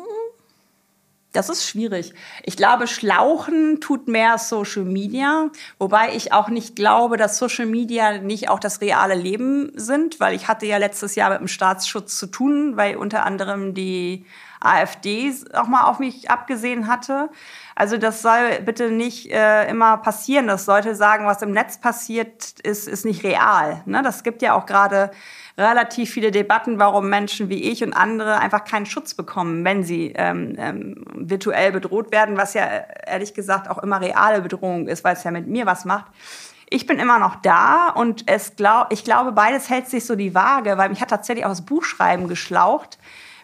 Das 1.38 1.50
ist 1.50 1.69
schwierig. 1.69 2.15
Ich 2.41 2.58
glaube, 2.58 2.88
Schlauchen 2.88 3.80
tut 3.80 4.08
mehr 4.08 4.39
Social 4.39 4.84
Media, 4.84 5.52
wobei 5.78 6.15
ich 6.15 6.34
auch 6.34 6.50
nicht 6.50 6.76
glaube, 6.76 7.15
dass 7.15 7.38
Social 7.38 7.67
Media 7.67 8.17
nicht 8.17 8.50
auch 8.50 8.60
das 8.60 8.82
reale 8.82 9.13
Leben 9.13 9.71
sind, 9.76 10.19
weil 10.19 10.34
ich 10.34 10.47
hatte 10.47 10.65
ja 10.65 10.78
letztes 10.78 11.13
Jahr 11.13 11.30
mit 11.30 11.39
dem 11.41 11.47
Staatsschutz 11.47 12.17
zu 12.17 12.26
tun, 12.26 12.76
weil 12.76 12.95
unter 12.95 13.23
anderem 13.23 13.76
die 13.76 14.26
AfD 14.60 15.32
auch 15.54 15.67
mal 15.67 15.84
auf 15.84 16.00
mich 16.00 16.32
abgesehen 16.32 16.88
hatte. 16.88 17.30
Also 17.76 17.97
das 17.97 18.23
soll 18.23 18.60
bitte 18.65 18.89
nicht 18.89 19.30
äh, 19.32 19.69
immer 19.69 19.97
passieren, 19.97 20.47
dass 20.47 20.65
Leute 20.65 20.95
sagen, 20.95 21.28
was 21.28 21.43
im 21.43 21.52
Netz 21.52 21.78
passiert, 21.78 22.60
ist, 22.62 22.88
ist 22.88 23.06
nicht 23.06 23.23
real. 23.23 23.84
Ne? 23.86 24.02
Das 24.02 24.23
gibt 24.23 24.41
ja 24.41 24.56
auch 24.56 24.65
gerade 24.65 25.12
relativ 25.58 26.12
viele 26.12 26.32
Debatten, 26.32 26.78
warum 26.78 27.10
Menschen 27.10 27.50
wie 27.50 27.63
ich 27.63 27.84
und 27.84 27.93
andere 27.93 28.39
einfach 28.39 28.63
keinen 28.63 28.86
Schutz 28.86 29.15
bekommen, 29.15 29.65
wenn 29.65 29.84
sie 29.84 30.13
ähm, 30.15 30.56
ähm, 30.58 31.04
virtuell 31.15 31.72
bedroht 31.72 32.12
werden, 32.12 32.38
was 32.38 32.54
ja 32.54 32.65
ehrlich 33.08 33.34
gesagt 33.34 33.70
auch 33.70 33.80
immer 33.80 34.00
reale 34.00 34.41
Bedrohung 34.41 34.88
ist, 34.88 35.04
weil 35.04 35.15
es 35.15 35.24
ja 35.24 35.32
mit 35.32 35.48
mir 35.48 35.65
was 35.65 35.84
macht. 35.86 36.06
Ich 36.70 36.86
bin 36.86 37.00
immer 37.00 37.17
noch 37.17 37.38
da 37.38 37.89
und 37.89 38.30
es 38.30 38.56
glaub, 38.56 38.91
ich 38.91 39.04
glaube, 39.04 39.32
beides 39.32 39.70
hält 39.70 39.88
sich 39.88 40.06
so 40.06 40.15
die 40.15 40.36
Waage, 40.36 40.78
weil 40.78 40.89
mich 40.89 41.02
hat 41.02 41.10
tatsächlich 41.10 41.46
auch 41.46 41.50
das 41.50 41.65
Buchschreiben 41.65 42.28
geschlaucht 42.28 43.00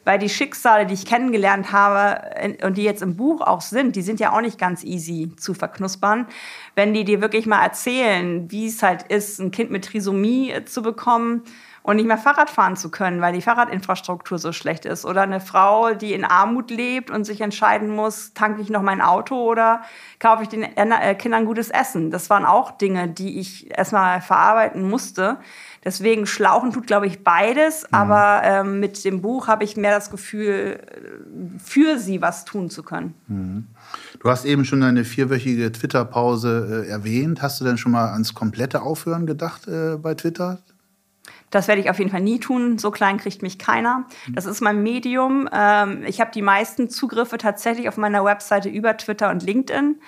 weil 0.05 0.19
die 0.19 0.29
Schicksale, 0.29 0.85
die 0.85 0.93
ich 0.93 1.05
kennengelernt 1.05 1.71
habe 1.71 2.57
und 2.63 2.77
die 2.77 2.83
jetzt 2.83 3.01
im 3.01 3.15
Buch 3.15 3.41
auch 3.41 3.61
sind, 3.61 3.95
die 3.95 4.01
sind 4.01 4.19
ja 4.19 4.33
auch 4.33 4.41
nicht 4.41 4.59
ganz 4.59 4.83
easy 4.83 5.31
zu 5.37 5.53
verknuspern. 5.53 6.27
Wenn 6.75 6.93
die 6.93 7.05
dir 7.05 7.21
wirklich 7.21 7.45
mal 7.45 7.63
erzählen, 7.63 8.51
wie 8.51 8.67
es 8.67 8.83
halt 8.83 9.03
ist, 9.03 9.39
ein 9.39 9.51
Kind 9.51 9.71
mit 9.71 9.85
Trisomie 9.85 10.53
zu 10.65 10.81
bekommen 10.81 11.43
und 11.83 11.97
nicht 11.97 12.07
mehr 12.07 12.17
Fahrrad 12.17 12.49
fahren 12.49 12.77
zu 12.77 12.89
können, 12.89 13.19
weil 13.19 13.33
die 13.33 13.41
Fahrradinfrastruktur 13.41 14.39
so 14.39 14.53
schlecht 14.53 14.85
ist. 14.85 15.05
Oder 15.05 15.21
eine 15.21 15.41
Frau, 15.41 15.93
die 15.93 16.13
in 16.13 16.23
Armut 16.23 16.71
lebt 16.71 17.11
und 17.11 17.25
sich 17.25 17.41
entscheiden 17.41 17.89
muss, 17.89 18.33
tanke 18.33 18.61
ich 18.61 18.69
noch 18.69 18.81
mein 18.81 19.01
Auto 19.01 19.35
oder 19.35 19.81
kaufe 20.19 20.43
ich 20.43 20.49
den 20.49 20.63
äh, 20.63 21.15
Kindern 21.15 21.45
gutes 21.45 21.69
Essen. 21.69 22.09
Das 22.09 22.29
waren 22.29 22.45
auch 22.45 22.71
Dinge, 22.71 23.09
die 23.09 23.37
ich 23.37 23.77
erstmal 23.77 24.21
verarbeiten 24.21 24.89
musste. 24.89 25.37
Deswegen 25.83 26.25
Schlauchen 26.25 26.71
tut, 26.71 26.87
glaube 26.87 27.07
ich, 27.07 27.25
beides. 27.25 27.83
Mhm. 27.83 27.87
Aber 27.91 28.41
ähm, 28.45 28.79
mit 28.79 29.03
dem 29.03 29.21
Buch 29.21 29.47
habe 29.47 29.65
ich 29.65 29.75
mehr 29.75 29.93
das 29.93 30.09
Gefühl, 30.09 30.79
für 31.61 31.99
sie 31.99 32.21
was 32.21 32.45
tun 32.45 32.69
zu 32.69 32.83
können. 32.83 33.13
Mhm. 33.27 33.67
Du 34.21 34.29
hast 34.29 34.45
eben 34.45 34.63
schon 34.63 34.83
eine 34.83 35.03
vierwöchige 35.03 35.69
Twitter-Pause 35.69 36.85
äh, 36.87 36.89
erwähnt. 36.89 37.41
Hast 37.41 37.59
du 37.59 37.65
denn 37.65 37.77
schon 37.77 37.91
mal 37.91 38.11
ans 38.13 38.33
komplette 38.33 38.81
Aufhören 38.81 39.25
gedacht 39.25 39.67
äh, 39.67 39.97
bei 39.97 40.15
Twitter? 40.15 40.59
Das 41.53 41.67
werde 41.67 41.81
ich 41.81 41.89
auf 41.91 41.99
jeden 41.99 42.09
Fall 42.09 42.21
nie 42.21 42.39
tun. 42.39 42.79
So 42.79 42.89
klein 42.89 43.17
kriegt 43.17 43.43
mich 43.43 43.59
keiner. 43.59 44.05
Mhm. 44.27 44.33
Das 44.33 44.45
ist 44.45 44.61
mein 44.61 44.81
Medium. 44.81 45.47
Ähm, 45.53 46.03
ich 46.05 46.19
habe 46.19 46.31
die 46.31 46.41
meisten 46.41 46.89
Zugriffe 46.89 47.37
tatsächlich 47.37 47.87
auf 47.87 47.97
meiner 47.97 48.25
Webseite 48.25 48.69
über 48.69 48.97
Twitter 48.97 49.29
und 49.29 49.43
LinkedIn. 49.43 49.99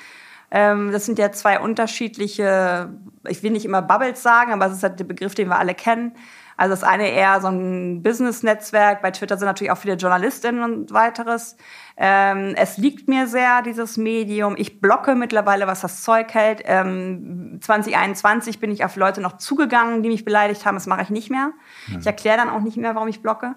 Ähm, 0.49 0.91
das 0.91 1.05
sind 1.05 1.19
ja 1.19 1.31
zwei 1.31 1.59
unterschiedliche, 1.59 2.89
ich 3.27 3.43
will 3.43 3.51
nicht 3.51 3.65
immer 3.65 3.83
Bubbles 3.83 4.23
sagen, 4.23 4.53
aber 4.53 4.65
es 4.65 4.73
ist 4.73 4.83
halt 4.83 4.99
der 4.99 5.05
Begriff, 5.05 5.35
den 5.35 5.49
wir 5.49 5.59
alle 5.59 5.75
kennen. 5.75 6.13
Also 6.57 6.73
das 6.73 6.83
eine 6.83 7.09
eher 7.09 7.41
so 7.41 7.47
ein 7.47 8.01
Business-Netzwerk. 8.01 9.01
Bei 9.01 9.11
Twitter 9.11 9.37
sind 9.37 9.47
natürlich 9.47 9.71
auch 9.71 9.77
viele 9.77 9.95
Journalistinnen 9.95 10.63
und 10.63 10.93
weiteres. 10.93 11.57
Ähm, 11.97 12.53
es 12.55 12.77
liegt 12.77 13.07
mir 13.07 13.27
sehr, 13.27 13.61
dieses 13.61 13.97
Medium. 13.97 14.55
Ich 14.57 14.79
blocke 14.79 15.15
mittlerweile, 15.15 15.67
was 15.67 15.81
das 15.81 16.03
Zeug 16.03 16.33
hält. 16.33 16.61
Ähm, 16.65 17.59
2021 17.61 18.59
bin 18.59 18.71
ich 18.71 18.85
auf 18.85 18.95
Leute 18.95 19.21
noch 19.21 19.37
zugegangen, 19.37 20.01
die 20.03 20.09
mich 20.09 20.23
beleidigt 20.23 20.65
haben. 20.65 20.75
Das 20.75 20.87
mache 20.87 21.01
ich 21.01 21.09
nicht 21.09 21.29
mehr. 21.29 21.51
Mhm. 21.87 21.99
Ich 21.99 22.05
erkläre 22.05 22.37
dann 22.37 22.49
auch 22.49 22.61
nicht 22.61 22.77
mehr, 22.77 22.95
warum 22.95 23.07
ich 23.07 23.21
blocke. 23.21 23.55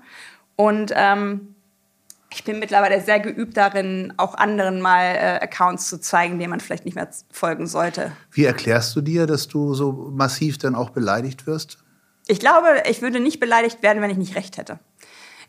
Und 0.57 0.93
ähm, 0.97 1.55
ich 2.31 2.45
bin 2.45 2.59
mittlerweile 2.59 3.01
sehr 3.01 3.21
geübt 3.21 3.57
darin, 3.57 4.13
auch 4.17 4.35
anderen 4.35 4.81
mal 4.81 5.15
äh, 5.15 5.39
Accounts 5.41 5.89
zu 5.89 6.01
zeigen, 6.01 6.39
denen 6.39 6.51
man 6.51 6.61
vielleicht 6.61 6.85
nicht 6.85 6.95
mehr 6.95 7.09
folgen 7.31 7.67
sollte. 7.67 8.13
Wie 8.31 8.45
erklärst 8.45 8.95
du 8.97 9.01
dir, 9.01 9.27
dass 9.27 9.49
du 9.49 9.75
so 9.75 10.11
massiv 10.13 10.59
dann 10.59 10.75
auch 10.75 10.91
beleidigt 10.91 11.47
wirst? 11.47 11.79
Ich 12.29 12.41
glaube, 12.41 12.83
ich 12.89 13.03
würde 13.03 13.21
nicht 13.21 13.41
beleidigt 13.41 13.83
werden, 13.83 14.03
wenn 14.03 14.11
ich 14.11 14.19
nicht 14.19 14.37
recht 14.37 14.59
hätte. 14.59 14.79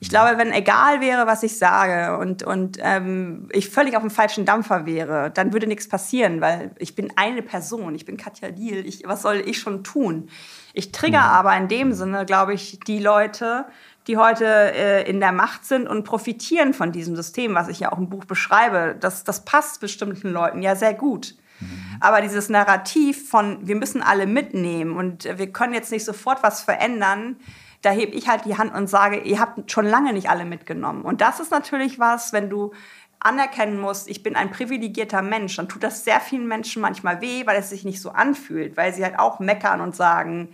Ich 0.01 0.09
glaube, 0.09 0.37
wenn 0.37 0.53
egal 0.53 1.01
wäre, 1.01 1.27
was 1.27 1.43
ich 1.43 1.57
sage 1.57 2.17
und, 2.17 2.43
und 2.43 2.77
ähm, 2.81 3.49
ich 3.51 3.69
völlig 3.69 3.97
auf 3.97 4.01
dem 4.01 4.09
falschen 4.09 4.45
Dampfer 4.45 4.85
wäre, 4.85 5.29
dann 5.29 5.51
würde 5.51 5.67
nichts 5.67 5.89
passieren, 5.89 6.39
weil 6.39 6.71
ich 6.79 6.95
bin 6.95 7.11
eine 7.17 7.41
Person, 7.41 7.95
ich 7.95 8.05
bin 8.05 8.15
Katja 8.15 8.49
Diel, 8.49 8.85
ich, 8.87 9.03
was 9.05 9.21
soll 9.21 9.43
ich 9.45 9.59
schon 9.59 9.83
tun? 9.83 10.29
Ich 10.73 10.93
trigger 10.93 11.19
mhm. 11.19 11.25
aber 11.25 11.57
in 11.57 11.67
dem 11.67 11.91
Sinne, 11.91 12.25
glaube 12.25 12.53
ich, 12.53 12.79
die 12.79 12.99
Leute, 12.99 13.65
die 14.07 14.15
heute 14.15 14.45
äh, 14.45 15.09
in 15.09 15.19
der 15.19 15.33
Macht 15.33 15.65
sind 15.65 15.85
und 15.85 16.05
profitieren 16.05 16.73
von 16.73 16.93
diesem 16.93 17.17
System, 17.17 17.53
was 17.53 17.67
ich 17.67 17.81
ja 17.81 17.91
auch 17.91 17.97
im 17.97 18.09
Buch 18.09 18.23
beschreibe. 18.23 18.95
Das, 18.97 19.25
das 19.25 19.43
passt 19.43 19.81
bestimmten 19.81 20.29
Leuten 20.29 20.61
ja 20.61 20.77
sehr 20.77 20.93
gut. 20.93 21.35
Mhm. 21.59 21.97
Aber 21.99 22.21
dieses 22.21 22.49
Narrativ 22.49 23.29
von, 23.29 23.67
wir 23.67 23.75
müssen 23.75 24.01
alle 24.01 24.27
mitnehmen 24.27 24.95
und 24.95 25.25
wir 25.25 25.51
können 25.51 25.73
jetzt 25.73 25.91
nicht 25.91 26.05
sofort 26.05 26.43
was 26.43 26.61
verändern, 26.61 27.37
da 27.81 27.91
hebe 27.91 28.11
ich 28.13 28.27
halt 28.27 28.45
die 28.45 28.57
Hand 28.57 28.73
und 28.73 28.87
sage, 28.87 29.19
ihr 29.19 29.39
habt 29.39 29.71
schon 29.71 29.85
lange 29.85 30.13
nicht 30.13 30.29
alle 30.29 30.45
mitgenommen. 30.45 31.03
Und 31.03 31.21
das 31.21 31.39
ist 31.39 31.51
natürlich 31.51 31.97
was, 31.99 32.33
wenn 32.33 32.49
du 32.49 32.73
anerkennen 33.19 33.79
musst, 33.79 34.09
ich 34.09 34.23
bin 34.23 34.35
ein 34.35 34.51
privilegierter 34.51 35.21
Mensch, 35.21 35.55
dann 35.57 35.67
tut 35.67 35.83
das 35.83 36.03
sehr 36.05 36.19
vielen 36.19 36.47
Menschen 36.47 36.81
manchmal 36.81 37.21
weh, 37.21 37.45
weil 37.45 37.57
es 37.57 37.69
sich 37.69 37.83
nicht 37.83 38.01
so 38.01 38.11
anfühlt, 38.11 38.77
weil 38.77 38.93
sie 38.93 39.03
halt 39.03 39.19
auch 39.19 39.39
meckern 39.39 39.81
und 39.81 39.95
sagen, 39.95 40.49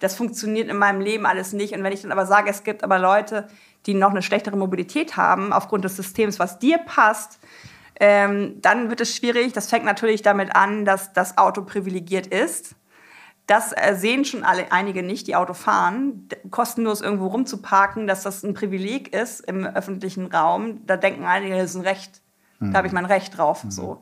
das 0.00 0.14
funktioniert 0.14 0.68
in 0.68 0.76
meinem 0.76 1.00
Leben 1.00 1.26
alles 1.26 1.52
nicht. 1.52 1.74
Und 1.74 1.82
wenn 1.82 1.92
ich 1.92 2.02
dann 2.02 2.12
aber 2.12 2.26
sage, 2.26 2.50
es 2.50 2.64
gibt 2.64 2.84
aber 2.84 2.98
Leute, 2.98 3.48
die 3.86 3.94
noch 3.94 4.10
eine 4.10 4.22
schlechtere 4.22 4.56
Mobilität 4.56 5.16
haben, 5.16 5.52
aufgrund 5.52 5.84
des 5.84 5.96
Systems, 5.96 6.38
was 6.38 6.58
dir 6.58 6.78
passt, 6.78 7.38
ähm, 8.00 8.60
dann 8.62 8.88
wird 8.88 9.02
es 9.02 9.14
schwierig. 9.14 9.52
Das 9.52 9.68
fängt 9.68 9.84
natürlich 9.84 10.22
damit 10.22 10.56
an, 10.56 10.84
dass 10.84 11.12
das 11.12 11.38
Auto 11.38 11.62
privilegiert 11.62 12.26
ist. 12.26 12.74
Das 13.46 13.72
äh, 13.72 13.94
sehen 13.94 14.24
schon 14.24 14.42
alle, 14.42 14.72
einige 14.72 15.02
nicht, 15.02 15.26
die 15.26 15.36
Auto 15.36 15.52
fahren. 15.52 16.28
Kostenlos 16.50 17.02
irgendwo 17.02 17.26
rumzuparken, 17.26 18.06
dass 18.06 18.22
das 18.22 18.42
ein 18.42 18.54
Privileg 18.54 19.14
ist 19.14 19.40
im 19.40 19.66
öffentlichen 19.66 20.26
Raum. 20.26 20.80
Da 20.86 20.96
denken 20.96 21.24
einige, 21.24 21.56
das 21.56 21.70
ist 21.70 21.76
ein 21.76 21.82
Recht. 21.82 22.22
Mhm. 22.58 22.72
Da 22.72 22.78
habe 22.78 22.86
ich 22.86 22.94
mein 22.94 23.04
Recht 23.04 23.36
drauf. 23.36 23.64
Mhm. 23.64 23.70
So. 23.70 24.00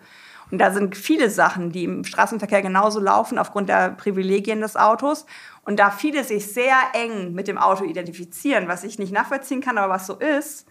Und 0.50 0.58
da 0.58 0.70
sind 0.70 0.96
viele 0.96 1.28
Sachen, 1.28 1.72
die 1.72 1.84
im 1.84 2.04
Straßenverkehr 2.04 2.62
genauso 2.62 3.00
laufen 3.00 3.38
aufgrund 3.38 3.68
der 3.68 3.90
Privilegien 3.90 4.61
des 4.61 4.76
Autos. 4.76 5.26
Und 5.62 5.78
da 5.80 5.90
viele 5.90 6.22
sich 6.24 6.52
sehr 6.52 6.76
eng 6.92 7.32
mit 7.32 7.48
dem 7.48 7.58
Auto 7.58 7.84
identifizieren, 7.84 8.68
was 8.68 8.84
ich 8.84 8.98
nicht 8.98 9.12
nachvollziehen 9.12 9.61
kann, 9.61 9.76
aber 9.76 9.92
was 9.92 10.06
so 10.06 10.14
ist, 10.14 10.66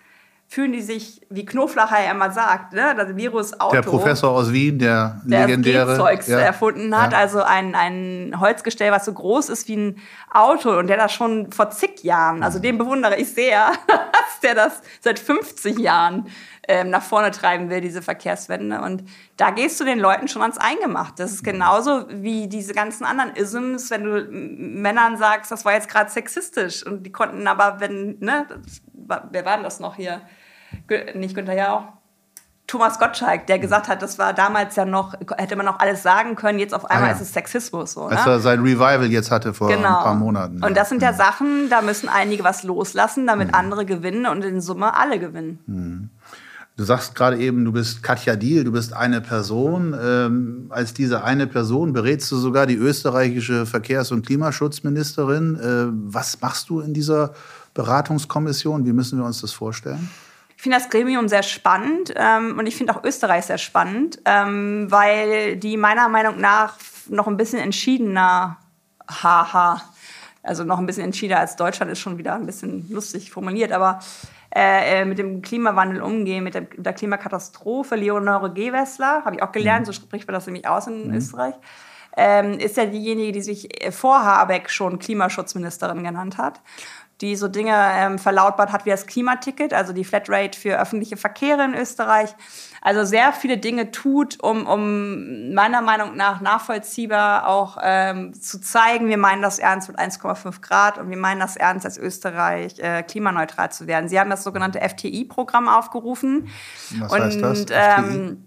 fühlen 0.50 0.72
die 0.72 0.82
sich, 0.82 1.22
wie 1.30 1.44
Knoflacher 1.44 2.02
ja 2.02 2.12
immer 2.12 2.32
sagt, 2.32 2.72
ne, 2.74 2.96
das 2.96 3.16
Virus 3.18 3.60
Auto. 3.60 3.76
Der 3.76 3.82
Professor 3.82 4.32
aus 4.32 4.54
Wien, 4.54 4.80
der, 4.80 5.22
der 5.26 5.46
legendäre. 5.46 5.98
Zeugs 5.98 6.28
ja. 6.28 6.40
erfunden 6.40 6.98
hat, 6.98 7.12
ja. 7.12 7.18
also 7.18 7.44
ein, 7.44 7.76
ein 7.76 8.34
Holzgestell, 8.40 8.92
was 8.92 9.04
so 9.04 9.14
groß 9.14 9.50
ist 9.50 9.68
wie 9.68 9.76
ein 9.76 9.98
Auto 10.32 10.72
und 10.78 10.88
der 10.88 10.96
das 10.96 11.12
schon 11.12 11.52
vor 11.52 11.70
zig 11.72 12.02
Jahren, 12.04 12.44
also 12.44 12.60
den 12.60 12.78
bewundere 12.78 13.18
ich 13.18 13.34
sehr, 13.34 13.72
dass 13.88 14.40
der 14.42 14.56
das 14.56 14.82
seit 15.02 15.20
50 15.20 15.78
Jahren 15.80 16.28
ähm, 16.70 16.90
nach 16.90 17.04
vorne 17.04 17.32
treiben 17.32 17.70
will, 17.70 17.82
diese 17.82 18.02
Verkehrswende. 18.02 18.82
Und 18.82 19.04
da 19.36 19.52
gehst 19.52 19.80
du 19.80 19.86
den 19.86 20.00
Leuten 20.00 20.28
schon 20.28 20.42
ans 20.42 20.58
Eingemacht. 20.58 21.20
Das 21.20 21.32
ist 21.32 21.44
genauso 21.44 22.06
wie 22.10 22.48
diese 22.48 22.74
ganzen 22.74 23.06
anderen 23.06 23.36
Isms, 23.36 23.90
wenn 23.90 24.04
du 24.04 24.28
Männern 24.30 25.18
sagst, 25.18 25.52
das 25.52 25.66
war 25.66 25.74
jetzt 25.74 25.90
gerade 25.90 26.10
sexistisch. 26.10 26.86
Und 26.86 27.04
die 27.04 27.12
konnten 27.12 27.48
aber, 27.48 27.80
wenn, 27.80 28.18
ne, 28.20 28.46
wer 29.32 29.46
war 29.46 29.56
denn 29.56 29.64
das 29.64 29.80
noch 29.80 29.96
hier? 29.96 30.22
Nicht 31.16 31.36
Günther 31.36 31.56
Jauch. 31.56 31.84
Thomas 32.68 33.00
Gottschalk, 33.00 33.48
der 33.48 33.60
gesagt 33.60 33.88
hat, 33.88 34.02
das 34.02 34.20
war 34.20 34.34
damals 34.34 34.76
ja 34.76 34.84
noch, 34.84 35.14
hätte 35.38 35.56
man 35.56 35.66
noch 35.66 35.80
alles 35.80 36.04
sagen 36.04 36.36
können, 36.36 36.60
jetzt 36.60 36.74
auf 36.74 36.84
einmal 36.86 37.10
ah, 37.10 37.12
ja. 37.12 37.16
ist 37.16 37.22
es 37.22 37.32
Sexismus. 37.32 37.94
So, 37.94 38.04
Als 38.08 38.26
ne? 38.26 38.34
er 38.34 38.40
sein 38.42 38.60
Revival 38.60 39.06
jetzt 39.06 39.32
hatte 39.32 39.54
vor 39.54 39.70
genau. 39.70 40.00
ein 40.00 40.04
paar 40.04 40.16
Monaten. 40.16 40.62
Und 40.62 40.76
das 40.76 40.90
sind 40.90 41.02
ja, 41.02 41.12
ja 41.12 41.16
Sachen, 41.16 41.70
da 41.70 41.82
müssen 41.82 42.10
einige 42.10 42.44
was 42.44 42.64
loslassen, 42.64 43.26
damit 43.26 43.50
mhm. 43.50 43.56
andere 43.56 43.86
gewinnen 43.86 44.26
und 44.26 44.44
in 44.44 44.60
Summe 44.60 44.98
alle 44.98 45.18
gewinnen. 45.18 45.60
Mhm. 45.66 46.10
Du 46.76 46.84
sagst 46.84 47.16
gerade 47.16 47.38
eben, 47.40 47.64
du 47.64 47.72
bist 47.72 48.04
Katja 48.04 48.36
Diel, 48.36 48.66
du 48.66 48.72
bist 48.74 48.94
eine 48.94 49.22
Person. 49.22 49.98
Ähm, 50.00 50.66
als 50.70 50.94
diese 50.94 51.24
eine 51.24 51.48
Person 51.48 51.94
berätst 51.94 52.30
du 52.32 52.36
sogar 52.36 52.68
die 52.68 52.76
österreichische 52.76 53.66
Verkehrs- 53.66 54.12
und 54.12 54.26
Klimaschutzministerin. 54.26 55.56
Äh, 55.56 56.12
was 56.12 56.40
machst 56.42 56.70
du 56.70 56.82
in 56.82 56.94
dieser 56.94 57.34
Beratungskommission? 57.74 58.86
Wie 58.86 58.94
müssen 58.94 59.18
wir 59.18 59.26
uns 59.26 59.42
das 59.42 59.54
vorstellen? 59.54 60.10
Ich 60.58 60.64
finde 60.64 60.80
das 60.80 60.90
Gremium 60.90 61.28
sehr 61.28 61.44
spannend 61.44 62.14
ähm, 62.16 62.58
und 62.58 62.66
ich 62.66 62.76
finde 62.76 62.96
auch 62.96 63.04
Österreich 63.04 63.46
sehr 63.46 63.60
spannend, 63.60 64.20
ähm, 64.26 64.88
weil 64.90 65.56
die 65.56 65.78
meiner 65.78 66.10
Meinung 66.10 66.42
nach 66.42 66.74
noch 67.10 67.28
ein 67.28 67.38
bisschen 67.38 67.60
entschiedener, 67.60 68.58
haha, 69.08 69.80
also 70.42 70.64
noch 70.64 70.80
ein 70.80 70.88
bisschen 70.88 71.04
entschiedener 71.04 71.42
als 71.42 71.58
Deutschland 71.58 71.92
ist 71.92 72.00
schon 72.00 72.18
wieder 72.18 72.34
ein 72.34 72.48
bisschen 72.48 72.90
lustig 72.90 73.30
formuliert, 73.30 73.72
aber 73.72 74.00
äh, 74.54 75.02
äh, 75.02 75.06
mit 75.06 75.20
dem 75.20 75.44
Klimawandel 75.44 76.02
umgehen, 76.02 76.44
mit 76.44 76.56
der, 76.56 76.62
der 76.62 76.94
Klimakatastrophe. 76.94 77.96
Leonore 77.96 78.52
Gewessler, 78.52 79.24
habe 79.26 79.36
ich 79.36 79.44
auch 79.44 79.52
gelernt, 79.52 79.82
mhm. 79.82 79.86
so 79.86 79.94
spricht 79.94 80.28
man 80.28 80.34
das 80.34 80.48
nämlich 80.48 80.68
aus 80.68 80.88
in 80.88 81.10
mhm. 81.10 81.14
Österreich. 81.14 81.54
ähm, 82.18 82.54
ist 82.54 82.78
ja 82.78 82.86
diejenige, 82.86 83.32
die 83.32 83.42
sich 83.44 83.70
vor 83.92 84.24
Habeck 84.24 84.72
schon 84.72 84.98
Klimaschutzministerin 84.98 86.04
genannt 86.04 86.40
hat 86.40 86.62
die 87.22 87.36
so 87.36 87.48
Dinge 87.48 87.74
ähm, 87.76 88.20
verlautbart 88.20 88.72
hat 88.72 88.86
wie 88.86 88.92
das 88.92 89.08
Klimaticket, 89.08 89.74
also 89.74 89.94
die 89.94 90.04
Flatrate 90.04 90.58
für 90.58 90.80
öffentliche 90.80 91.18
Verkehre 91.18 91.64
in 91.64 91.74
Österreich. 91.74 92.36
Also 92.82 93.04
sehr 93.04 93.34
viele 93.34 93.58
Dinge 93.58 93.92
tut, 93.92 94.42
um, 94.42 94.68
um 94.68 95.54
meiner 95.54 95.82
Meinung 95.82 96.16
nach 96.16 96.42
nachvollziehbar 96.42 97.48
auch 97.48 97.78
ähm, 97.82 98.34
zu 98.34 98.62
zeigen, 98.62 99.10
wir 99.10 99.18
meinen 99.18 99.42
das 99.42 99.60
ernst 99.60 99.90
mit 99.90 100.00
1,5 100.00 100.62
Grad 100.62 100.98
und 100.98 101.10
wir 101.10 101.18
meinen 101.18 101.40
das 101.40 101.56
ernst, 101.56 101.86
als 101.86 101.98
Österreich 101.98 102.80
äh, 102.80 103.04
klimaneutral 103.04 103.72
zu 103.72 103.88
werden. 103.88 104.08
Sie 104.08 104.20
haben 104.20 104.30
das 104.30 104.44
sogenannte 104.44 104.80
FTI-Programm 104.80 105.68
aufgerufen. 105.68 106.50
Was 107.00 107.12
und, 107.12 107.22
heißt 107.22 107.42
das? 107.42 107.66
Ähm, 107.72 108.47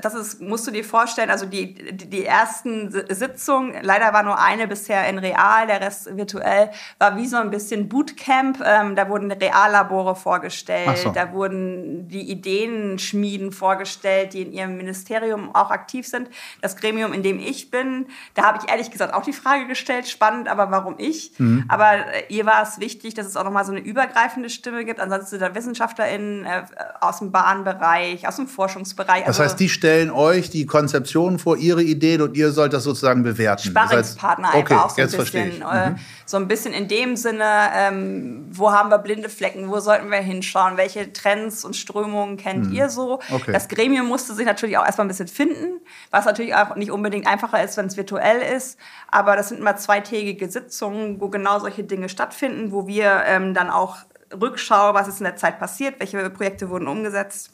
das 0.00 0.14
ist, 0.14 0.40
musst 0.40 0.66
du 0.66 0.70
dir 0.70 0.84
vorstellen, 0.84 1.30
also 1.30 1.46
die, 1.46 1.74
die, 1.74 2.08
die 2.08 2.24
ersten 2.24 2.90
Sitzungen, 2.90 3.74
leider 3.82 4.12
war 4.12 4.22
nur 4.22 4.38
eine 4.38 4.66
bisher 4.66 5.08
in 5.08 5.18
real, 5.18 5.66
der 5.66 5.80
Rest 5.80 6.16
virtuell, 6.16 6.70
war 6.98 7.16
wie 7.16 7.26
so 7.26 7.36
ein 7.36 7.50
bisschen 7.50 7.88
Bootcamp. 7.88 8.62
Ähm, 8.64 8.96
da 8.96 9.08
wurden 9.08 9.30
Reallabore 9.30 10.16
vorgestellt, 10.16 10.98
so. 10.98 11.10
da 11.10 11.32
wurden 11.32 12.08
die 12.08 12.30
Ideenschmieden 12.30 13.52
vorgestellt, 13.52 14.32
die 14.32 14.42
in 14.42 14.52
ihrem 14.52 14.76
Ministerium 14.76 15.54
auch 15.54 15.70
aktiv 15.70 16.06
sind. 16.06 16.28
Das 16.62 16.76
Gremium, 16.76 17.12
in 17.12 17.22
dem 17.22 17.38
ich 17.38 17.70
bin, 17.70 18.06
da 18.34 18.44
habe 18.44 18.58
ich 18.62 18.70
ehrlich 18.70 18.90
gesagt 18.90 19.12
auch 19.12 19.22
die 19.22 19.32
Frage 19.32 19.66
gestellt, 19.66 20.08
spannend, 20.08 20.48
aber 20.48 20.70
warum 20.70 20.94
ich? 20.98 21.32
Mhm. 21.38 21.64
Aber 21.68 21.92
äh, 21.92 22.24
ihr 22.28 22.46
war 22.46 22.62
es 22.62 22.80
wichtig, 22.80 23.14
dass 23.14 23.26
es 23.26 23.36
auch 23.36 23.44
nochmal 23.44 23.64
so 23.64 23.72
eine 23.72 23.80
übergreifende 23.80 24.50
Stimme 24.50 24.84
gibt. 24.84 25.00
Ansonsten 25.00 25.30
sind 25.30 25.42
da 25.42 25.54
WissenschaftlerInnen 25.54 26.44
äh, 26.44 26.64
aus 27.00 27.18
dem 27.18 27.30
Bahnbereich, 27.30 28.26
aus 28.26 28.36
dem 28.36 28.46
Forschungsbereich. 28.46 29.24
Das 29.24 29.40
also, 29.40 29.44
heißt, 29.44 29.60
die 29.60 29.65
die 29.66 29.70
stellen 29.70 30.12
euch 30.12 30.48
die 30.48 30.64
Konzeption 30.64 31.40
vor, 31.40 31.56
ihre 31.56 31.82
Ideen 31.82 32.22
und 32.22 32.36
ihr 32.36 32.52
sollt 32.52 32.72
das 32.72 32.84
sozusagen 32.84 33.24
bewerten. 33.24 33.64
Sparringspartner 33.64 34.50
okay, 34.50 34.58
einfach 34.58 34.84
auch 34.84 34.90
so 34.90 35.02
ein 35.02 35.10
bisschen. 35.10 35.62
Äh, 35.62 35.90
mhm. 35.90 35.96
So 36.24 36.36
ein 36.36 36.46
bisschen 36.46 36.72
in 36.72 36.86
dem 36.86 37.16
Sinne, 37.16 37.44
ähm, 37.74 38.46
wo 38.52 38.70
haben 38.70 38.90
wir 38.90 38.98
blinde 38.98 39.28
Flecken, 39.28 39.68
wo 39.68 39.80
sollten 39.80 40.08
wir 40.08 40.18
hinschauen, 40.18 40.76
welche 40.76 41.12
Trends 41.12 41.64
und 41.64 41.74
Strömungen 41.74 42.36
kennt 42.36 42.68
mhm. 42.68 42.74
ihr 42.74 42.88
so. 42.90 43.20
Okay. 43.28 43.52
Das 43.52 43.66
Gremium 43.66 44.06
musste 44.06 44.34
sich 44.34 44.46
natürlich 44.46 44.78
auch 44.78 44.86
erstmal 44.86 45.06
ein 45.06 45.08
bisschen 45.08 45.26
finden, 45.26 45.80
was 46.12 46.26
natürlich 46.26 46.54
auch 46.54 46.76
nicht 46.76 46.92
unbedingt 46.92 47.26
einfacher 47.26 47.62
ist, 47.64 47.76
wenn 47.76 47.86
es 47.86 47.96
virtuell 47.96 48.40
ist. 48.56 48.78
Aber 49.08 49.34
das 49.34 49.48
sind 49.48 49.58
immer 49.58 49.74
zweitägige 49.74 50.48
Sitzungen, 50.48 51.20
wo 51.20 51.28
genau 51.28 51.58
solche 51.58 51.82
Dinge 51.82 52.08
stattfinden, 52.08 52.70
wo 52.70 52.86
wir 52.86 53.24
ähm, 53.26 53.52
dann 53.52 53.70
auch 53.70 53.96
Rückschau, 54.32 54.94
was 54.94 55.08
ist 55.08 55.18
in 55.18 55.24
der 55.24 55.36
Zeit 55.36 55.58
passiert, 55.58 55.98
welche 55.98 56.30
Projekte 56.30 56.70
wurden 56.70 56.86
umgesetzt 56.86 57.50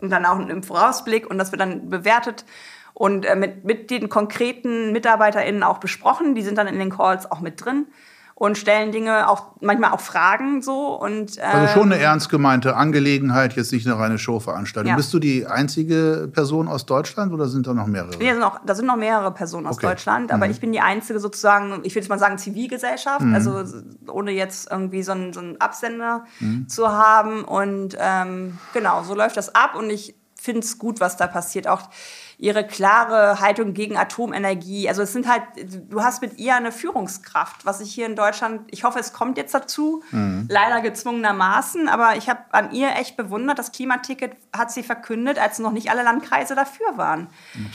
und 0.00 0.10
dann 0.10 0.26
auch 0.26 0.38
im 0.38 0.62
Vorausblick 0.62 1.28
und 1.28 1.38
das 1.38 1.52
wird 1.52 1.60
dann 1.60 1.90
bewertet 1.90 2.44
und 2.94 3.24
äh, 3.24 3.36
mit, 3.36 3.64
mit 3.64 3.90
den 3.90 4.08
konkreten 4.08 4.92
MitarbeiterInnen 4.92 5.62
auch 5.62 5.78
besprochen. 5.78 6.34
Die 6.34 6.42
sind 6.42 6.58
dann 6.58 6.66
in 6.66 6.78
den 6.78 6.90
Calls 6.90 7.30
auch 7.30 7.40
mit 7.40 7.64
drin 7.64 7.86
und 8.40 8.56
stellen 8.56 8.90
Dinge 8.90 9.28
auch 9.28 9.48
manchmal 9.60 9.90
auch 9.90 10.00
Fragen 10.00 10.62
so 10.62 10.98
und 10.98 11.36
ähm, 11.36 11.44
also 11.44 11.74
schon 11.74 11.92
eine 11.92 11.96
ähm, 11.96 12.06
ernst 12.06 12.30
gemeinte 12.30 12.74
Angelegenheit, 12.74 13.54
jetzt 13.54 13.70
nicht 13.70 13.86
eine 13.86 13.98
reine 13.98 14.18
Showveranstaltung. 14.18 14.88
Ja. 14.88 14.96
Bist 14.96 15.12
du 15.12 15.18
die 15.18 15.46
einzige 15.46 16.26
Person 16.32 16.66
aus 16.66 16.86
Deutschland 16.86 17.34
oder 17.34 17.48
sind 17.48 17.66
da 17.66 17.74
noch 17.74 17.86
mehrere? 17.86 18.16
Nee, 18.16 18.30
sind 18.30 18.38
noch, 18.38 18.58
da 18.64 18.74
sind 18.74 18.86
noch 18.86 18.96
mehrere 18.96 19.30
Personen 19.30 19.66
aus 19.66 19.76
okay. 19.76 19.88
Deutschland, 19.88 20.32
aber 20.32 20.46
mhm. 20.46 20.52
ich 20.52 20.60
bin 20.60 20.72
die 20.72 20.80
einzige 20.80 21.20
sozusagen, 21.20 21.80
ich 21.82 21.94
will 21.94 22.00
jetzt 22.00 22.08
mal 22.08 22.18
sagen 22.18 22.38
Zivilgesellschaft, 22.38 23.20
mhm. 23.20 23.34
also 23.34 23.62
ohne 24.08 24.30
jetzt 24.30 24.70
irgendwie 24.70 25.02
so 25.02 25.12
einen, 25.12 25.34
so 25.34 25.40
einen 25.40 25.60
Absender 25.60 26.24
mhm. 26.38 26.66
zu 26.66 26.88
haben 26.88 27.44
und 27.44 27.94
ähm, 28.00 28.56
genau 28.72 29.02
so 29.02 29.14
läuft 29.14 29.36
das 29.36 29.54
ab 29.54 29.74
und 29.76 29.90
ich 29.90 30.14
finde 30.34 30.60
es 30.60 30.78
gut, 30.78 30.98
was 30.98 31.18
da 31.18 31.26
passiert. 31.26 31.68
Auch 31.68 31.82
ihre 32.40 32.66
klare 32.66 33.38
Haltung 33.40 33.74
gegen 33.74 33.98
Atomenergie. 33.98 34.88
Also 34.88 35.02
es 35.02 35.12
sind 35.12 35.28
halt, 35.28 35.42
du 35.90 36.02
hast 36.02 36.22
mit 36.22 36.38
ihr 36.38 36.54
eine 36.54 36.72
Führungskraft, 36.72 37.66
was 37.66 37.82
ich 37.82 37.92
hier 37.92 38.06
in 38.06 38.16
Deutschland, 38.16 38.62
ich 38.70 38.82
hoffe, 38.82 38.98
es 38.98 39.12
kommt 39.12 39.36
jetzt 39.36 39.52
dazu, 39.54 40.02
mhm. 40.10 40.46
leider 40.48 40.80
gezwungenermaßen, 40.80 41.88
aber 41.88 42.16
ich 42.16 42.30
habe 42.30 42.40
an 42.52 42.72
ihr 42.72 42.96
echt 42.96 43.18
bewundert, 43.18 43.58
das 43.58 43.72
Klimaticket 43.72 44.32
hat 44.56 44.72
sie 44.72 44.82
verkündet, 44.82 45.38
als 45.38 45.58
noch 45.58 45.72
nicht 45.72 45.90
alle 45.90 46.02
Landkreise 46.02 46.54
dafür 46.54 46.96
waren. 46.96 47.28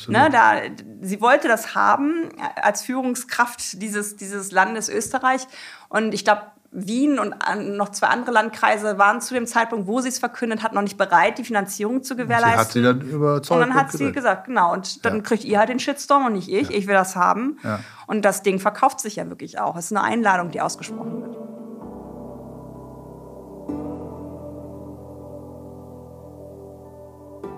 Ne, 0.07 0.29
da, 0.31 0.55
sie 1.01 1.21
wollte 1.21 1.47
das 1.47 1.75
haben 1.75 2.29
als 2.55 2.81
Führungskraft 2.81 3.81
dieses, 3.81 4.15
dieses 4.15 4.51
Landes 4.51 4.89
Österreich 4.89 5.47
und 5.89 6.13
ich 6.15 6.23
glaube, 6.23 6.41
Wien 6.75 7.19
und 7.19 7.35
noch 7.77 7.89
zwei 7.89 8.07
andere 8.07 8.31
Landkreise 8.31 8.97
waren 8.97 9.21
zu 9.21 9.33
dem 9.33 9.47
Zeitpunkt, 9.47 9.87
wo 9.87 10.01
sie 10.01 10.09
es 10.09 10.19
verkündet 10.19 10.61
hat, 10.61 10.73
noch 10.73 10.81
nicht 10.81 10.97
bereit, 10.97 11.37
die 11.37 11.45
Finanzierung 11.45 12.03
zu 12.03 12.17
gewährleisten. 12.17 12.53
Sie 12.53 12.59
hat 12.59 12.71
sie 12.71 12.81
dann 12.81 13.01
überzeugt. 13.01 13.51
Und 13.51 13.67
dann 13.67 13.75
hat 13.75 13.91
sie 13.93 14.11
gesagt, 14.11 14.45
genau. 14.45 14.73
Und 14.73 15.05
dann 15.05 15.17
ja. 15.17 15.21
kriegt 15.21 15.45
ihr 15.45 15.57
halt 15.57 15.69
den 15.69 15.79
Shitstorm 15.79 16.25
und 16.25 16.33
nicht 16.33 16.49
ich. 16.49 16.69
Ja. 16.69 16.77
Ich 16.77 16.87
will 16.87 16.95
das 16.95 17.15
haben. 17.15 17.59
Ja. 17.63 17.79
Und 18.07 18.25
das 18.25 18.43
Ding 18.43 18.59
verkauft 18.59 18.99
sich 18.99 19.15
ja 19.15 19.29
wirklich 19.29 19.57
auch. 19.59 19.77
Es 19.77 19.85
ist 19.85 19.93
eine 19.93 20.03
Einladung, 20.03 20.51
die 20.51 20.59
ausgesprochen 20.59 21.21
wird. 21.21 21.37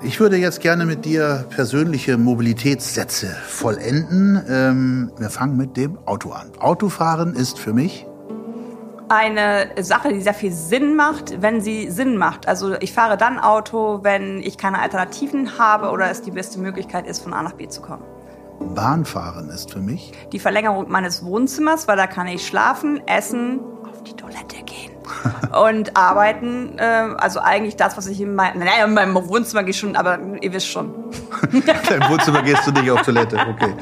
Ich 0.04 0.20
würde 0.20 0.38
jetzt 0.38 0.62
gerne 0.62 0.86
mit 0.86 1.06
dir 1.06 1.46
persönliche 1.50 2.20
Mobilitätssätze 2.20 3.36
vollenden. 3.48 4.40
Ähm, 4.48 5.12
wir 5.18 5.32
fangen 5.32 5.58
mit 5.58 5.76
dem 5.76 5.98
Auto 6.06 6.30
an. 6.32 6.52
Autofahren 6.60 7.34
ist 7.34 7.58
für 7.58 7.74
mich 7.74 8.06
eine 9.10 9.72
Sache, 9.82 10.14
die 10.14 10.22
sehr 10.22 10.34
viel 10.34 10.52
Sinn 10.52 10.96
macht, 10.96 11.42
wenn 11.42 11.62
sie 11.62 11.90
Sinn 11.90 12.18
macht. 12.18 12.48
Also 12.48 12.76
ich 12.80 12.94
fahre 12.94 13.18
dann 13.18 13.40
Auto, 13.40 14.00
wenn 14.04 14.42
ich 14.42 14.58
keine 14.58 14.80
Alternativen 14.80 15.58
habe 15.58 15.90
oder 15.92 16.10
es 16.10 16.22
die 16.22 16.32
beste 16.32 16.60
Möglichkeit 16.60 17.08
ist, 17.08 17.20
von 17.24 17.34
A 17.34 17.42
nach 17.44 17.54
B 17.54 17.68
zu 17.68 17.82
kommen. 17.82 18.04
Bahnfahren 18.60 19.50
ist 19.50 19.72
für 19.72 19.80
mich 19.80 20.12
die 20.32 20.40
Verlängerung 20.40 20.90
meines 20.90 21.24
Wohnzimmers, 21.24 21.88
weil 21.88 21.96
da 21.96 22.08
kann 22.08 22.28
ich 22.28 22.46
schlafen, 22.46 23.02
essen, 23.08 23.60
auf 23.84 24.04
die 24.04 24.14
Toilette 24.14 24.64
gehen 24.66 24.92
und 25.64 25.96
arbeiten. 25.96 26.78
Äh, 26.78 27.16
also 27.18 27.40
eigentlich 27.40 27.76
das, 27.76 27.98
was 27.98 28.08
ich 28.08 28.20
in, 28.20 28.36
mein, 28.36 28.58
naja, 28.58 28.86
in 28.86 28.94
meinem 28.94 29.16
Wohnzimmer 29.16 29.64
gehe 29.64 29.74
schon, 29.74 29.96
aber 29.96 30.20
ihr 30.42 30.52
wisst 30.52 30.68
schon. 30.68 30.92
Im 31.52 32.10
Wohnzimmer 32.10 32.42
gehst 32.42 32.66
du 32.66 32.72
nicht 32.72 32.90
auf 32.90 33.04
Toilette, 33.04 33.38
okay. 33.48 33.74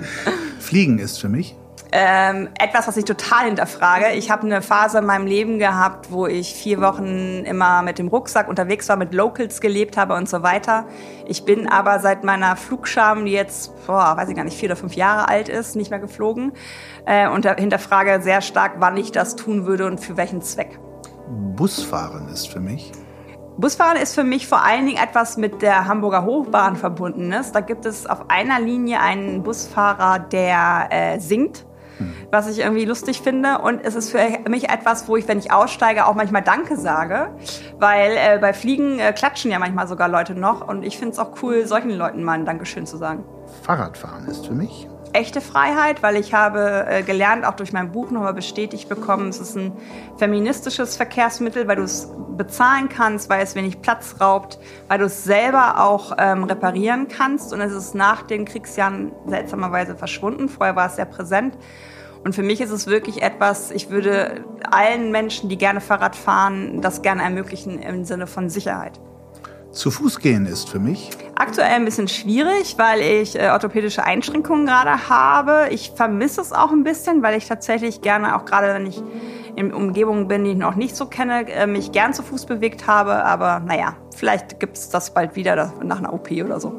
Fliegen 0.58 0.98
ist 0.98 1.20
für 1.20 1.28
mich 1.28 1.54
ähm, 1.96 2.48
etwas, 2.58 2.88
was 2.88 2.96
ich 2.96 3.04
total 3.04 3.44
hinterfrage. 3.44 4.14
Ich 4.14 4.28
habe 4.28 4.42
eine 4.42 4.62
Phase 4.62 4.98
in 4.98 5.06
meinem 5.06 5.28
Leben 5.28 5.60
gehabt, 5.60 6.10
wo 6.10 6.26
ich 6.26 6.52
vier 6.52 6.80
Wochen 6.80 7.44
immer 7.44 7.82
mit 7.82 8.00
dem 8.00 8.08
Rucksack 8.08 8.48
unterwegs 8.48 8.88
war, 8.88 8.96
mit 8.96 9.14
Locals 9.14 9.60
gelebt 9.60 9.96
habe 9.96 10.14
und 10.14 10.28
so 10.28 10.42
weiter. 10.42 10.86
Ich 11.24 11.44
bin 11.44 11.68
aber 11.68 12.00
seit 12.00 12.24
meiner 12.24 12.56
Flugscham, 12.56 13.24
die 13.24 13.30
jetzt, 13.30 13.86
boah, 13.86 14.16
weiß 14.16 14.28
ich 14.28 14.34
gar 14.34 14.42
nicht, 14.42 14.58
vier 14.58 14.70
oder 14.70 14.76
fünf 14.76 14.96
Jahre 14.96 15.28
alt 15.28 15.48
ist, 15.48 15.76
nicht 15.76 15.90
mehr 15.90 16.00
geflogen. 16.00 16.50
Äh, 17.06 17.28
und 17.28 17.46
hinterfrage 17.46 18.20
sehr 18.22 18.40
stark, 18.40 18.72
wann 18.78 18.96
ich 18.96 19.12
das 19.12 19.36
tun 19.36 19.64
würde 19.64 19.86
und 19.86 20.00
für 20.00 20.16
welchen 20.16 20.42
Zweck. 20.42 20.80
Busfahren 21.54 22.28
ist 22.28 22.48
für 22.48 22.60
mich 22.60 22.90
Busfahren 23.56 23.96
ist 23.98 24.16
für 24.16 24.24
mich 24.24 24.48
vor 24.48 24.64
allen 24.64 24.84
Dingen 24.84 25.00
etwas 25.00 25.36
mit 25.36 25.62
der 25.62 25.86
Hamburger 25.86 26.24
Hochbahn 26.24 26.74
verbunden 26.74 27.30
ist. 27.30 27.52
Da 27.52 27.60
gibt 27.60 27.86
es 27.86 28.04
auf 28.04 28.28
einer 28.28 28.58
Linie 28.58 28.98
einen 28.98 29.44
Busfahrer, 29.44 30.18
der 30.18 30.88
äh, 30.90 31.20
singt 31.20 31.64
was 32.30 32.48
ich 32.48 32.60
irgendwie 32.60 32.84
lustig 32.84 33.20
finde. 33.20 33.58
Und 33.58 33.80
es 33.84 33.94
ist 33.94 34.10
für 34.10 34.18
mich 34.48 34.70
etwas, 34.70 35.08
wo 35.08 35.16
ich, 35.16 35.28
wenn 35.28 35.38
ich 35.38 35.52
aussteige, 35.52 36.06
auch 36.06 36.14
manchmal 36.14 36.42
Danke 36.42 36.76
sage, 36.76 37.28
weil 37.78 38.12
äh, 38.12 38.38
bei 38.40 38.52
Fliegen 38.52 38.98
äh, 38.98 39.12
klatschen 39.12 39.50
ja 39.50 39.58
manchmal 39.58 39.86
sogar 39.88 40.08
Leute 40.08 40.34
noch. 40.34 40.66
Und 40.66 40.84
ich 40.84 40.98
finde 40.98 41.12
es 41.12 41.18
auch 41.18 41.42
cool, 41.42 41.66
solchen 41.66 41.90
Leuten 41.90 42.22
mal 42.24 42.32
ein 42.32 42.44
Dankeschön 42.44 42.86
zu 42.86 42.96
sagen. 42.96 43.24
Fahrradfahren 43.62 44.26
ist 44.26 44.46
für 44.46 44.54
mich 44.54 44.88
echte 45.14 45.40
Freiheit, 45.40 46.02
weil 46.02 46.16
ich 46.16 46.34
habe 46.34 46.86
äh, 46.88 47.02
gelernt, 47.02 47.46
auch 47.46 47.54
durch 47.54 47.72
mein 47.72 47.92
Buch 47.92 48.10
nochmal 48.10 48.34
bestätigt 48.34 48.88
bekommen, 48.88 49.28
es 49.28 49.38
ist 49.38 49.56
ein 49.56 49.72
feministisches 50.16 50.96
Verkehrsmittel, 50.96 51.68
weil 51.68 51.76
du 51.76 51.82
es 51.82 52.10
bezahlen 52.36 52.88
kannst, 52.88 53.30
weil 53.30 53.42
es 53.42 53.54
wenig 53.54 53.80
Platz 53.80 54.16
raubt, 54.20 54.58
weil 54.88 54.98
du 54.98 55.04
es 55.04 55.24
selber 55.24 55.80
auch 55.80 56.16
ähm, 56.18 56.44
reparieren 56.44 57.08
kannst 57.08 57.52
und 57.52 57.60
es 57.60 57.72
ist 57.72 57.94
nach 57.94 58.22
den 58.22 58.44
Kriegsjahren 58.44 59.12
seltsamerweise 59.26 59.94
verschwunden. 59.94 60.48
Vorher 60.48 60.76
war 60.76 60.86
es 60.86 60.96
sehr 60.96 61.06
präsent. 61.06 61.56
Und 62.24 62.34
für 62.34 62.42
mich 62.42 62.60
ist 62.60 62.70
es 62.70 62.86
wirklich 62.86 63.22
etwas, 63.22 63.70
ich 63.70 63.90
würde 63.90 64.44
allen 64.70 65.12
Menschen, 65.12 65.50
die 65.50 65.58
gerne 65.58 65.82
Fahrrad 65.82 66.16
fahren, 66.16 66.80
das 66.80 67.02
gerne 67.02 67.22
ermöglichen 67.22 67.78
im 67.78 68.04
Sinne 68.04 68.26
von 68.26 68.48
Sicherheit. 68.48 68.98
Zu 69.74 69.90
Fuß 69.90 70.20
gehen 70.20 70.46
ist 70.46 70.68
für 70.68 70.78
mich 70.78 71.10
aktuell 71.36 71.70
ein 71.70 71.84
bisschen 71.84 72.08
schwierig, 72.08 72.76
weil 72.78 73.00
ich 73.00 73.38
äh, 73.38 73.50
orthopädische 73.50 74.04
Einschränkungen 74.04 74.66
gerade 74.66 75.08
habe. 75.08 75.68
Ich 75.70 75.92
vermisse 75.94 76.40
es 76.40 76.52
auch 76.52 76.70
ein 76.70 76.84
bisschen, 76.84 77.22
weil 77.22 77.36
ich 77.36 77.46
tatsächlich 77.46 78.00
gerne, 78.00 78.36
auch 78.36 78.44
gerade 78.44 78.74
wenn 78.74 78.86
ich 78.86 79.02
in 79.56 79.72
Umgebungen 79.72 80.26
bin, 80.26 80.44
die 80.44 80.52
ich 80.52 80.56
noch 80.56 80.74
nicht 80.74 80.96
so 80.96 81.06
kenne, 81.06 81.48
äh, 81.48 81.66
mich 81.66 81.92
gern 81.92 82.12
zu 82.12 82.22
Fuß 82.22 82.46
bewegt 82.46 82.86
habe. 82.86 83.24
Aber 83.24 83.60
naja, 83.60 83.96
vielleicht 84.16 84.58
gibt 84.60 84.76
es 84.76 84.88
das 84.88 85.12
bald 85.14 85.36
wieder 85.36 85.72
nach 85.82 85.98
einer 85.98 86.12
OP 86.12 86.30
oder 86.30 86.60
so. 86.60 86.72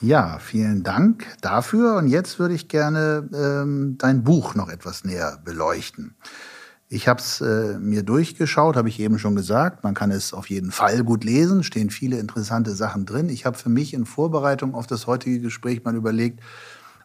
Ja, 0.00 0.38
vielen 0.38 0.84
Dank 0.84 1.26
dafür. 1.40 1.96
Und 1.96 2.06
jetzt 2.06 2.38
würde 2.38 2.54
ich 2.54 2.68
gerne 2.68 3.28
ähm, 3.34 3.96
dein 3.98 4.22
Buch 4.22 4.54
noch 4.54 4.68
etwas 4.68 5.04
näher 5.04 5.38
beleuchten. 5.44 6.14
Ich 6.88 7.08
habe 7.08 7.20
es 7.20 7.40
äh, 7.40 7.78
mir 7.78 8.04
durchgeschaut, 8.04 8.76
habe 8.76 8.88
ich 8.88 9.00
eben 9.00 9.18
schon 9.18 9.34
gesagt. 9.34 9.82
Man 9.82 9.94
kann 9.94 10.10
es 10.10 10.32
auf 10.32 10.48
jeden 10.48 10.70
Fall 10.70 11.02
gut 11.02 11.24
lesen, 11.24 11.64
stehen 11.64 11.90
viele 11.90 12.18
interessante 12.18 12.74
Sachen 12.74 13.06
drin. 13.06 13.28
Ich 13.28 13.44
habe 13.44 13.58
für 13.58 13.68
mich 13.68 13.92
in 13.92 14.06
Vorbereitung 14.06 14.74
auf 14.74 14.86
das 14.86 15.06
heutige 15.06 15.40
Gespräch 15.40 15.84
mal 15.84 15.96
überlegt, 15.96 16.40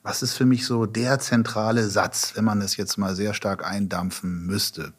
was 0.03 0.21
ist 0.21 0.33
für 0.33 0.45
mich 0.45 0.65
so 0.65 0.85
der 0.85 1.17
zentrale 1.19 1.87
Satz, 1.87 2.33
wenn 2.35 2.45
man 2.45 2.61
es 2.61 2.77
jetzt 2.77 2.97
mal 2.97 3.15
sehr 3.15 3.33
stark 3.33 3.65
eindampfen 3.65 4.45
müsste. 4.45 4.93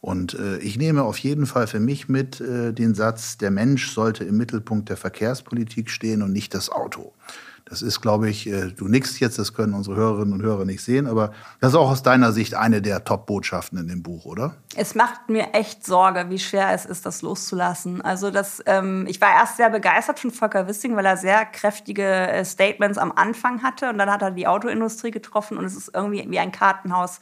Und 0.00 0.34
äh, 0.34 0.58
ich 0.58 0.78
nehme 0.78 1.02
auf 1.02 1.18
jeden 1.18 1.46
Fall 1.46 1.66
für 1.66 1.80
mich 1.80 2.08
mit 2.08 2.40
äh, 2.40 2.72
den 2.72 2.94
Satz, 2.94 3.36
der 3.36 3.50
Mensch 3.50 3.90
sollte 3.90 4.24
im 4.24 4.36
Mittelpunkt 4.36 4.88
der 4.88 4.96
Verkehrspolitik 4.96 5.90
stehen 5.90 6.22
und 6.22 6.32
nicht 6.32 6.54
das 6.54 6.70
Auto. 6.70 7.12
Das 7.68 7.82
ist, 7.82 8.00
glaube 8.00 8.30
ich, 8.30 8.46
äh, 8.46 8.68
du 8.68 8.88
nickst 8.88 9.20
jetzt, 9.20 9.38
das 9.38 9.52
können 9.52 9.74
unsere 9.74 9.96
Hörerinnen 9.96 10.32
und 10.32 10.42
Hörer 10.42 10.64
nicht 10.64 10.82
sehen, 10.82 11.06
aber 11.06 11.32
das 11.60 11.72
ist 11.72 11.76
auch 11.76 11.90
aus 11.90 12.02
deiner 12.02 12.32
Sicht 12.32 12.54
eine 12.54 12.80
der 12.80 13.04
Top-Botschaften 13.04 13.78
in 13.78 13.88
dem 13.88 14.02
Buch, 14.02 14.24
oder? 14.24 14.54
Es 14.74 14.94
macht 14.94 15.28
mir 15.28 15.52
echt 15.52 15.84
Sorge, 15.84 16.26
wie 16.30 16.38
schwer 16.38 16.72
es 16.72 16.86
ist, 16.86 17.04
das 17.04 17.20
loszulassen. 17.20 18.00
Also 18.00 18.30
das, 18.30 18.62
ähm, 18.64 19.06
ich 19.06 19.20
war 19.20 19.30
erst 19.30 19.58
sehr 19.58 19.68
begeistert 19.68 20.18
von 20.18 20.30
Volker 20.30 20.66
Wissing, 20.66 20.96
weil 20.96 21.04
er 21.04 21.18
sehr 21.18 21.44
kräftige 21.44 22.04
äh, 22.04 22.44
Statements 22.44 22.96
am 22.96 23.12
Anfang 23.12 23.62
hatte 23.62 23.90
und 23.90 23.98
dann 23.98 24.10
hat 24.10 24.22
er 24.22 24.30
die 24.30 24.46
Autoindustrie 24.46 25.10
getroffen 25.10 25.58
und 25.58 25.66
es 25.66 25.76
ist 25.76 25.90
irgendwie 25.92 26.24
wie 26.28 26.38
ein 26.38 26.52
Kartenhaus 26.52 27.20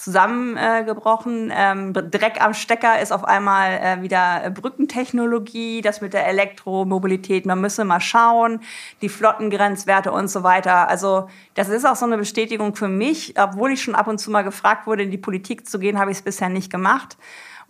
zusammengebrochen. 0.00 1.52
Ähm, 1.54 1.92
Dreck 1.92 2.42
am 2.42 2.54
Stecker 2.54 3.00
ist 3.00 3.12
auf 3.12 3.24
einmal 3.24 3.72
äh, 3.72 4.02
wieder 4.02 4.50
Brückentechnologie, 4.50 5.82
das 5.82 6.00
mit 6.00 6.14
der 6.14 6.26
Elektromobilität. 6.26 7.46
Man 7.46 7.60
müsse 7.60 7.84
mal 7.84 8.00
schauen, 8.00 8.60
die 9.02 9.08
Flottengrenzwerte 9.08 10.10
und 10.10 10.28
so 10.28 10.42
weiter. 10.42 10.88
Also 10.88 11.28
das 11.54 11.68
ist 11.68 11.84
auch 11.84 11.96
so 11.96 12.06
eine 12.06 12.18
Bestätigung 12.18 12.74
für 12.74 12.88
mich. 12.88 13.34
Obwohl 13.38 13.72
ich 13.72 13.82
schon 13.82 13.94
ab 13.94 14.08
und 14.08 14.18
zu 14.18 14.30
mal 14.30 14.42
gefragt 14.42 14.86
wurde, 14.86 15.02
in 15.02 15.10
die 15.10 15.18
Politik 15.18 15.68
zu 15.68 15.78
gehen, 15.78 15.98
habe 15.98 16.10
ich 16.10 16.18
es 16.18 16.22
bisher 16.22 16.48
nicht 16.48 16.70
gemacht. 16.70 17.16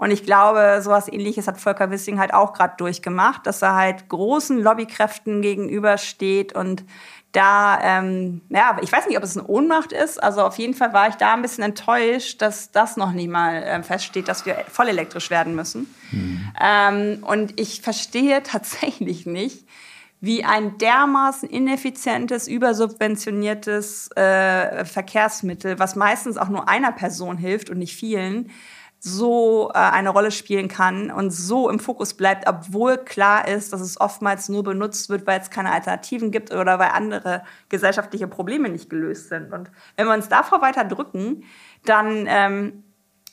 Und 0.01 0.13
ich 0.13 0.25
glaube, 0.25 0.81
sowas 0.83 1.13
ähnliches 1.13 1.47
hat 1.47 1.61
Volker 1.61 1.91
Wissing 1.91 2.19
halt 2.19 2.33
auch 2.33 2.55
gerade 2.55 2.73
durchgemacht, 2.79 3.47
dass 3.47 3.61
er 3.61 3.75
halt 3.75 4.09
großen 4.09 4.59
Lobbykräften 4.59 5.43
gegenübersteht 5.43 6.55
und 6.55 6.85
da, 7.33 7.79
ähm, 7.83 8.41
ja, 8.49 8.77
ich 8.83 8.91
weiß 8.91 9.07
nicht, 9.07 9.17
ob 9.17 9.23
es 9.23 9.37
eine 9.37 9.47
Ohnmacht 9.47 9.93
ist. 9.93 10.23
Also 10.23 10.43
auf 10.43 10.59
jeden 10.59 10.75
Fall 10.75 10.93
war 10.93 11.09
ich 11.09 11.15
da 11.15 11.35
ein 11.35 11.43
bisschen 11.43 11.63
enttäuscht, 11.63 12.43
dass 12.43 12.73
das 12.73 12.97
noch 12.97 13.13
nicht 13.13 13.31
mal 13.31 13.63
äh, 13.63 13.83
feststeht, 13.83 14.27
dass 14.27 14.47
wir 14.47 14.65
voll 14.69 14.89
elektrisch 14.89 15.31
werden 15.31 15.55
müssen. 15.55 15.95
Mhm. 16.11 16.53
Ähm, 16.61 17.25
und 17.25 17.61
ich 17.61 17.83
verstehe 17.83 18.43
tatsächlich 18.45 19.27
nicht, 19.27 19.65
wie 20.21 20.45
ein 20.45 20.77
dermaßen 20.79 21.49
ineffizientes, 21.49 22.47
übersubventioniertes 22.49 24.11
äh, 24.17 24.85
Verkehrsmittel, 24.85 25.79
was 25.79 25.97
meistens 25.97 26.37
auch 26.37 26.49
nur 26.49 26.69
einer 26.69 26.93
Person 26.93 27.39
hilft 27.39 27.71
und 27.71 27.79
nicht 27.79 27.95
vielen, 27.95 28.51
so 29.03 29.71
äh, 29.75 29.79
eine 29.79 30.11
Rolle 30.11 30.31
spielen 30.31 30.69
kann 30.69 31.11
und 31.11 31.31
so 31.31 31.71
im 31.71 31.81
Fokus 31.81 32.13
bleibt, 32.13 32.47
obwohl 32.47 32.99
klar 32.99 33.49
ist, 33.49 33.73
dass 33.73 33.81
es 33.81 33.99
oftmals 33.99 34.51
nur 34.51 34.63
benutzt 34.63 35.09
wird, 35.09 35.27
weil 35.27 35.41
es 35.41 35.49
keine 35.49 35.73
Alternativen 35.73 36.31
gibt 36.31 36.53
oder 36.53 36.79
weil 36.79 36.91
andere 36.91 37.43
gesellschaftliche 37.71 38.29
Probleme 38.29 38.69
nicht 38.69 38.91
gelöst 38.91 39.31
sind. 39.31 39.55
Und 39.55 39.71
wenn 39.97 40.07
wir 40.07 40.13
uns 40.13 40.29
davor 40.29 40.61
weiter 40.61 40.85
drücken, 40.85 41.45
dann 41.85 42.27
ähm, 42.29 42.85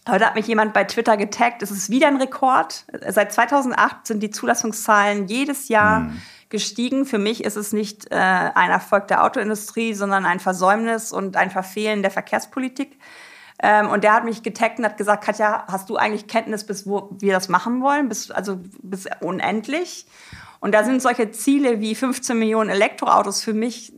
Heute 0.09 0.25
hat 0.25 0.35
mich 0.35 0.47
jemand 0.47 0.73
bei 0.73 0.85
Twitter 0.85 1.17
getaggt. 1.17 1.61
Es 1.61 1.69
ist 1.69 1.89
wieder 1.89 2.07
ein 2.07 2.15
Rekord. 2.15 2.85
Seit 3.09 3.33
2008 3.33 4.07
sind 4.07 4.23
die 4.23 4.29
Zulassungszahlen 4.29 5.27
jedes 5.27 5.67
Jahr 5.67 6.05
hm. 6.05 6.21
gestiegen. 6.47 7.05
Für 7.05 7.17
mich 7.17 7.43
ist 7.43 7.57
es 7.57 7.73
nicht 7.73 8.09
äh, 8.09 8.15
ein 8.15 8.69
Erfolg 8.69 9.09
der 9.09 9.25
Autoindustrie, 9.25 9.93
sondern 9.93 10.25
ein 10.25 10.39
Versäumnis 10.39 11.11
und 11.11 11.35
ein 11.35 11.51
Verfehlen 11.51 12.03
der 12.03 12.11
Verkehrspolitik. 12.11 12.97
Ähm, 13.61 13.89
und 13.89 14.03
der 14.03 14.13
hat 14.13 14.23
mich 14.23 14.43
getaggt 14.43 14.77
und 14.79 14.85
hat 14.85 14.97
gesagt, 14.97 15.23
Katja, 15.23 15.65
hast 15.67 15.89
du 15.89 15.97
eigentlich 15.97 16.27
Kenntnis, 16.27 16.65
bis 16.65 16.85
wo 16.85 17.09
wir 17.19 17.33
das 17.33 17.49
machen 17.49 17.81
wollen? 17.81 18.07
Bis, 18.07 18.29
also 18.29 18.59
bis 18.81 19.07
unendlich? 19.21 20.05
Und 20.59 20.73
da 20.73 20.83
sind 20.83 21.01
solche 21.01 21.31
Ziele 21.31 21.79
wie 21.79 21.93
15 21.93 22.37
Millionen 22.37 22.69
Elektroautos 22.69 23.43
für 23.43 23.53
mich 23.53 23.93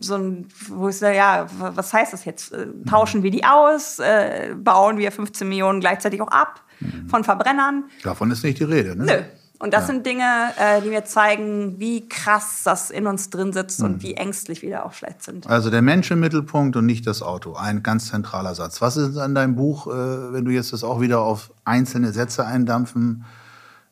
so 0.00 0.16
ein, 0.16 0.48
wo 0.68 0.88
ich 0.88 0.96
sage, 0.96 1.16
ja, 1.16 1.46
was 1.58 1.92
heißt 1.92 2.12
das 2.12 2.24
jetzt? 2.24 2.52
Äh, 2.52 2.66
tauschen 2.88 3.22
wir 3.22 3.30
die 3.30 3.44
aus? 3.44 3.98
Äh, 4.00 4.54
bauen 4.56 4.98
wir 4.98 5.12
15 5.12 5.48
Millionen 5.48 5.80
gleichzeitig 5.80 6.20
auch 6.20 6.28
ab 6.28 6.62
mhm. 6.80 7.08
von 7.08 7.24
Verbrennern? 7.24 7.84
Davon 8.02 8.30
ist 8.30 8.42
nicht 8.42 8.58
die 8.58 8.64
Rede, 8.64 8.96
ne? 8.96 9.04
Nö. 9.04 9.22
Und 9.60 9.72
das 9.72 9.82
ja. 9.82 9.86
sind 9.86 10.04
Dinge, 10.04 10.52
äh, 10.58 10.82
die 10.82 10.88
mir 10.88 11.04
zeigen, 11.04 11.78
wie 11.78 12.08
krass 12.08 12.62
das 12.64 12.90
in 12.90 13.06
uns 13.06 13.30
drin 13.30 13.52
sitzt 13.52 13.80
mhm. 13.80 13.86
und 13.86 14.02
wie 14.02 14.14
ängstlich 14.14 14.62
wir 14.62 14.70
da 14.70 14.82
auch 14.82 14.92
vielleicht 14.92 15.22
sind. 15.22 15.46
Also 15.46 15.70
der 15.70 15.82
Mensch 15.82 16.10
im 16.10 16.20
Mittelpunkt 16.20 16.76
und 16.76 16.86
nicht 16.86 17.06
das 17.06 17.22
Auto. 17.22 17.54
Ein 17.54 17.82
ganz 17.82 18.08
zentraler 18.08 18.54
Satz. 18.54 18.80
Was 18.80 18.96
ist 18.96 19.16
an 19.16 19.34
deinem 19.34 19.54
Buch, 19.54 19.86
äh, 19.86 20.32
wenn 20.32 20.44
du 20.44 20.50
jetzt 20.50 20.72
das 20.72 20.82
auch 20.82 21.00
wieder 21.00 21.20
auf 21.20 21.52
einzelne 21.64 22.12
Sätze 22.12 22.44
eindampfen 22.44 23.24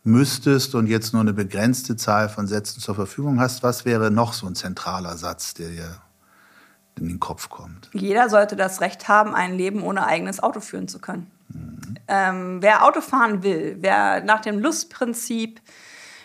müsstest 0.04 0.74
und 0.74 0.88
jetzt 0.88 1.12
nur 1.12 1.22
eine 1.22 1.32
begrenzte 1.32 1.96
Zahl 1.96 2.28
von 2.28 2.46
Sätzen 2.46 2.80
zur 2.80 2.94
Verfügung 2.94 3.40
hast, 3.40 3.62
was 3.62 3.84
wäre 3.84 4.10
noch 4.10 4.32
so 4.32 4.46
ein 4.46 4.54
zentraler 4.54 5.16
Satz, 5.16 5.54
der 5.54 5.68
dir 5.68 5.96
in 6.98 7.08
den 7.08 7.20
Kopf 7.20 7.48
kommt? 7.48 7.88
Jeder 7.92 8.28
sollte 8.28 8.56
das 8.56 8.80
Recht 8.80 9.08
haben, 9.08 9.34
ein 9.34 9.56
Leben 9.56 9.82
ohne 9.82 10.06
eigenes 10.06 10.42
Auto 10.42 10.60
führen 10.60 10.88
zu 10.88 10.98
können. 10.98 11.30
Ähm, 12.09 12.59
wer 12.61 12.84
Auto 12.84 13.00
fahren 13.00 13.42
will, 13.42 13.76
wer 13.80 14.22
nach 14.22 14.40
dem 14.40 14.59
Lustprinzip 14.59 15.61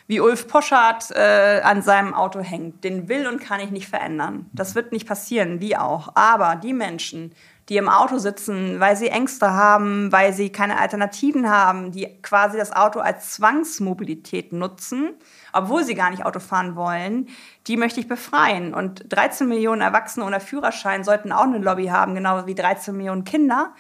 wie 0.08 0.22
Ulf 0.22 0.48
Poschardt 0.48 1.12
äh, 1.12 1.62
an 1.64 1.82
seinem 1.82 2.14
Auto 2.14 2.40
hängt, 2.40 2.84
den 2.84 3.10
will 3.10 3.28
und 3.28 3.42
kann 3.42 3.60
ich 3.60 3.72
nicht 3.72 3.90
verändern. 3.90 4.50
Das 4.54 4.74
wird 4.74 4.94
nicht 4.94 5.08
passieren, 5.08 5.60
wie 5.60 5.76
auch. 5.76 6.16
Aber 6.16 6.56
die 6.56 6.74
Menschen, 6.74 7.34
die 7.68 7.76
im 7.76 7.90
Auto 7.90 8.18
sitzen, 8.18 8.80
weil 8.80 8.96
sie 8.96 9.10
Ängste 9.10 9.52
haben, 9.52 10.10
weil 10.14 10.32
sie 10.32 10.50
keine 10.50 10.80
Alternativen 10.80 11.50
haben, 11.50 11.92
die 11.92 12.08
quasi 12.22 12.58
das 12.58 12.72
Auto 12.72 13.00
als 13.00 13.34
Zwangsmobilität 13.34 14.54
nutzen, 14.54 15.10
obwohl 15.52 15.84
sie 15.84 15.94
gar 15.94 16.10
nicht 16.10 16.26
Auto 16.26 16.40
fahren 16.40 16.78
wollen, 16.78 17.28
die 17.68 17.76
möchte 17.76 18.00
ich 18.00 18.08
befreien. 18.08 18.74
Und 18.74 19.04
13 19.10 19.50
Millionen 19.50 19.82
Erwachsene 19.82 20.26
ohne 20.26 20.40
Führerschein 20.40 21.04
sollten 21.04 21.34
auch 21.34 21.44
eine 21.44 21.58
Lobby 21.58 21.88
haben, 21.88 22.16
genau 22.16 22.46
wie 22.46 22.56
13 22.56 22.96
Millionen 22.96 23.26
Kinder. 23.26 23.74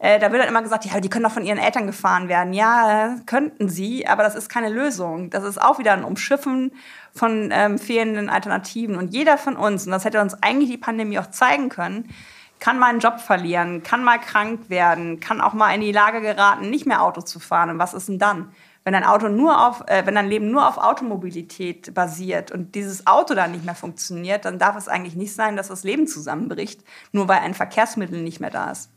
Äh, 0.00 0.20
da 0.20 0.30
wird 0.30 0.42
dann 0.42 0.48
immer 0.48 0.62
gesagt, 0.62 0.84
ja, 0.84 1.00
die 1.00 1.08
können 1.08 1.24
doch 1.24 1.32
von 1.32 1.44
ihren 1.44 1.58
Eltern 1.58 1.86
gefahren 1.86 2.28
werden. 2.28 2.52
Ja, 2.52 3.16
könnten 3.26 3.68
sie, 3.68 4.06
aber 4.06 4.22
das 4.22 4.36
ist 4.36 4.48
keine 4.48 4.68
Lösung. 4.68 5.30
Das 5.30 5.42
ist 5.42 5.60
auch 5.60 5.78
wieder 5.78 5.92
ein 5.92 6.04
Umschiffen 6.04 6.72
von 7.12 7.50
ähm, 7.52 7.78
fehlenden 7.78 8.30
Alternativen. 8.30 8.96
Und 8.96 9.12
jeder 9.12 9.38
von 9.38 9.56
uns, 9.56 9.86
und 9.86 9.92
das 9.92 10.04
hätte 10.04 10.20
uns 10.20 10.40
eigentlich 10.40 10.70
die 10.70 10.78
Pandemie 10.78 11.18
auch 11.18 11.30
zeigen 11.30 11.68
können, 11.68 12.08
kann 12.60 12.78
mal 12.78 12.90
einen 12.90 13.00
Job 13.00 13.20
verlieren, 13.20 13.82
kann 13.82 14.04
mal 14.04 14.18
krank 14.18 14.68
werden, 14.68 15.20
kann 15.20 15.40
auch 15.40 15.52
mal 15.52 15.74
in 15.74 15.80
die 15.80 15.92
Lage 15.92 16.20
geraten, 16.20 16.70
nicht 16.70 16.86
mehr 16.86 17.02
Auto 17.02 17.20
zu 17.20 17.40
fahren. 17.40 17.70
Und 17.70 17.78
was 17.78 17.94
ist 17.94 18.08
denn 18.08 18.18
dann? 18.18 18.52
Wenn 18.84 18.92
dein 18.92 19.04
Auto 19.04 19.28
nur 19.28 19.66
auf, 19.66 19.82
äh, 19.88 20.06
wenn 20.06 20.14
dein 20.14 20.28
Leben 20.28 20.50
nur 20.50 20.66
auf 20.66 20.78
Automobilität 20.78 21.92
basiert 21.92 22.52
und 22.52 22.74
dieses 22.74 23.06
Auto 23.06 23.34
dann 23.34 23.50
nicht 23.50 23.64
mehr 23.64 23.74
funktioniert, 23.74 24.44
dann 24.44 24.58
darf 24.58 24.76
es 24.76 24.88
eigentlich 24.88 25.16
nicht 25.16 25.34
sein, 25.34 25.56
dass 25.56 25.68
das 25.68 25.82
Leben 25.82 26.06
zusammenbricht, 26.06 26.82
nur 27.12 27.28
weil 27.28 27.40
ein 27.40 27.54
Verkehrsmittel 27.54 28.22
nicht 28.22 28.40
mehr 28.40 28.50
da 28.50 28.70
ist. 28.70 28.90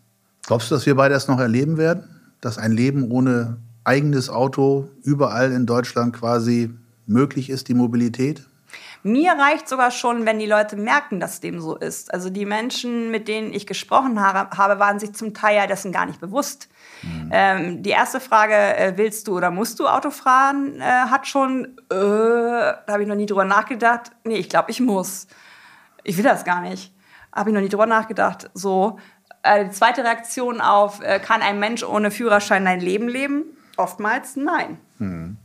Glaubst 0.46 0.72
du, 0.72 0.76
dass 0.76 0.86
wir 0.86 0.96
beide 0.96 1.14
das 1.14 1.28
noch 1.28 1.40
erleben 1.40 1.78
werden? 1.78 2.22
Dass 2.42 2.58
ein 2.58 2.72
Leben 2.72 3.12
ohne 3.12 3.58
eigenes 3.84 4.30
Auto 4.30 4.90
überall 5.04 5.52
in 5.52 5.66
Deutschland 5.66 6.14
quasi 6.14 6.72
möglich 7.06 7.50
ist, 7.50 7.68
die 7.68 7.74
Mobilität? 7.74 8.44
Mir 9.04 9.32
reicht 9.32 9.68
sogar 9.68 9.90
schon, 9.90 10.26
wenn 10.26 10.38
die 10.38 10.46
Leute 10.46 10.76
merken, 10.76 11.20
dass 11.20 11.40
dem 11.40 11.60
so 11.60 11.76
ist. 11.76 12.14
Also 12.14 12.30
die 12.30 12.46
Menschen, 12.46 13.10
mit 13.10 13.28
denen 13.28 13.52
ich 13.52 13.66
gesprochen 13.66 14.22
habe, 14.22 14.80
waren 14.80 15.00
sich 15.00 15.14
zum 15.14 15.34
Teil 15.34 15.58
ja 15.58 15.66
dessen 15.66 15.92
gar 15.92 16.06
nicht 16.06 16.22
bewusst. 16.22 16.70
Mhm. 17.02 17.30
Ähm, 17.32 17.84
die 17.84 17.90
erste 17.90 18.20
Frage, 18.20 18.54
äh, 18.54 18.94
willst 18.98 19.28
du 19.28 19.36
oder 19.36 19.50
musst 19.50 19.80
du 19.80 19.88
Auto 19.88 20.12
fahren, 20.12 20.80
äh, 20.80 20.84
hat 20.84 21.28
schon, 21.28 21.78
äh, 21.90 21.96
da 21.96 22.86
habe 22.88 23.02
ich 23.02 23.08
noch 23.08 23.16
nie 23.16 23.26
drüber 23.26 23.46
nachgedacht. 23.46 24.12
Nee, 24.24 24.38
ich 24.38 24.50
glaube, 24.50 24.70
ich 24.70 24.80
muss. 24.80 25.26
Ich 26.04 26.16
will 26.18 26.24
das 26.24 26.46
gar 26.46 26.62
nicht. 26.62 26.94
Habe 27.34 27.50
ich 27.50 27.54
noch 27.56 27.62
nie 27.62 27.70
drüber 27.70 27.88
nachgedacht. 27.88 28.52
So, 28.54 29.00
äh, 29.44 29.66
die 29.66 29.72
zweite 29.72 30.04
Reaktion 30.04 30.62
auf, 30.62 31.02
äh, 31.02 31.20
kann 31.20 31.42
ein 31.42 31.60
Mensch 31.60 31.84
ohne 31.84 32.12
Führerschein 32.12 32.68
ein 32.68 32.80
Leben 32.80 33.08
leben? 33.08 33.44
Oftmals 33.78 34.36
nein. 34.36 34.78
Mhm. 35.00 35.38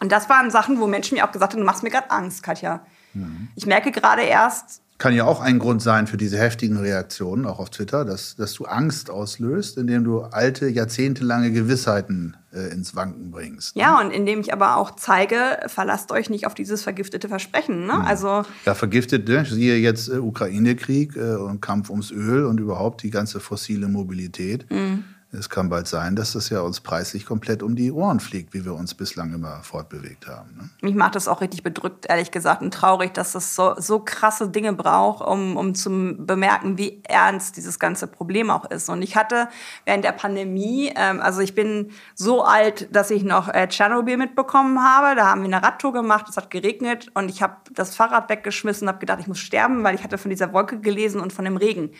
Und 0.00 0.12
das 0.12 0.28
waren 0.28 0.50
Sachen, 0.50 0.80
wo 0.80 0.86
Menschen 0.86 1.16
mir 1.16 1.26
auch 1.26 1.32
gesagt 1.32 1.52
haben, 1.52 1.60
du 1.60 1.66
machst 1.66 1.82
mir 1.82 1.90
gerade 1.90 2.10
Angst, 2.10 2.42
Katja. 2.42 2.80
Mhm. 3.14 3.48
Ich 3.56 3.66
merke 3.66 3.90
gerade 3.90 4.22
erst, 4.22 4.82
kann 4.98 5.14
ja 5.14 5.24
auch 5.24 5.40
ein 5.40 5.60
Grund 5.60 5.80
sein 5.80 6.08
für 6.08 6.16
diese 6.16 6.38
heftigen 6.38 6.76
Reaktionen, 6.76 7.46
auch 7.46 7.60
auf 7.60 7.70
Twitter, 7.70 8.04
dass, 8.04 8.34
dass 8.34 8.52
du 8.54 8.64
Angst 8.64 9.10
auslöst, 9.10 9.78
indem 9.78 10.02
du 10.02 10.22
alte, 10.22 10.68
jahrzehntelange 10.68 11.52
Gewissheiten 11.52 12.36
äh, 12.52 12.72
ins 12.72 12.96
Wanken 12.96 13.30
bringst. 13.30 13.76
Ne? 13.76 13.82
Ja, 13.82 14.00
und 14.00 14.10
indem 14.10 14.40
ich 14.40 14.52
aber 14.52 14.76
auch 14.76 14.96
zeige, 14.96 15.60
verlasst 15.68 16.10
euch 16.10 16.30
nicht 16.30 16.46
auf 16.46 16.54
dieses 16.54 16.82
vergiftete 16.82 17.28
Versprechen. 17.28 17.86
Ne? 17.86 17.94
Mhm. 17.94 18.00
Also 18.00 18.42
ja, 18.66 18.74
vergiftet, 18.74 19.28
ne? 19.28 19.44
siehe 19.44 19.76
jetzt 19.76 20.08
äh, 20.08 20.18
Ukraine-Krieg 20.18 21.16
äh, 21.16 21.36
und 21.36 21.60
Kampf 21.60 21.90
ums 21.90 22.10
Öl 22.10 22.44
und 22.44 22.58
überhaupt 22.58 23.04
die 23.04 23.10
ganze 23.10 23.38
fossile 23.38 23.86
Mobilität. 23.86 24.68
Mhm. 24.68 25.04
Es 25.30 25.50
kann 25.50 25.68
bald 25.68 25.86
sein, 25.86 26.16
dass 26.16 26.32
das 26.32 26.48
ja 26.48 26.60
uns 26.60 26.80
preislich 26.80 27.26
komplett 27.26 27.62
um 27.62 27.76
die 27.76 27.92
Ohren 27.92 28.18
fliegt, 28.18 28.54
wie 28.54 28.64
wir 28.64 28.74
uns 28.74 28.94
bislang 28.94 29.34
immer 29.34 29.62
fortbewegt 29.62 30.26
haben. 30.26 30.56
Ne? 30.56 30.70
Mich 30.80 30.94
macht 30.94 31.16
das 31.16 31.28
auch 31.28 31.42
richtig 31.42 31.62
bedrückt, 31.62 32.06
ehrlich 32.08 32.30
gesagt, 32.30 32.62
und 32.62 32.72
traurig, 32.72 33.12
dass 33.12 33.34
es 33.34 33.54
so, 33.54 33.74
so 33.76 34.00
krasse 34.00 34.48
Dinge 34.48 34.72
braucht, 34.72 35.26
um, 35.26 35.58
um 35.58 35.74
zu 35.74 35.90
bemerken, 36.18 36.78
wie 36.78 37.02
ernst 37.04 37.58
dieses 37.58 37.78
ganze 37.78 38.06
Problem 38.06 38.48
auch 38.48 38.64
ist. 38.70 38.88
Und 38.88 39.02
ich 39.02 39.16
hatte 39.16 39.48
während 39.84 40.02
der 40.04 40.12
Pandemie, 40.12 40.92
ähm, 40.96 41.20
also 41.20 41.42
ich 41.42 41.54
bin 41.54 41.90
so 42.14 42.42
alt, 42.42 42.88
dass 42.94 43.10
ich 43.10 43.22
noch 43.22 43.48
äh, 43.48 43.68
Tschernobyl 43.68 44.16
mitbekommen 44.16 44.82
habe. 44.82 45.14
Da 45.14 45.26
haben 45.26 45.42
wir 45.42 45.54
eine 45.54 45.62
Radtour 45.62 45.92
gemacht, 45.92 46.26
es 46.30 46.38
hat 46.38 46.50
geregnet 46.50 47.10
und 47.12 47.28
ich 47.28 47.42
habe 47.42 47.56
das 47.72 47.94
Fahrrad 47.94 48.30
weggeschmissen 48.30 48.88
und 48.88 48.94
habe 48.94 49.00
gedacht, 49.00 49.20
ich 49.20 49.28
muss 49.28 49.40
sterben, 49.40 49.84
weil 49.84 49.94
ich 49.94 50.02
hatte 50.02 50.16
von 50.16 50.30
dieser 50.30 50.54
Wolke 50.54 50.80
gelesen 50.80 51.20
und 51.20 51.34
von 51.34 51.44
dem 51.44 51.58
Regen. 51.58 51.90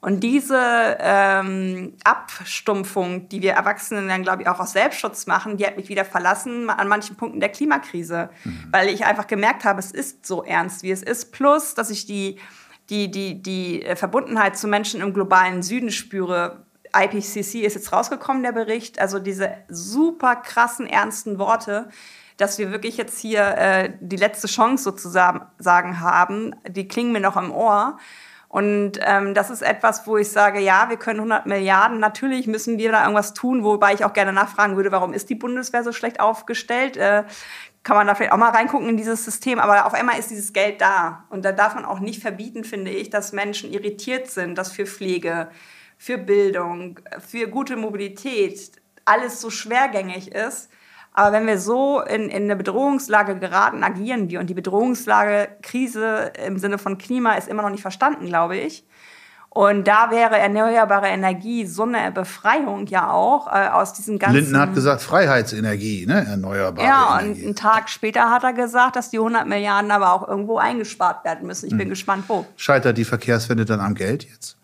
Und 0.00 0.20
diese 0.20 0.96
ähm, 1.00 1.94
Abstumpfung, 2.04 3.28
die 3.28 3.42
wir 3.42 3.52
Erwachsenen 3.52 4.06
dann, 4.08 4.22
glaube 4.22 4.42
ich, 4.42 4.48
auch 4.48 4.60
aus 4.60 4.72
Selbstschutz 4.72 5.26
machen, 5.26 5.56
die 5.56 5.66
hat 5.66 5.76
mich 5.76 5.88
wieder 5.88 6.04
verlassen 6.04 6.70
an 6.70 6.86
manchen 6.86 7.16
Punkten 7.16 7.40
der 7.40 7.48
Klimakrise, 7.48 8.30
mhm. 8.44 8.68
weil 8.70 8.88
ich 8.88 9.04
einfach 9.04 9.26
gemerkt 9.26 9.64
habe, 9.64 9.80
es 9.80 9.90
ist 9.90 10.24
so 10.24 10.44
ernst, 10.44 10.84
wie 10.84 10.92
es 10.92 11.02
ist. 11.02 11.32
Plus, 11.32 11.74
dass 11.74 11.90
ich 11.90 12.06
die, 12.06 12.38
die, 12.90 13.10
die, 13.10 13.42
die 13.42 13.82
äh, 13.82 13.96
Verbundenheit 13.96 14.56
zu 14.56 14.68
Menschen 14.68 15.00
im 15.00 15.12
globalen 15.12 15.62
Süden 15.62 15.90
spüre. 15.90 16.64
IPCC 16.96 17.64
ist 17.64 17.74
jetzt 17.74 17.92
rausgekommen, 17.92 18.44
der 18.44 18.52
Bericht. 18.52 19.00
Also 19.00 19.18
diese 19.18 19.52
super 19.68 20.36
krassen, 20.36 20.86
ernsten 20.86 21.40
Worte, 21.40 21.88
dass 22.36 22.56
wir 22.58 22.70
wirklich 22.70 22.96
jetzt 22.96 23.18
hier 23.18 23.42
äh, 23.58 23.92
die 24.00 24.16
letzte 24.16 24.46
Chance 24.46 24.84
sozusagen 24.84 26.00
haben, 26.00 26.54
die 26.68 26.86
klingen 26.86 27.10
mir 27.10 27.20
noch 27.20 27.36
im 27.36 27.50
Ohr. 27.50 27.98
Und 28.48 28.92
ähm, 29.02 29.34
das 29.34 29.50
ist 29.50 29.60
etwas, 29.60 30.06
wo 30.06 30.16
ich 30.16 30.30
sage, 30.30 30.58
ja, 30.58 30.88
wir 30.88 30.96
können 30.96 31.20
100 31.20 31.44
Milliarden, 31.44 32.00
natürlich 32.00 32.46
müssen 32.46 32.78
wir 32.78 32.92
da 32.92 33.02
irgendwas 33.02 33.34
tun, 33.34 33.62
wobei 33.62 33.92
ich 33.92 34.06
auch 34.06 34.14
gerne 34.14 34.32
nachfragen 34.32 34.76
würde, 34.76 34.90
warum 34.90 35.12
ist 35.12 35.28
die 35.28 35.34
Bundeswehr 35.34 35.84
so 35.84 35.92
schlecht 35.92 36.18
aufgestellt? 36.18 36.96
Äh, 36.96 37.24
kann 37.82 37.96
man 37.96 38.06
da 38.06 38.14
vielleicht 38.14 38.32
auch 38.32 38.38
mal 38.38 38.50
reingucken 38.50 38.88
in 38.88 38.96
dieses 38.96 39.24
System, 39.24 39.58
aber 39.58 39.86
auf 39.86 39.94
einmal 39.94 40.18
ist 40.18 40.30
dieses 40.30 40.52
Geld 40.52 40.80
da. 40.80 41.24
Und 41.28 41.44
da 41.44 41.52
darf 41.52 41.74
man 41.74 41.84
auch 41.84 42.00
nicht 42.00 42.22
verbieten, 42.22 42.64
finde 42.64 42.90
ich, 42.90 43.10
dass 43.10 43.32
Menschen 43.32 43.70
irritiert 43.72 44.30
sind, 44.30 44.56
dass 44.56 44.72
für 44.72 44.86
Pflege, 44.86 45.48
für 45.98 46.16
Bildung, 46.16 47.00
für 47.18 47.48
gute 47.48 47.76
Mobilität 47.76 48.72
alles 49.04 49.40
so 49.40 49.50
schwergängig 49.50 50.32
ist. 50.32 50.70
Aber 51.18 51.32
wenn 51.32 51.48
wir 51.48 51.58
so 51.58 52.00
in, 52.00 52.28
in 52.28 52.44
eine 52.44 52.54
Bedrohungslage 52.54 53.40
geraten, 53.40 53.82
agieren 53.82 54.30
wir. 54.30 54.38
Und 54.38 54.46
die 54.46 54.54
Bedrohungslage, 54.54 55.48
Krise 55.62 56.30
im 56.46 56.58
Sinne 56.58 56.78
von 56.78 56.96
Klima 56.96 57.32
ist 57.32 57.48
immer 57.48 57.62
noch 57.62 57.70
nicht 57.70 57.82
verstanden, 57.82 58.26
glaube 58.26 58.56
ich. 58.56 58.86
Und 59.50 59.88
da 59.88 60.12
wäre 60.12 60.38
erneuerbare 60.38 61.08
Energie 61.08 61.66
so 61.66 61.82
eine 61.82 62.12
Befreiung 62.12 62.86
ja 62.86 63.10
auch 63.10 63.48
äh, 63.48 63.66
aus 63.66 63.94
diesem 63.94 64.20
ganzen. 64.20 64.36
Linden 64.36 64.60
hat 64.60 64.74
gesagt 64.74 65.02
Freiheitsenergie, 65.02 66.06
ne? 66.06 66.24
Erneuerbare 66.24 66.86
ja, 66.86 67.18
Energie. 67.18 67.40
Ja, 67.40 67.40
und 67.40 67.46
einen 67.46 67.56
Tag 67.56 67.90
später 67.90 68.30
hat 68.30 68.44
er 68.44 68.52
gesagt, 68.52 68.94
dass 68.94 69.10
die 69.10 69.18
100 69.18 69.48
Milliarden 69.48 69.90
aber 69.90 70.12
auch 70.12 70.28
irgendwo 70.28 70.58
eingespart 70.58 71.24
werden 71.24 71.48
müssen. 71.48 71.66
Ich 71.66 71.72
bin 71.72 71.80
hm. 71.80 71.88
gespannt, 71.88 72.26
wo. 72.28 72.46
Scheitert 72.54 72.96
die 72.96 73.04
Verkehrswende 73.04 73.64
dann 73.64 73.80
am 73.80 73.96
Geld 73.96 74.22
jetzt? 74.22 74.57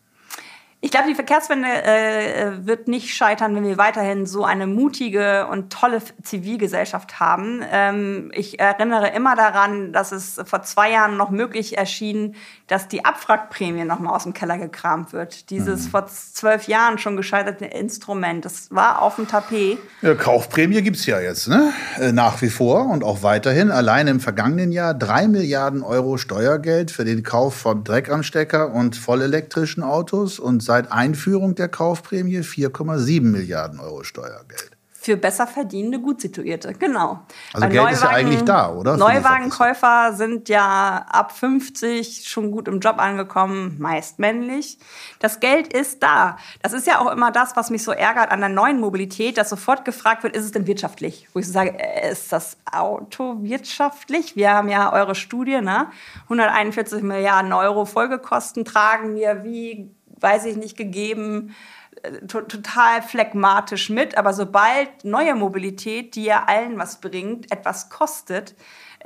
Ich 0.85 0.91
glaube, 0.91 1.09
die 1.09 1.15
Verkehrswende 1.15 1.67
äh, 1.67 2.67
wird 2.67 2.89
nicht 2.89 3.15
scheitern, 3.15 3.57
wenn 3.57 3.65
wir 3.65 3.79
weiterhin 3.79 4.27
so 4.27 4.45
eine 4.45 4.67
mutige 4.67 5.47
und 5.47 5.73
tolle 5.73 6.03
Zivilgesellschaft 6.23 7.19
haben. 7.19 7.63
Ähm, 7.73 8.31
ich 8.35 8.61
erinnere 8.61 9.09
immer 9.09 9.35
daran, 9.35 9.95
dass 9.95 10.13
es 10.13 10.39
vor 10.45 10.61
zwei 10.61 10.91
Jahren 10.91 11.17
noch 11.17 11.31
möglich 11.31 11.79
erschien, 11.79 12.35
dass 12.67 12.87
die 12.87 13.03
Abwrackprämie 13.03 13.85
noch 13.85 13.99
mal 13.99 14.15
aus 14.15 14.25
dem 14.25 14.35
Keller 14.35 14.59
gekramt 14.59 15.15
wird. 15.15 15.49
Dieses 15.49 15.87
mhm. 15.87 15.91
vor 15.91 16.07
zwölf 16.07 16.69
Jahren 16.69 16.99
schon 16.99 17.17
gescheiterte 17.17 17.65
Instrument, 17.65 18.45
das 18.45 18.71
war 18.71 19.01
auf 19.01 19.17
dem 19.17 19.27
Tapet. 19.27 19.79
Ja, 20.03 20.15
Kaufprämie 20.15 20.83
gibt's 20.83 21.07
ja 21.07 21.19
jetzt, 21.19 21.49
ne? 21.49 21.73
Äh, 21.99 22.13
nach 22.13 22.43
wie 22.43 22.51
vor 22.51 22.91
und 22.91 23.05
auch 23.05 23.23
weiterhin. 23.23 23.71
Allein 23.71 24.07
im 24.07 24.21
vergangenen 24.21 24.71
Jahr 24.71 24.93
drei 24.93 25.29
Milliarden 25.29 25.83
Euro 25.83 26.19
Steuergeld 26.19 26.91
für 26.91 27.07
den 27.07 27.23
Kauf 27.23 27.55
von 27.55 27.85
Dreckanstecker 27.85 28.71
und 28.71 28.97
vollelektrischen 28.97 29.83
Autos 29.83 30.39
und 30.39 30.63
seit 30.75 30.91
Einführung 30.91 31.55
der 31.55 31.69
Kaufprämie 31.69 32.41
4,7 32.41 33.23
Milliarden 33.23 33.79
Euro 33.79 34.03
Steuergeld. 34.03 34.73
Für 34.91 35.17
besser 35.17 35.47
verdienende 35.47 36.01
Gutsituierte, 36.01 36.73
genau. 36.73 37.21
Also 37.53 37.67
Weil 37.67 37.73
Geld 37.73 37.75
Neuwagen, 37.75 37.95
ist 37.95 38.03
ja 38.03 38.09
eigentlich 38.09 38.43
da, 38.43 38.73
oder? 38.73 38.97
Neuwagenkäufer 38.97 40.15
sind 40.15 40.49
ja 40.49 41.05
ab 41.09 41.31
50 41.31 42.29
schon 42.29 42.51
gut 42.51 42.67
im 42.67 42.81
Job 42.81 42.99
angekommen, 42.99 43.77
meist 43.79 44.19
männlich. 44.19 44.79
Das 45.21 45.39
Geld 45.39 45.73
ist 45.73 46.03
da. 46.03 46.39
Das 46.63 46.73
ist 46.73 46.89
ja 46.89 47.01
auch 47.01 47.13
immer 47.13 47.31
das, 47.31 47.55
was 47.55 47.71
mich 47.71 47.85
so 47.85 47.93
ärgert 47.93 48.33
an 48.33 48.41
der 48.41 48.49
neuen 48.49 48.81
Mobilität, 48.81 49.39
dass 49.39 49.51
sofort 49.51 49.85
gefragt 49.85 50.25
wird, 50.25 50.35
ist 50.35 50.45
es 50.45 50.51
denn 50.51 50.67
wirtschaftlich? 50.67 51.29
Wo 51.35 51.39
ich 51.39 51.47
so 51.47 51.53
sage, 51.53 51.79
äh, 51.79 52.11
ist 52.11 52.33
das 52.33 52.57
Auto 52.73 53.43
wirtschaftlich? 53.43 54.35
Wir 54.35 54.53
haben 54.53 54.69
ja 54.69 54.93
eure 54.93 55.15
Studie, 55.15 55.61
ne? 55.61 55.89
141 56.25 57.03
Milliarden 57.03 57.53
Euro 57.53 57.85
Folgekosten 57.85 58.65
tragen 58.65 59.15
wir 59.15 59.45
wie 59.45 59.95
weiß 60.25 60.47
ich 60.47 60.57
nicht, 60.57 60.77
gegeben, 60.77 61.55
äh, 62.03 62.27
total 62.27 63.03
phlegmatisch 63.03 63.91
mit. 63.91 64.19
Aber 64.19 64.33
sobald 64.33 65.05
neue 65.05 65.35
Mobilität, 65.35 66.17
die 66.17 66.25
ja 66.25 66.45
allen 66.47 66.79
was 66.79 67.01
bringt, 67.01 67.53
etwas 67.53 67.91
kostet, 67.91 68.57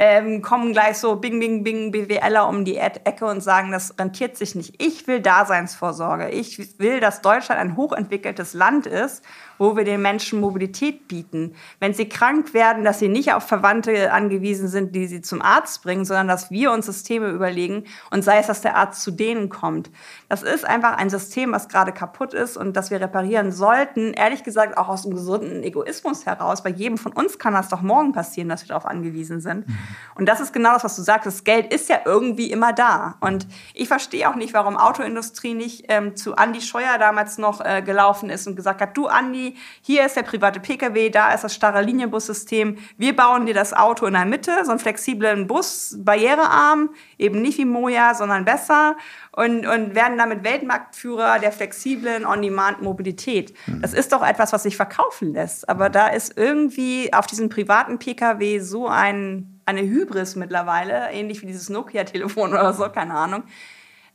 ähm, 0.00 0.42
kommen 0.42 0.72
gleich 0.72 0.96
so 0.98 1.16
Bing, 1.16 1.40
Bing, 1.40 1.64
Bing 1.64 1.90
BWLer 1.90 2.48
um 2.48 2.64
die 2.64 2.76
Ecke 2.76 3.26
und 3.26 3.40
sagen, 3.40 3.72
das 3.72 3.98
rentiert 3.98 4.36
sich 4.36 4.54
nicht. 4.54 4.80
Ich 4.80 5.08
will 5.08 5.20
Daseinsvorsorge. 5.20 6.30
Ich 6.30 6.78
will, 6.78 7.00
dass 7.00 7.20
Deutschland 7.20 7.60
ein 7.60 7.76
hochentwickeltes 7.76 8.54
Land 8.54 8.86
ist 8.86 9.24
wo 9.58 9.76
wir 9.76 9.84
den 9.84 10.00
Menschen 10.00 10.40
Mobilität 10.40 11.08
bieten. 11.08 11.54
Wenn 11.80 11.92
sie 11.92 12.08
krank 12.08 12.54
werden, 12.54 12.84
dass 12.84 13.00
sie 13.00 13.08
nicht 13.08 13.32
auf 13.34 13.46
Verwandte 13.46 14.12
angewiesen 14.12 14.68
sind, 14.68 14.94
die 14.94 15.06
sie 15.06 15.20
zum 15.20 15.42
Arzt 15.42 15.82
bringen, 15.82 16.04
sondern 16.04 16.28
dass 16.28 16.50
wir 16.50 16.72
uns 16.72 16.86
Systeme 16.86 17.28
überlegen 17.28 17.84
und 18.10 18.22
sei 18.22 18.38
es, 18.38 18.46
dass 18.46 18.62
der 18.62 18.76
Arzt 18.76 19.02
zu 19.02 19.10
denen 19.10 19.48
kommt. 19.48 19.90
Das 20.28 20.42
ist 20.42 20.66
einfach 20.66 20.98
ein 20.98 21.08
System, 21.08 21.52
was 21.52 21.68
gerade 21.68 21.90
kaputt 21.92 22.34
ist 22.34 22.58
und 22.58 22.76
das 22.76 22.90
wir 22.90 23.00
reparieren 23.00 23.50
sollten. 23.50 24.12
Ehrlich 24.12 24.44
gesagt 24.44 24.76
auch 24.76 24.88
aus 24.88 25.06
einem 25.06 25.14
gesunden 25.14 25.62
Egoismus 25.62 26.26
heraus. 26.26 26.62
Bei 26.62 26.68
jedem 26.68 26.98
von 26.98 27.12
uns 27.12 27.38
kann 27.38 27.54
das 27.54 27.68
doch 27.68 27.80
morgen 27.80 28.12
passieren, 28.12 28.50
dass 28.50 28.62
wir 28.62 28.68
darauf 28.68 28.84
angewiesen 28.84 29.40
sind. 29.40 29.66
Mhm. 29.66 29.78
Und 30.16 30.28
das 30.28 30.40
ist 30.40 30.52
genau 30.52 30.74
das, 30.74 30.84
was 30.84 30.96
du 30.96 31.02
sagst. 31.02 31.26
Das 31.26 31.44
Geld 31.44 31.72
ist 31.72 31.88
ja 31.88 32.00
irgendwie 32.04 32.50
immer 32.50 32.74
da. 32.74 33.16
Und 33.20 33.46
ich 33.72 33.88
verstehe 33.88 34.28
auch 34.28 34.34
nicht, 34.34 34.52
warum 34.52 34.76
Autoindustrie 34.76 35.54
nicht 35.54 35.86
ähm, 35.88 36.14
zu 36.14 36.36
Andi 36.36 36.60
Scheuer 36.60 36.98
damals 36.98 37.38
noch 37.38 37.64
äh, 37.64 37.80
gelaufen 37.80 38.28
ist 38.28 38.46
und 38.46 38.54
gesagt 38.54 38.82
hat, 38.82 38.96
du 38.98 39.06
Andi, 39.06 39.56
hier 39.80 40.04
ist 40.04 40.16
der 40.16 40.24
private 40.24 40.60
Pkw, 40.60 41.08
da 41.08 41.32
ist 41.32 41.44
das 41.44 41.54
starre 41.54 41.80
Linienbussystem. 41.80 42.76
Wir 42.98 43.16
bauen 43.16 43.46
dir 43.46 43.54
das 43.54 43.72
Auto 43.72 44.04
in 44.04 44.12
der 44.12 44.26
Mitte, 44.26 44.52
so 44.64 44.72
einen 44.72 44.80
flexiblen 44.80 45.46
Bus, 45.46 45.96
barrierearm, 45.98 46.90
eben 47.16 47.40
nicht 47.40 47.56
wie 47.56 47.64
Moja, 47.64 48.14
sondern 48.14 48.44
besser 48.44 48.96
und, 49.32 49.66
und 49.66 49.94
werden 49.94 50.17
damit 50.18 50.44
Weltmarktführer 50.44 51.38
der 51.38 51.52
flexiblen 51.52 52.26
On-Demand-Mobilität. 52.26 53.54
Mhm. 53.66 53.82
Das 53.82 53.94
ist 53.94 54.12
doch 54.12 54.26
etwas, 54.26 54.52
was 54.52 54.64
sich 54.64 54.76
verkaufen 54.76 55.32
lässt. 55.32 55.68
Aber 55.68 55.90
da 55.90 56.08
ist 56.08 56.36
irgendwie 56.36 57.12
auf 57.12 57.26
diesem 57.26 57.48
privaten 57.48 57.98
Pkw 57.98 58.58
so 58.58 58.88
ein, 58.88 59.60
eine 59.66 59.82
Hybris 59.82 60.36
mittlerweile, 60.36 61.10
ähnlich 61.12 61.42
wie 61.42 61.46
dieses 61.46 61.68
Nokia-Telefon 61.68 62.50
oder 62.50 62.72
so, 62.74 62.88
keine 62.88 63.14
Ahnung 63.14 63.44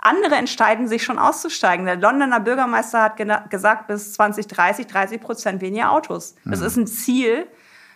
andere 0.04 0.36
entscheiden 0.36 0.88
sich 0.88 1.04
schon 1.04 1.18
auszusteigen. 1.18 1.86
Der 1.86 1.96
Londoner 1.96 2.42
Bürgermeister 2.42 3.02
hat 3.02 3.50
gesagt, 3.50 3.88
bis 3.88 4.14
2030 4.14 4.88
30 4.88 5.22
Prozent 5.22 5.62
weniger 5.62 5.92
Autos. 5.92 6.36
Das 6.44 6.60
mhm. 6.60 6.66
ist 6.66 6.76
ein 6.78 6.88
Ziel. 6.88 7.48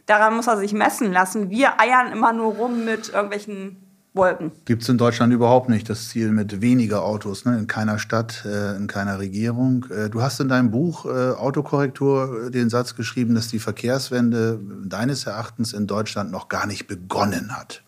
Daran 0.06 0.36
muss 0.36 0.48
er 0.48 0.58
sich 0.58 0.72
messen 0.72 1.12
lassen. 1.12 1.50
Wir 1.50 1.82
eiern 1.82 2.14
immer 2.14 2.32
nur 2.32 2.56
rum 2.56 2.86
mit 2.86 3.10
irgendwelchen 3.10 3.87
Wolken. 4.18 4.52
Gibt 4.66 4.84
es 4.84 4.90
in 4.90 4.98
Deutschland 4.98 5.32
überhaupt 5.34 5.70
nicht 5.70 5.90
das 5.90 6.10
Ziel 6.10 6.32
mit 6.32 6.62
weniger 6.62 7.04
Autos, 7.04 7.46
ne? 7.46 7.58
in 7.58 7.68
keiner 7.68 8.00
Stadt, 8.00 8.44
äh, 8.46 8.76
in 8.76 8.88
keiner 8.88 9.20
Regierung. 9.20 9.86
Äh, 9.90 10.10
du 10.10 10.22
hast 10.22 10.40
in 10.40 10.50
deinem 10.50 10.72
Buch 10.72 11.06
äh, 11.06 11.32
Autokorrektur 11.32 12.50
den 12.52 12.70
Satz 12.70 12.96
geschrieben, 12.96 13.36
dass 13.36 13.48
die 13.48 13.60
Verkehrswende 13.60 14.60
deines 14.86 15.26
Erachtens 15.26 15.74
in 15.74 15.88
Deutschland 15.88 16.32
noch 16.32 16.50
gar 16.50 16.68
nicht 16.68 16.88
begonnen 16.88 17.56
hat. 17.56 17.84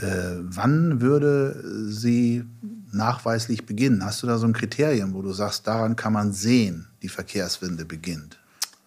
wann 0.00 1.00
würde 1.00 1.60
sie 1.88 2.44
nachweislich 2.92 3.66
beginnen? 3.66 4.04
Hast 4.04 4.22
du 4.22 4.28
da 4.28 4.38
so 4.38 4.46
ein 4.46 4.52
Kriterium, 4.52 5.12
wo 5.12 5.22
du 5.22 5.32
sagst, 5.32 5.66
daran 5.66 5.96
kann 5.96 6.12
man 6.12 6.32
sehen, 6.32 6.86
die 7.02 7.08
Verkehrswende 7.08 7.84
beginnt? 7.84 8.37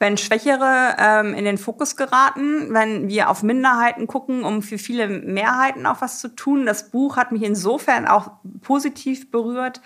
Wenn 0.01 0.17
Schwächere 0.17 0.95
ähm, 0.97 1.35
in 1.35 1.45
den 1.45 1.59
Fokus 1.59 1.95
geraten, 1.95 2.73
wenn 2.73 3.07
wir 3.07 3.29
auf 3.29 3.43
Minderheiten 3.43 4.07
gucken, 4.07 4.43
um 4.43 4.63
für 4.63 4.79
viele 4.79 5.07
Mehrheiten 5.07 5.85
auch 5.85 6.01
was 6.01 6.19
zu 6.19 6.29
tun. 6.29 6.65
Das 6.65 6.89
Buch 6.89 7.17
hat 7.17 7.31
mich 7.31 7.43
insofern 7.43 8.07
auch 8.07 8.31
positiv 8.61 9.29
berührt, 9.29 9.79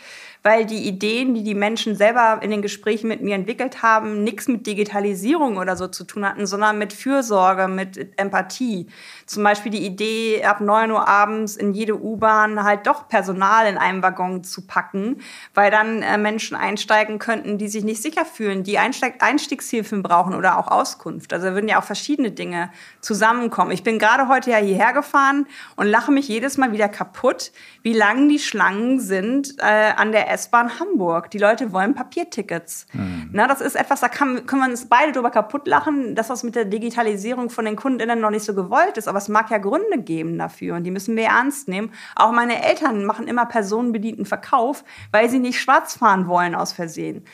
weil 0.45 0.67
die 0.67 0.87
Ideen, 0.87 1.33
die 1.33 1.41
die 1.41 1.55
Menschen 1.55 1.95
selber 1.95 2.37
in 2.43 2.51
den 2.51 2.61
Gesprächen 2.61 3.07
mit 3.07 3.19
mir 3.19 3.33
entwickelt 3.33 3.81
haben, 3.81 4.23
nichts 4.23 4.47
mit 4.47 4.67
Digitalisierung 4.67 5.57
oder 5.57 5.75
so 5.75 5.87
zu 5.87 6.03
tun 6.03 6.23
hatten, 6.23 6.45
sondern 6.45 6.77
mit 6.77 6.93
Fürsorge, 6.93 7.67
mit 7.67 8.19
Empathie. 8.19 8.85
Zum 9.25 9.43
Beispiel 9.43 9.71
die 9.71 9.83
Idee, 9.83 10.43
ab 10.43 10.61
9 10.61 10.91
Uhr 10.91 11.07
abends 11.07 11.55
in 11.55 11.73
jede 11.73 11.99
U-Bahn 11.99 12.63
halt 12.63 12.85
doch 12.85 13.07
Personal 13.07 13.65
in 13.65 13.79
einem 13.79 14.03
Waggon 14.03 14.43
zu 14.43 14.67
packen, 14.67 15.19
weil 15.55 15.71
dann 15.71 16.03
äh, 16.03 16.19
Menschen 16.19 16.55
einsteigen 16.55 17.17
könnten, 17.17 17.57
die 17.57 17.67
sich 17.67 17.83
nicht 17.83 18.03
sicher 18.03 18.23
fühlen, 18.23 18.61
die 18.61 18.77
Einstiegshilfen 18.77 20.03
brauchen 20.03 20.35
oder 20.35 20.59
auch 20.59 20.67
Auskunft. 20.67 21.33
Also 21.33 21.47
da 21.47 21.53
würden 21.55 21.69
ja 21.69 21.79
auch 21.79 21.83
verschiedene 21.83 22.29
Dinge 22.29 22.69
zusammenkommen. 23.01 23.71
Ich 23.71 23.81
bin 23.81 23.97
gerade 23.97 24.27
heute 24.27 24.51
ja 24.51 24.57
hierher 24.57 24.93
gefahren 24.93 25.47
und 25.75 25.87
lache 25.87 26.11
mich 26.11 26.27
jedes 26.27 26.57
Mal 26.57 26.71
wieder 26.71 26.87
kaputt, 26.87 27.51
wie 27.81 27.93
lang 27.93 28.29
die 28.29 28.37
Schlangen 28.37 28.99
sind 28.99 29.55
äh, 29.57 29.63
an 29.95 30.11
der 30.11 30.34
S-Bahn 30.35 30.79
Hamburg. 30.79 31.31
Die 31.31 31.37
Leute 31.37 31.73
wollen 31.73 31.95
Papiertickets. 31.95 32.85
Mhm. 32.93 33.29
Na, 33.33 33.47
das 33.47 33.61
ist 33.61 33.75
etwas, 33.75 34.01
da 34.01 34.09
kann, 34.09 34.45
können 34.45 34.61
wir 34.61 34.69
uns 34.69 34.87
beide 34.87 35.11
drüber 35.11 35.31
kaputt 35.31 35.67
lachen, 35.67 36.15
dass 36.15 36.27
das 36.27 36.43
mit 36.43 36.55
der 36.55 36.65
Digitalisierung 36.65 37.49
von 37.49 37.65
den 37.65 37.75
KundInnen 37.75 38.19
noch 38.19 38.29
nicht 38.29 38.45
so 38.45 38.53
gewollt 38.53 38.97
ist. 38.97 39.07
Aber 39.07 39.17
es 39.17 39.29
mag 39.29 39.49
ja 39.49 39.57
Gründe 39.57 39.97
geben 39.99 40.37
dafür 40.37 40.75
und 40.75 40.83
die 40.83 40.91
müssen 40.91 41.15
wir 41.15 41.25
ernst 41.25 41.67
nehmen. 41.67 41.91
Auch 42.15 42.31
meine 42.31 42.63
Eltern 42.63 43.05
machen 43.05 43.27
immer 43.27 43.45
personenbedienten 43.45 44.25
Verkauf, 44.25 44.83
weil 45.11 45.29
sie 45.29 45.39
nicht 45.39 45.59
schwarz 45.59 45.97
fahren 45.97 46.27
wollen 46.27 46.55
aus 46.55 46.73
Versehen. 46.73 47.25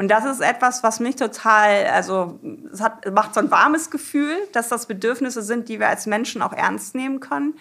Und 0.00 0.10
das 0.10 0.24
ist 0.24 0.40
etwas, 0.40 0.82
was 0.82 0.98
mich 0.98 1.16
total, 1.16 1.84
also 1.88 2.40
es 2.72 2.80
hat, 2.80 3.12
macht 3.12 3.34
so 3.34 3.40
ein 3.40 3.50
warmes 3.50 3.90
Gefühl, 3.90 4.34
dass 4.52 4.68
das 4.68 4.86
Bedürfnisse 4.86 5.42
sind, 5.42 5.68
die 5.68 5.78
wir 5.78 5.88
als 5.88 6.06
Menschen 6.06 6.40
auch 6.40 6.54
ernst 6.54 6.94
nehmen 6.94 7.20
können. 7.20 7.54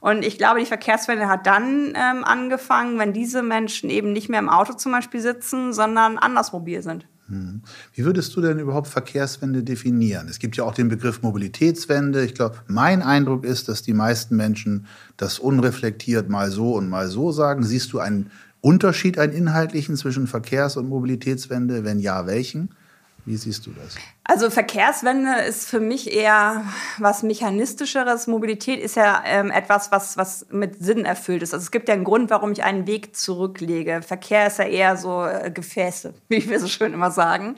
Und 0.00 0.24
ich 0.24 0.38
glaube, 0.38 0.60
die 0.60 0.66
Verkehrswende 0.66 1.28
hat 1.28 1.46
dann 1.46 1.92
ähm, 1.94 2.24
angefangen, 2.24 2.98
wenn 2.98 3.12
diese 3.12 3.42
Menschen 3.42 3.90
eben 3.90 4.12
nicht 4.12 4.30
mehr 4.30 4.38
im 4.38 4.48
Auto 4.48 4.72
zum 4.72 4.92
Beispiel 4.92 5.20
sitzen, 5.20 5.74
sondern 5.74 6.16
anders 6.16 6.52
mobil 6.52 6.82
sind. 6.82 7.06
Hm. 7.28 7.60
Wie 7.94 8.04
würdest 8.04 8.34
du 8.34 8.40
denn 8.40 8.58
überhaupt 8.58 8.88
Verkehrswende 8.88 9.62
definieren? 9.62 10.26
Es 10.28 10.38
gibt 10.38 10.56
ja 10.56 10.64
auch 10.64 10.74
den 10.74 10.88
Begriff 10.88 11.22
Mobilitätswende. 11.22 12.24
Ich 12.24 12.34
glaube, 12.34 12.56
mein 12.66 13.02
Eindruck 13.02 13.44
ist, 13.44 13.68
dass 13.68 13.82
die 13.82 13.92
meisten 13.92 14.36
Menschen 14.36 14.86
das 15.16 15.38
unreflektiert 15.38 16.28
mal 16.28 16.50
so 16.50 16.74
und 16.74 16.88
mal 16.88 17.08
so 17.08 17.30
sagen. 17.30 17.62
Siehst 17.62 17.92
du 17.92 18.00
einen 18.00 18.30
Unterschied, 18.62 19.18
einen 19.18 19.32
inhaltlichen 19.32 19.96
zwischen 19.96 20.26
Verkehrs- 20.26 20.76
und 20.76 20.88
Mobilitätswende? 20.88 21.84
Wenn 21.84 22.00
ja, 22.00 22.26
welchen? 22.26 22.70
Wie 23.30 23.36
siehst 23.36 23.64
du 23.64 23.70
das? 23.70 23.94
Also 24.24 24.50
Verkehrswende 24.50 25.42
ist 25.42 25.68
für 25.68 25.78
mich 25.78 26.12
eher 26.12 26.64
was 26.98 27.22
mechanistischeres. 27.22 28.26
Mobilität 28.26 28.80
ist 28.80 28.96
ja 28.96 29.22
ähm, 29.24 29.52
etwas, 29.52 29.92
was, 29.92 30.16
was 30.16 30.46
mit 30.50 30.82
Sinn 30.82 31.04
erfüllt 31.04 31.44
ist. 31.44 31.54
Also 31.54 31.62
es 31.62 31.70
gibt 31.70 31.88
ja 31.88 31.94
einen 31.94 32.02
Grund, 32.02 32.28
warum 32.30 32.50
ich 32.50 32.64
einen 32.64 32.88
Weg 32.88 33.14
zurücklege. 33.14 34.02
Verkehr 34.02 34.48
ist 34.48 34.58
ja 34.58 34.64
eher 34.64 34.96
so 34.96 35.24
äh, 35.24 35.52
Gefäße, 35.52 36.12
wie 36.28 36.50
wir 36.50 36.58
so 36.58 36.66
schön 36.66 36.92
immer 36.92 37.12
sagen. 37.12 37.54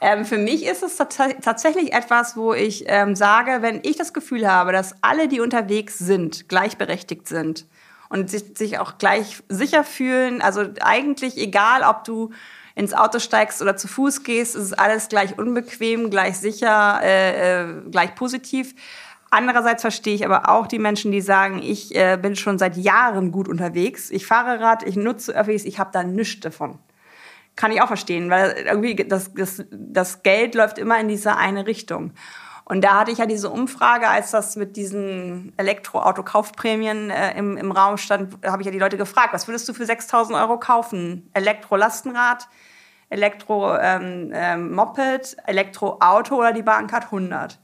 Ähm, 0.00 0.24
für 0.24 0.36
mich 0.36 0.66
ist 0.66 0.82
es 0.82 0.96
tatsächlich 0.96 1.92
etwas, 1.92 2.36
wo 2.36 2.52
ich 2.52 2.82
ähm, 2.88 3.14
sage, 3.14 3.62
wenn 3.62 3.78
ich 3.84 3.96
das 3.96 4.12
Gefühl 4.12 4.50
habe, 4.50 4.72
dass 4.72 4.96
alle, 5.00 5.28
die 5.28 5.38
unterwegs 5.38 5.96
sind, 5.96 6.48
gleichberechtigt 6.48 7.28
sind 7.28 7.66
und 8.08 8.30
sich, 8.30 8.58
sich 8.58 8.80
auch 8.80 8.98
gleich 8.98 9.44
sicher 9.48 9.84
fühlen, 9.84 10.42
also 10.42 10.64
eigentlich 10.80 11.36
egal, 11.36 11.82
ob 11.84 12.02
du 12.02 12.32
ins 12.74 12.92
Auto 12.92 13.18
steigst 13.18 13.62
oder 13.62 13.76
zu 13.76 13.88
Fuß 13.88 14.24
gehst, 14.24 14.56
ist 14.56 14.62
es 14.62 14.72
alles 14.72 15.08
gleich 15.08 15.38
unbequem, 15.38 16.10
gleich 16.10 16.38
sicher, 16.38 17.00
äh, 17.02 17.62
äh, 17.62 17.80
gleich 17.90 18.14
positiv. 18.14 18.74
Andererseits 19.30 19.82
verstehe 19.82 20.14
ich 20.14 20.24
aber 20.24 20.48
auch 20.48 20.66
die 20.66 20.78
Menschen, 20.78 21.10
die 21.10 21.20
sagen, 21.20 21.60
ich 21.62 21.94
äh, 21.94 22.16
bin 22.20 22.36
schon 22.36 22.58
seit 22.58 22.76
Jahren 22.76 23.32
gut 23.32 23.48
unterwegs, 23.48 24.10
ich 24.10 24.26
fahre 24.26 24.60
Rad, 24.60 24.84
ich 24.84 24.96
nutze 24.96 25.34
Öffis, 25.34 25.64
ich 25.64 25.78
habe 25.78 25.90
da 25.92 26.04
nichts 26.04 26.40
davon. 26.40 26.78
Kann 27.56 27.70
ich 27.70 27.82
auch 27.82 27.88
verstehen, 27.88 28.30
weil 28.30 28.52
irgendwie 28.66 28.94
das, 28.94 29.32
das, 29.34 29.64
das 29.70 30.22
Geld 30.22 30.54
läuft 30.54 30.78
immer 30.78 30.98
in 30.98 31.08
diese 31.08 31.36
eine 31.36 31.66
Richtung. 31.66 32.12
Und 32.64 32.82
da 32.82 32.98
hatte 32.98 33.10
ich 33.10 33.18
ja 33.18 33.26
diese 33.26 33.50
Umfrage, 33.50 34.08
als 34.08 34.30
das 34.30 34.56
mit 34.56 34.76
diesen 34.76 35.52
Elektroauto-Kaufprämien 35.58 37.10
äh, 37.10 37.36
im, 37.36 37.56
im 37.56 37.72
Raum 37.72 37.98
stand, 37.98 38.38
habe 38.44 38.62
ich 38.62 38.66
ja 38.66 38.72
die 38.72 38.78
Leute 38.78 38.96
gefragt, 38.96 39.34
was 39.34 39.46
würdest 39.46 39.68
du 39.68 39.74
für 39.74 39.84
6.000 39.84 40.40
Euro 40.40 40.58
kaufen? 40.58 41.28
Elektro-Lastenrad, 41.34 42.48
Elektro-Moped, 43.10 43.82
ähm, 43.82 44.32
ähm, 44.34 45.44
Elektroauto 45.46 46.36
oder 46.36 46.52
die 46.52 46.62
Bahncard 46.62 47.04
100? 47.04 47.58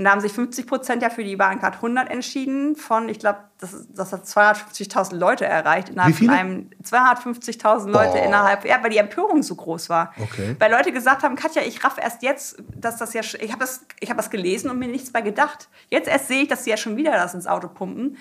Und 0.00 0.04
da 0.04 0.12
haben 0.12 0.22
sich 0.22 0.32
50 0.32 0.66
Prozent 0.66 1.02
ja 1.02 1.10
für 1.10 1.22
die 1.22 1.36
Bahncard 1.36 1.74
100 1.74 2.10
entschieden 2.10 2.74
von, 2.74 3.10
ich 3.10 3.18
glaube, 3.18 3.40
das, 3.58 3.86
das 3.90 4.14
hat 4.14 4.24
250.000 4.24 5.14
Leute 5.14 5.44
erreicht 5.44 5.90
innerhalb 5.90 6.16
von 6.16 6.30
einem 6.30 6.70
250.000 6.82 7.90
Leute 7.90 8.12
Boah. 8.12 8.24
innerhalb, 8.24 8.64
ja, 8.64 8.82
weil 8.82 8.88
die 8.88 8.96
Empörung 8.96 9.42
so 9.42 9.54
groß 9.56 9.90
war. 9.90 10.14
Okay. 10.18 10.56
Weil 10.58 10.72
Leute 10.72 10.92
gesagt 10.92 11.22
haben, 11.22 11.36
Katja, 11.36 11.60
ich 11.60 11.84
raff 11.84 11.98
erst 12.00 12.22
jetzt, 12.22 12.62
dass 12.74 12.96
das 12.96 13.12
ja, 13.12 13.20
ich 13.20 13.52
habe 13.52 13.60
das, 13.60 13.84
ich 14.00 14.08
habe 14.08 14.16
das 14.16 14.30
gelesen 14.30 14.70
und 14.70 14.78
mir 14.78 14.88
nichts 14.88 15.12
bei 15.12 15.20
gedacht. 15.20 15.68
Jetzt 15.90 16.08
erst 16.08 16.28
sehe 16.28 16.44
ich, 16.44 16.48
dass 16.48 16.64
sie 16.64 16.70
ja 16.70 16.78
schon 16.78 16.96
wieder 16.96 17.12
das 17.12 17.34
ins 17.34 17.46
Auto 17.46 17.68
pumpen. 17.68 18.16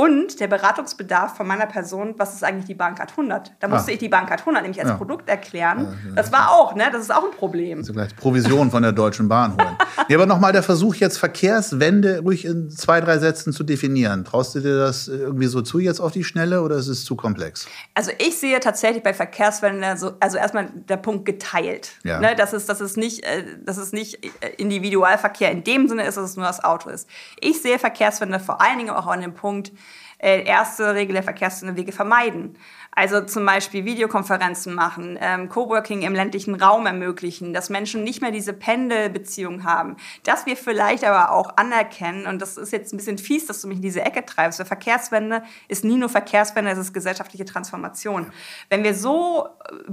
Und 0.00 0.40
der 0.40 0.48
Beratungsbedarf 0.48 1.36
von 1.36 1.46
meiner 1.46 1.66
Person, 1.66 2.14
was 2.16 2.32
ist 2.32 2.42
eigentlich 2.42 2.64
die 2.64 2.74
Bankart 2.74 3.10
100? 3.10 3.52
Da 3.60 3.68
musste 3.68 3.90
ah. 3.90 3.92
ich 3.92 3.98
die 3.98 4.08
Bankart 4.08 4.40
100 4.40 4.62
nämlich 4.62 4.80
als 4.80 4.88
ja. 4.88 4.96
Produkt 4.96 5.28
erklären. 5.28 5.80
Ja, 6.08 6.14
das 6.14 6.32
war 6.32 6.52
auch, 6.52 6.74
ne? 6.74 6.84
Das 6.90 7.02
ist 7.02 7.14
auch 7.14 7.22
ein 7.22 7.36
Problem. 7.36 7.80
Also 7.80 7.92
gleich 7.92 8.16
Provision 8.16 8.70
von 8.70 8.82
der 8.82 8.92
Deutschen 8.92 9.28
Bahn 9.28 9.58
holen. 9.58 9.76
ja, 10.08 10.16
aber 10.16 10.24
nochmal 10.24 10.54
der 10.54 10.62
Versuch, 10.62 10.94
jetzt 10.94 11.18
Verkehrswende 11.18 12.20
ruhig 12.20 12.46
in 12.46 12.70
zwei, 12.70 13.02
drei 13.02 13.18
Sätzen 13.18 13.52
zu 13.52 13.62
definieren. 13.62 14.24
Traust 14.24 14.54
du 14.54 14.60
dir 14.60 14.78
das 14.78 15.06
irgendwie 15.06 15.48
so 15.48 15.60
zu 15.60 15.78
jetzt 15.78 16.00
auf 16.00 16.12
die 16.12 16.24
Schnelle 16.24 16.62
oder 16.62 16.76
ist 16.76 16.88
es 16.88 17.04
zu 17.04 17.14
komplex? 17.14 17.66
Also 17.92 18.10
ich 18.16 18.38
sehe 18.38 18.58
tatsächlich 18.58 19.02
bei 19.02 19.12
Verkehrswende 19.12 19.98
so, 19.98 20.12
also 20.18 20.38
erstmal 20.38 20.70
der 20.88 20.96
Punkt 20.96 21.26
geteilt. 21.26 21.90
Ja. 22.04 22.20
Ne? 22.20 22.34
Das, 22.38 22.54
ist, 22.54 22.70
das, 22.70 22.80
ist 22.80 22.96
nicht, 22.96 23.22
äh, 23.24 23.44
das 23.66 23.76
ist 23.76 23.92
nicht 23.92 24.24
äh, 24.24 24.48
Individualverkehr 24.56 25.50
in 25.50 25.62
dem 25.62 25.88
Sinne 25.88 26.06
ist, 26.06 26.16
dass 26.16 26.30
es 26.30 26.36
nur 26.38 26.46
das 26.46 26.64
Auto 26.64 26.88
ist. 26.88 27.06
Ich 27.38 27.60
sehe 27.60 27.78
Verkehrswende 27.78 28.40
vor 28.40 28.62
allen 28.62 28.78
Dingen 28.78 28.88
auch 28.88 29.06
an 29.06 29.20
dem 29.20 29.34
Punkt, 29.34 29.72
äh, 30.20 30.44
erste 30.44 30.94
Regel 30.94 31.14
der 31.14 31.22
Verkehrswege 31.22 31.92
vermeiden. 31.92 32.56
Also 32.92 33.20
zum 33.20 33.46
Beispiel 33.46 33.84
Videokonferenzen 33.84 34.74
machen, 34.74 35.16
ähm, 35.20 35.48
Coworking 35.48 36.02
im 36.02 36.14
ländlichen 36.14 36.56
Raum 36.56 36.86
ermöglichen, 36.86 37.54
dass 37.54 37.70
Menschen 37.70 38.02
nicht 38.02 38.20
mehr 38.20 38.32
diese 38.32 38.52
Pendelbeziehung 38.52 39.64
haben. 39.64 39.96
Dass 40.24 40.44
wir 40.44 40.56
vielleicht 40.56 41.04
aber 41.04 41.30
auch 41.30 41.56
anerkennen, 41.56 42.26
und 42.26 42.42
das 42.42 42.56
ist 42.56 42.72
jetzt 42.72 42.92
ein 42.92 42.96
bisschen 42.96 43.18
fies, 43.18 43.46
dass 43.46 43.62
du 43.62 43.68
mich 43.68 43.76
in 43.76 43.82
diese 43.82 44.02
Ecke 44.02 44.24
treibst, 44.24 44.58
weil 44.58 44.66
Verkehrswende 44.66 45.42
ist 45.68 45.84
nie 45.84 45.96
nur 45.96 46.08
Verkehrswende, 46.08 46.72
es 46.72 46.78
ist 46.78 46.92
gesellschaftliche 46.92 47.44
Transformation. 47.44 48.26
Wenn 48.68 48.82
wir 48.82 48.94
so 48.94 49.48
äh, 49.70 49.92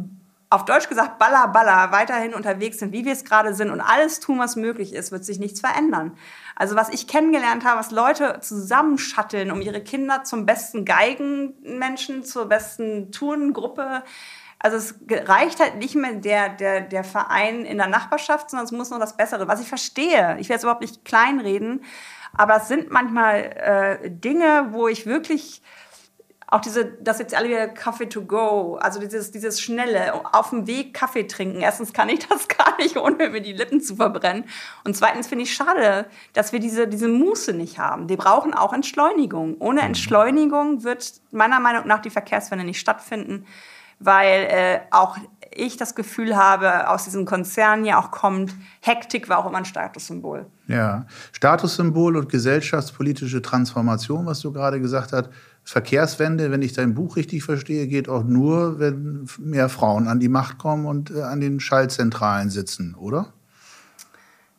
auf 0.49 0.63
Deutsch 0.63 0.87
gesagt, 0.87 1.19
baller, 1.19 1.49
baller, 1.49 1.91
weiterhin 1.91 2.33
unterwegs 2.33 2.79
sind, 2.79 2.93
wie 2.93 3.03
wir 3.03 3.11
es 3.11 3.25
gerade 3.25 3.53
sind 3.53 3.69
und 3.69 3.81
alles 3.81 4.21
tun, 4.21 4.39
was 4.39 4.55
möglich 4.55 4.93
ist, 4.93 5.11
wird 5.11 5.25
sich 5.25 5.39
nichts 5.39 5.59
verändern. 5.59 6.17
Also 6.55 6.75
was 6.75 6.89
ich 6.89 7.07
kennengelernt 7.07 7.65
habe, 7.65 7.79
was 7.79 7.91
Leute 7.91 8.39
zusammenschatteln, 8.41 9.51
um 9.51 9.61
ihre 9.61 9.81
Kinder 9.81 10.23
zum 10.23 10.45
besten 10.45 10.85
Geigenmenschen, 10.85 12.23
zur 12.23 12.47
besten 12.47 13.11
Turnengruppe. 13.11 14.03
Also 14.57 14.77
es 14.77 14.95
reicht 15.09 15.59
halt 15.59 15.75
nicht 15.75 15.95
mehr 15.95 16.13
der, 16.13 16.49
der, 16.49 16.81
der 16.81 17.03
Verein 17.03 17.65
in 17.65 17.77
der 17.77 17.87
Nachbarschaft, 17.87 18.49
sondern 18.49 18.65
es 18.65 18.71
muss 18.71 18.89
noch 18.89 18.99
das 18.99 19.17
Bessere. 19.17 19.49
Was 19.49 19.61
ich 19.61 19.67
verstehe, 19.67 20.37
ich 20.39 20.47
werde 20.47 20.57
es 20.57 20.63
überhaupt 20.63 20.81
nicht 20.81 21.03
kleinreden, 21.03 21.83
aber 22.33 22.57
es 22.57 22.69
sind 22.69 22.89
manchmal 22.89 23.99
äh, 24.03 24.09
Dinge, 24.09 24.69
wo 24.71 24.87
ich 24.87 25.05
wirklich 25.05 25.61
auch 26.49 26.61
diese, 26.61 26.85
dass 26.85 27.19
jetzt 27.19 27.35
alle 27.35 27.49
wieder 27.49 27.67
Kaffee 27.67 28.07
to 28.07 28.21
go, 28.21 28.77
also 28.81 29.01
dieses, 29.01 29.31
dieses 29.31 29.59
schnelle, 29.59 30.13
auf 30.33 30.51
dem 30.51 30.65
Weg 30.65 30.93
Kaffee 30.93 31.27
trinken. 31.27 31.59
Erstens 31.59 31.91
kann 31.91 32.07
ich 32.07 32.25
das 32.27 32.47
gar 32.47 32.77
nicht, 32.77 32.95
ohne 32.95 33.29
mir 33.29 33.41
die 33.41 33.51
Lippen 33.51 33.81
zu 33.81 33.97
verbrennen. 33.97 34.45
Und 34.85 34.95
zweitens 34.95 35.27
finde 35.27 35.43
ich 35.43 35.53
schade, 35.53 36.05
dass 36.33 36.53
wir 36.53 36.59
diese, 36.59 36.87
diese 36.87 37.09
Muße 37.09 37.51
nicht 37.51 37.79
haben. 37.79 38.07
Wir 38.07 38.15
brauchen 38.15 38.53
auch 38.53 38.71
Entschleunigung. 38.71 39.57
Ohne 39.59 39.81
mhm. 39.81 39.87
Entschleunigung 39.87 40.83
wird 40.83 41.19
meiner 41.31 41.59
Meinung 41.59 41.85
nach 41.85 42.01
die 42.01 42.09
Verkehrswende 42.09 42.63
nicht 42.63 42.79
stattfinden, 42.79 43.45
weil 43.99 44.47
äh, 44.49 44.79
auch 44.91 45.17
ich 45.57 45.77
das 45.77 45.95
Gefühl 45.95 46.35
habe, 46.35 46.89
aus 46.89 47.05
diesen 47.05 47.25
Konzernen 47.25 47.85
ja 47.85 47.99
auch 47.99 48.11
kommt, 48.11 48.53
Hektik 48.81 49.29
war 49.29 49.39
auch 49.39 49.47
immer 49.47 49.57
ein 49.57 49.65
Statussymbol. 49.65 50.45
Ja, 50.67 51.05
Statussymbol 51.31 52.17
und 52.17 52.29
gesellschaftspolitische 52.29 53.41
Transformation, 53.41 54.25
was 54.25 54.39
du 54.39 54.51
gerade 54.51 54.79
gesagt 54.79 55.13
hast, 55.13 55.29
Verkehrswende, 55.63 56.49
wenn 56.49 56.61
ich 56.61 56.71
dein 56.71 56.93
Buch 56.93 57.17
richtig 57.17 57.43
verstehe, 57.43 57.87
geht 57.87 58.07
auch 58.07 58.23
nur, 58.23 58.79
wenn 58.79 59.27
mehr 59.37 59.67
Frauen 59.67 60.07
an 60.07 60.21
die 60.21 60.29
Macht 60.29 60.59
kommen 60.59 60.85
und 60.85 61.11
äh, 61.11 61.23
an 61.23 61.41
den 61.41 61.59
Schaltzentralen 61.59 62.49
sitzen, 62.49 62.95
oder? 62.95 63.33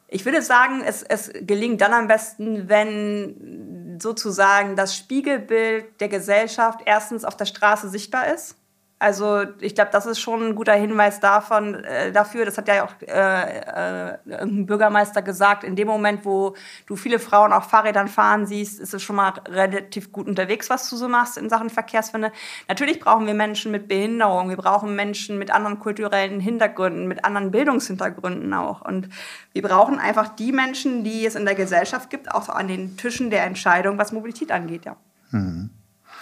Ich 0.07 0.27
würde 0.27 0.43
sagen, 0.43 0.83
es, 0.85 1.03
es 1.03 1.31
gelingt 1.41 1.81
dann 1.81 1.95
am 1.95 2.09
besten, 2.09 2.69
wenn 2.69 3.99
sozusagen 4.01 4.77
das 4.77 4.95
Spiegelbild 4.95 5.99
der 6.01 6.09
Gesellschaft 6.09 6.81
erstens 6.85 7.25
auf 7.25 7.39
der 7.39 7.47
Straße 7.47 7.89
sichtbar 7.89 8.35
ist. 8.35 8.58
Also 9.01 9.45
ich 9.61 9.77
glaube, 9.77 9.91
das 9.93 10.07
ist 10.07 10.19
schon 10.19 10.43
ein 10.43 10.55
guter 10.57 10.73
Hinweis 10.73 11.21
davon, 11.21 11.85
äh, 11.85 12.11
dafür. 12.11 12.45
Das 12.45 12.59
hat 12.59 12.67
ja 12.67 12.85
auch 12.85 12.93
äh, 13.07 14.17
äh, 14.17 14.19
ein 14.41 14.67
Bürgermeister 14.67 15.23
gesagt. 15.23 15.63
In 15.63 15.77
dem 15.77 15.87
Moment, 15.87 16.25
wo 16.25 16.55
du 16.87 16.97
viele 16.97 17.21
Frauen 17.21 17.53
auf 17.53 17.71
Fahrrädern 17.71 18.09
fahren 18.09 18.47
siehst, 18.47 18.81
ist 18.81 18.95
es 18.95 19.03
schon 19.03 19.15
mal 19.15 19.35
relativ 19.49 20.11
gut 20.11 20.27
unterwegs, 20.27 20.69
was 20.69 20.91
du 20.91 20.97
so 20.97 21.09
machst 21.09 21.39
in 21.39 21.49
Sachen 21.49 21.71
Verkehrswende. 21.71 22.33
Natürlich 22.67 22.99
brauchen 22.99 23.27
wir 23.29 23.35
Menschen 23.35 23.71
mit 23.71 23.87
Behinderung. 23.87 24.49
Wir 24.49 24.57
brauchen 24.57 24.97
Menschen 24.97 25.39
mit 25.39 25.53
anderen 25.53 25.79
kulturellen 25.79 26.41
Hintergründen, 26.41 27.07
mit 27.07 27.25
anderen 27.25 27.53
Bildungshintergründen 27.53 28.53
auch. 28.53 28.81
Und 28.81 29.09
wir 29.53 29.63
brauchen 29.63 30.01
einfach 30.01 30.29
die 30.29 30.51
Menschen, 30.51 31.05
die 31.05 31.25
es 31.25 31.37
in 31.37 31.45
der 31.45 31.55
Gesellschaft 31.55 32.11
gibt, 32.11 32.35
auch 32.35 32.49
an 32.49 32.67
den 32.67 32.97
Tischen 32.97 33.31
der 33.31 33.45
Entscheidung, 33.45 33.97
was 33.97 34.11
Mobilität 34.11 34.51
angeht. 34.51 34.87
Ja. 34.87 34.97
Mhm. 35.31 35.71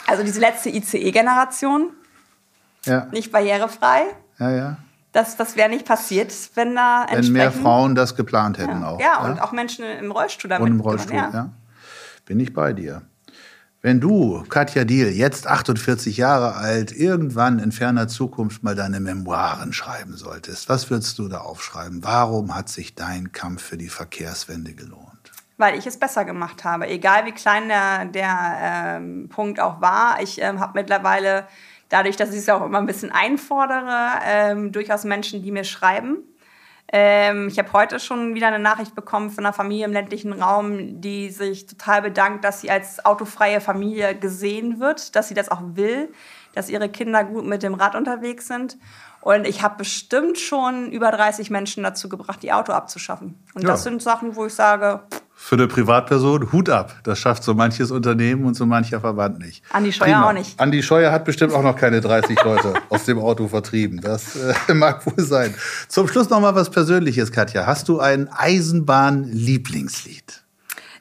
Also 0.06 0.22
diese 0.22 0.40
letzte 0.40 0.68
ICE-Generation 0.68 1.90
ja. 2.86 3.06
nicht 3.12 3.32
barrierefrei. 3.32 4.02
Ja, 4.38 4.50
ja. 4.50 4.76
Das, 5.12 5.36
das 5.36 5.56
wäre 5.56 5.70
nicht 5.70 5.86
passiert, 5.86 6.32
wenn 6.54 6.74
da 6.74 7.06
Wenn 7.10 7.32
mehr 7.32 7.50
Frauen 7.50 7.94
das 7.94 8.16
geplant 8.16 8.58
hätten 8.58 8.82
ja. 8.82 8.88
auch. 8.88 9.00
Ja, 9.00 9.24
und 9.24 9.40
auch 9.40 9.52
Menschen 9.52 9.84
im 9.84 10.10
Rollstuhl 10.12 10.50
damit. 10.50 10.66
Und 10.66 10.76
im 10.76 10.80
Rollstuhl, 10.80 11.16
ja. 11.16 11.50
Bin 12.26 12.40
ich 12.40 12.52
bei 12.52 12.72
dir. 12.72 13.02
Wenn 13.86 14.00
du, 14.00 14.42
Katja 14.48 14.84
Diel, 14.84 15.10
jetzt 15.10 15.46
48 15.46 16.16
Jahre 16.16 16.56
alt, 16.56 16.90
irgendwann 16.90 17.60
in 17.60 17.70
ferner 17.70 18.08
Zukunft 18.08 18.64
mal 18.64 18.74
deine 18.74 18.98
Memoiren 18.98 19.72
schreiben 19.72 20.16
solltest, 20.16 20.68
was 20.68 20.90
würdest 20.90 21.18
du 21.18 21.28
da 21.28 21.38
aufschreiben? 21.38 22.02
Warum 22.02 22.54
hat 22.54 22.68
sich 22.68 22.96
dein 22.96 23.30
Kampf 23.30 23.62
für 23.62 23.76
die 23.76 23.88
Verkehrswende 23.88 24.74
gelohnt? 24.74 25.30
Weil 25.56 25.78
ich 25.78 25.86
es 25.86 25.98
besser 25.98 26.24
gemacht 26.24 26.64
habe. 26.64 26.88
Egal 26.88 27.26
wie 27.26 27.32
klein 27.32 27.68
der, 27.68 28.06
der 28.06 28.58
ähm, 28.60 29.28
Punkt 29.28 29.60
auch 29.60 29.80
war. 29.80 30.20
Ich 30.20 30.42
ähm, 30.42 30.58
habe 30.58 30.72
mittlerweile 30.74 31.46
dadurch, 31.88 32.16
dass 32.16 32.30
ich 32.30 32.38
es 32.38 32.48
auch 32.48 32.64
immer 32.64 32.78
ein 32.78 32.86
bisschen 32.86 33.12
einfordere, 33.12 34.20
ähm, 34.24 34.72
durchaus 34.72 35.04
Menschen, 35.04 35.42
die 35.42 35.52
mir 35.52 35.64
schreiben. 35.64 36.18
Ähm, 36.92 37.48
ich 37.48 37.58
habe 37.58 37.72
heute 37.72 37.98
schon 37.98 38.34
wieder 38.34 38.46
eine 38.46 38.60
Nachricht 38.60 38.94
bekommen 38.94 39.30
von 39.30 39.44
einer 39.44 39.52
Familie 39.52 39.86
im 39.86 39.92
ländlichen 39.92 40.32
Raum, 40.32 41.00
die 41.00 41.30
sich 41.30 41.66
total 41.66 42.02
bedankt, 42.02 42.44
dass 42.44 42.60
sie 42.60 42.70
als 42.70 43.04
autofreie 43.04 43.60
Familie 43.60 44.14
gesehen 44.14 44.78
wird, 44.78 45.16
dass 45.16 45.28
sie 45.28 45.34
das 45.34 45.50
auch 45.50 45.62
will, 45.62 46.12
dass 46.54 46.68
ihre 46.68 46.88
Kinder 46.88 47.24
gut 47.24 47.44
mit 47.44 47.62
dem 47.62 47.74
Rad 47.74 47.96
unterwegs 47.96 48.46
sind. 48.46 48.78
Und 49.20 49.48
ich 49.48 49.62
habe 49.62 49.78
bestimmt 49.78 50.38
schon 50.38 50.92
über 50.92 51.10
30 51.10 51.50
Menschen 51.50 51.82
dazu 51.82 52.08
gebracht, 52.08 52.44
die 52.44 52.52
Auto 52.52 52.72
abzuschaffen. 52.72 53.36
Und 53.54 53.62
ja. 53.62 53.70
das 53.70 53.82
sind 53.82 54.00
Sachen, 54.00 54.36
wo 54.36 54.46
ich 54.46 54.54
sage, 54.54 55.02
pff, 55.10 55.22
für 55.38 55.54
eine 55.54 55.68
Privatperson, 55.68 56.50
Hut 56.50 56.70
ab. 56.70 56.94
Das 57.04 57.18
schafft 57.18 57.44
so 57.44 57.52
manches 57.52 57.90
Unternehmen 57.90 58.46
und 58.46 58.54
so 58.54 58.64
mancher 58.64 59.00
Verband 59.00 59.38
nicht. 59.38 59.62
Andi 59.70 59.92
Scheuer 59.92 60.06
Prima. 60.06 60.30
auch 60.30 60.32
nicht. 60.32 60.58
Andi 60.58 60.82
Scheuer 60.82 61.12
hat 61.12 61.26
bestimmt 61.26 61.52
auch 61.52 61.62
noch 61.62 61.76
keine 61.76 62.00
30 62.00 62.40
Leute 62.44 62.72
aus 62.88 63.04
dem 63.04 63.18
Auto 63.18 63.46
vertrieben. 63.46 64.00
Das 64.00 64.34
äh, 64.34 64.54
mag 64.74 65.04
wohl 65.06 65.22
sein. 65.22 65.54
Zum 65.88 66.08
Schluss 66.08 66.30
noch 66.30 66.40
mal 66.40 66.54
was 66.54 66.70
Persönliches, 66.70 67.30
Katja. 67.30 67.66
Hast 67.66 67.88
du 67.88 68.00
ein 68.00 68.30
Eisenbahn-Lieblingslied? 68.32 70.42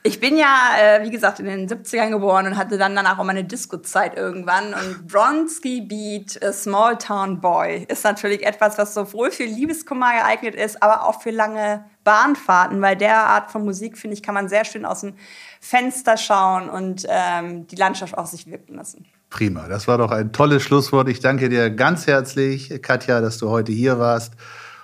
Ich 0.04 0.20
bin 0.20 0.38
ja, 0.38 0.74
äh, 0.80 1.04
wie 1.04 1.10
gesagt, 1.10 1.40
in 1.40 1.48
den 1.48 1.68
70ern 1.68 2.12
geboren 2.12 2.46
und 2.46 2.58
hatte 2.58 2.78
dann 2.78 2.96
danach 2.96 3.18
auch 3.18 3.24
meine 3.24 3.46
Disco-Zeit 3.46 4.16
irgendwann. 4.16 4.76
Und 4.76 5.08
Bronski 5.08 5.82
Beat, 5.82 6.44
A 6.44 6.54
Small 6.54 7.00
Town 7.00 7.42
Boy, 7.42 7.88
ist 7.90 8.04
natürlich 8.04 8.46
etwas, 8.46 8.78
was 8.78 8.94
sowohl 8.94 9.32
für 9.32 9.46
Liebeskummer 9.46 10.12
geeignet 10.12 10.54
ist, 10.54 10.84
aber 10.84 11.08
auch 11.08 11.24
für 11.24 11.32
lange 11.32 11.84
Bahnfahrten, 12.06 12.82
weil 12.82 12.96
der 12.96 13.18
Art 13.18 13.52
von 13.52 13.66
Musik, 13.66 13.98
finde 13.98 14.14
ich, 14.14 14.24
kann 14.24 14.34
man 14.34 14.48
sehr 14.48 14.64
schön 14.64 14.86
aus 14.86 15.02
dem 15.02 15.16
Fenster 15.60 16.16
schauen 16.16 16.70
und 16.70 17.06
ähm, 17.10 17.68
die 17.68 17.76
Landschaft 17.76 18.18
auf 18.18 18.28
sich 18.28 18.48
wirken 18.48 18.76
lassen. 18.76 19.06
Prima, 19.30 19.68
das 19.68 19.90
war 19.90 19.98
doch 19.98 20.12
ein 20.12 20.32
tolles 20.32 20.64
Schlusswort. 20.64 21.10
Ich 21.10 21.20
danke 21.20 21.50
dir 21.50 21.70
ganz 21.70 22.08
herzlich, 22.08 22.82
Katja, 22.82 23.20
dass 23.20 23.38
du 23.40 23.50
heute 23.50 23.74
hier 23.74 24.00
warst 24.00 24.34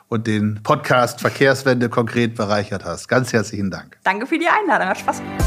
und 0.09 0.28
den 0.28 0.61
Podcast 0.61 1.22
Verkehrswende 1.22 1.88
konkret 1.88 2.36
bereichert 2.36 2.84
hast. 2.84 3.07
Ganz 3.07 3.32
herzlichen 3.32 3.72
Dank. 3.72 3.97
Danke 4.03 4.28
für 4.28 4.38
die 4.38 4.49
Einladung, 4.49 4.89
hat 4.89 4.97
Spaß 4.97 5.19
gemacht. 5.19 5.45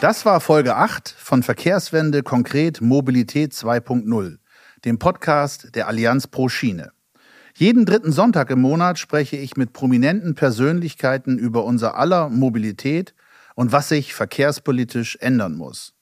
Das 0.00 0.26
war 0.26 0.40
Folge 0.40 0.74
8 0.74 1.08
von 1.08 1.42
Verkehrswende 1.42 2.22
konkret 2.22 2.80
Mobilität 2.80 3.52
2.0, 3.52 4.38
dem 4.84 4.98
Podcast 4.98 5.74
der 5.76 5.88
Allianz 5.88 6.26
Pro 6.26 6.48
Schiene. 6.48 6.93
Jeden 7.56 7.86
dritten 7.86 8.10
Sonntag 8.10 8.50
im 8.50 8.60
Monat 8.60 8.98
spreche 8.98 9.36
ich 9.36 9.56
mit 9.56 9.72
prominenten 9.72 10.34
Persönlichkeiten 10.34 11.38
über 11.38 11.64
unser 11.64 11.96
aller 11.96 12.28
Mobilität 12.28 13.14
und 13.54 13.70
was 13.70 13.90
sich 13.90 14.12
verkehrspolitisch 14.12 15.16
ändern 15.20 15.54
muss. 15.54 15.94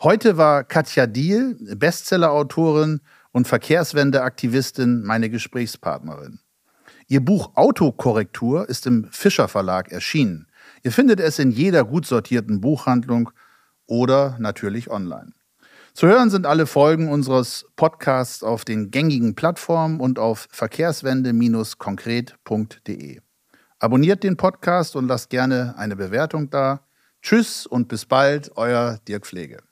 Heute 0.00 0.36
war 0.36 0.62
Katja 0.62 1.08
Diel, 1.08 1.56
Bestsellerautorin 1.76 3.00
und 3.32 3.48
Verkehrswendeaktivistin 3.48 5.02
meine 5.02 5.28
Gesprächspartnerin. 5.28 6.38
Ihr 7.08 7.24
Buch 7.24 7.56
Autokorrektur 7.56 8.68
ist 8.68 8.86
im 8.86 9.08
Fischer 9.10 9.48
Verlag 9.48 9.90
erschienen. 9.90 10.46
Ihr 10.84 10.92
findet 10.92 11.18
es 11.18 11.40
in 11.40 11.50
jeder 11.50 11.84
gut 11.84 12.06
sortierten 12.06 12.60
Buchhandlung 12.60 13.30
oder 13.86 14.36
natürlich 14.38 14.88
online. 14.88 15.32
Zu 15.96 16.06
hören 16.08 16.28
sind 16.28 16.44
alle 16.44 16.66
Folgen 16.66 17.08
unseres 17.08 17.64
Podcasts 17.74 18.42
auf 18.42 18.66
den 18.66 18.90
gängigen 18.90 19.34
Plattformen 19.34 19.98
und 19.98 20.18
auf 20.18 20.46
verkehrswende-konkret.de. 20.50 23.20
Abonniert 23.78 24.22
den 24.22 24.36
Podcast 24.36 24.94
und 24.94 25.08
lasst 25.08 25.30
gerne 25.30 25.74
eine 25.78 25.96
Bewertung 25.96 26.50
da. 26.50 26.82
Tschüss 27.22 27.66
und 27.66 27.88
bis 27.88 28.04
bald, 28.04 28.50
euer 28.56 28.98
Dirk 29.08 29.26
Pflege. 29.26 29.62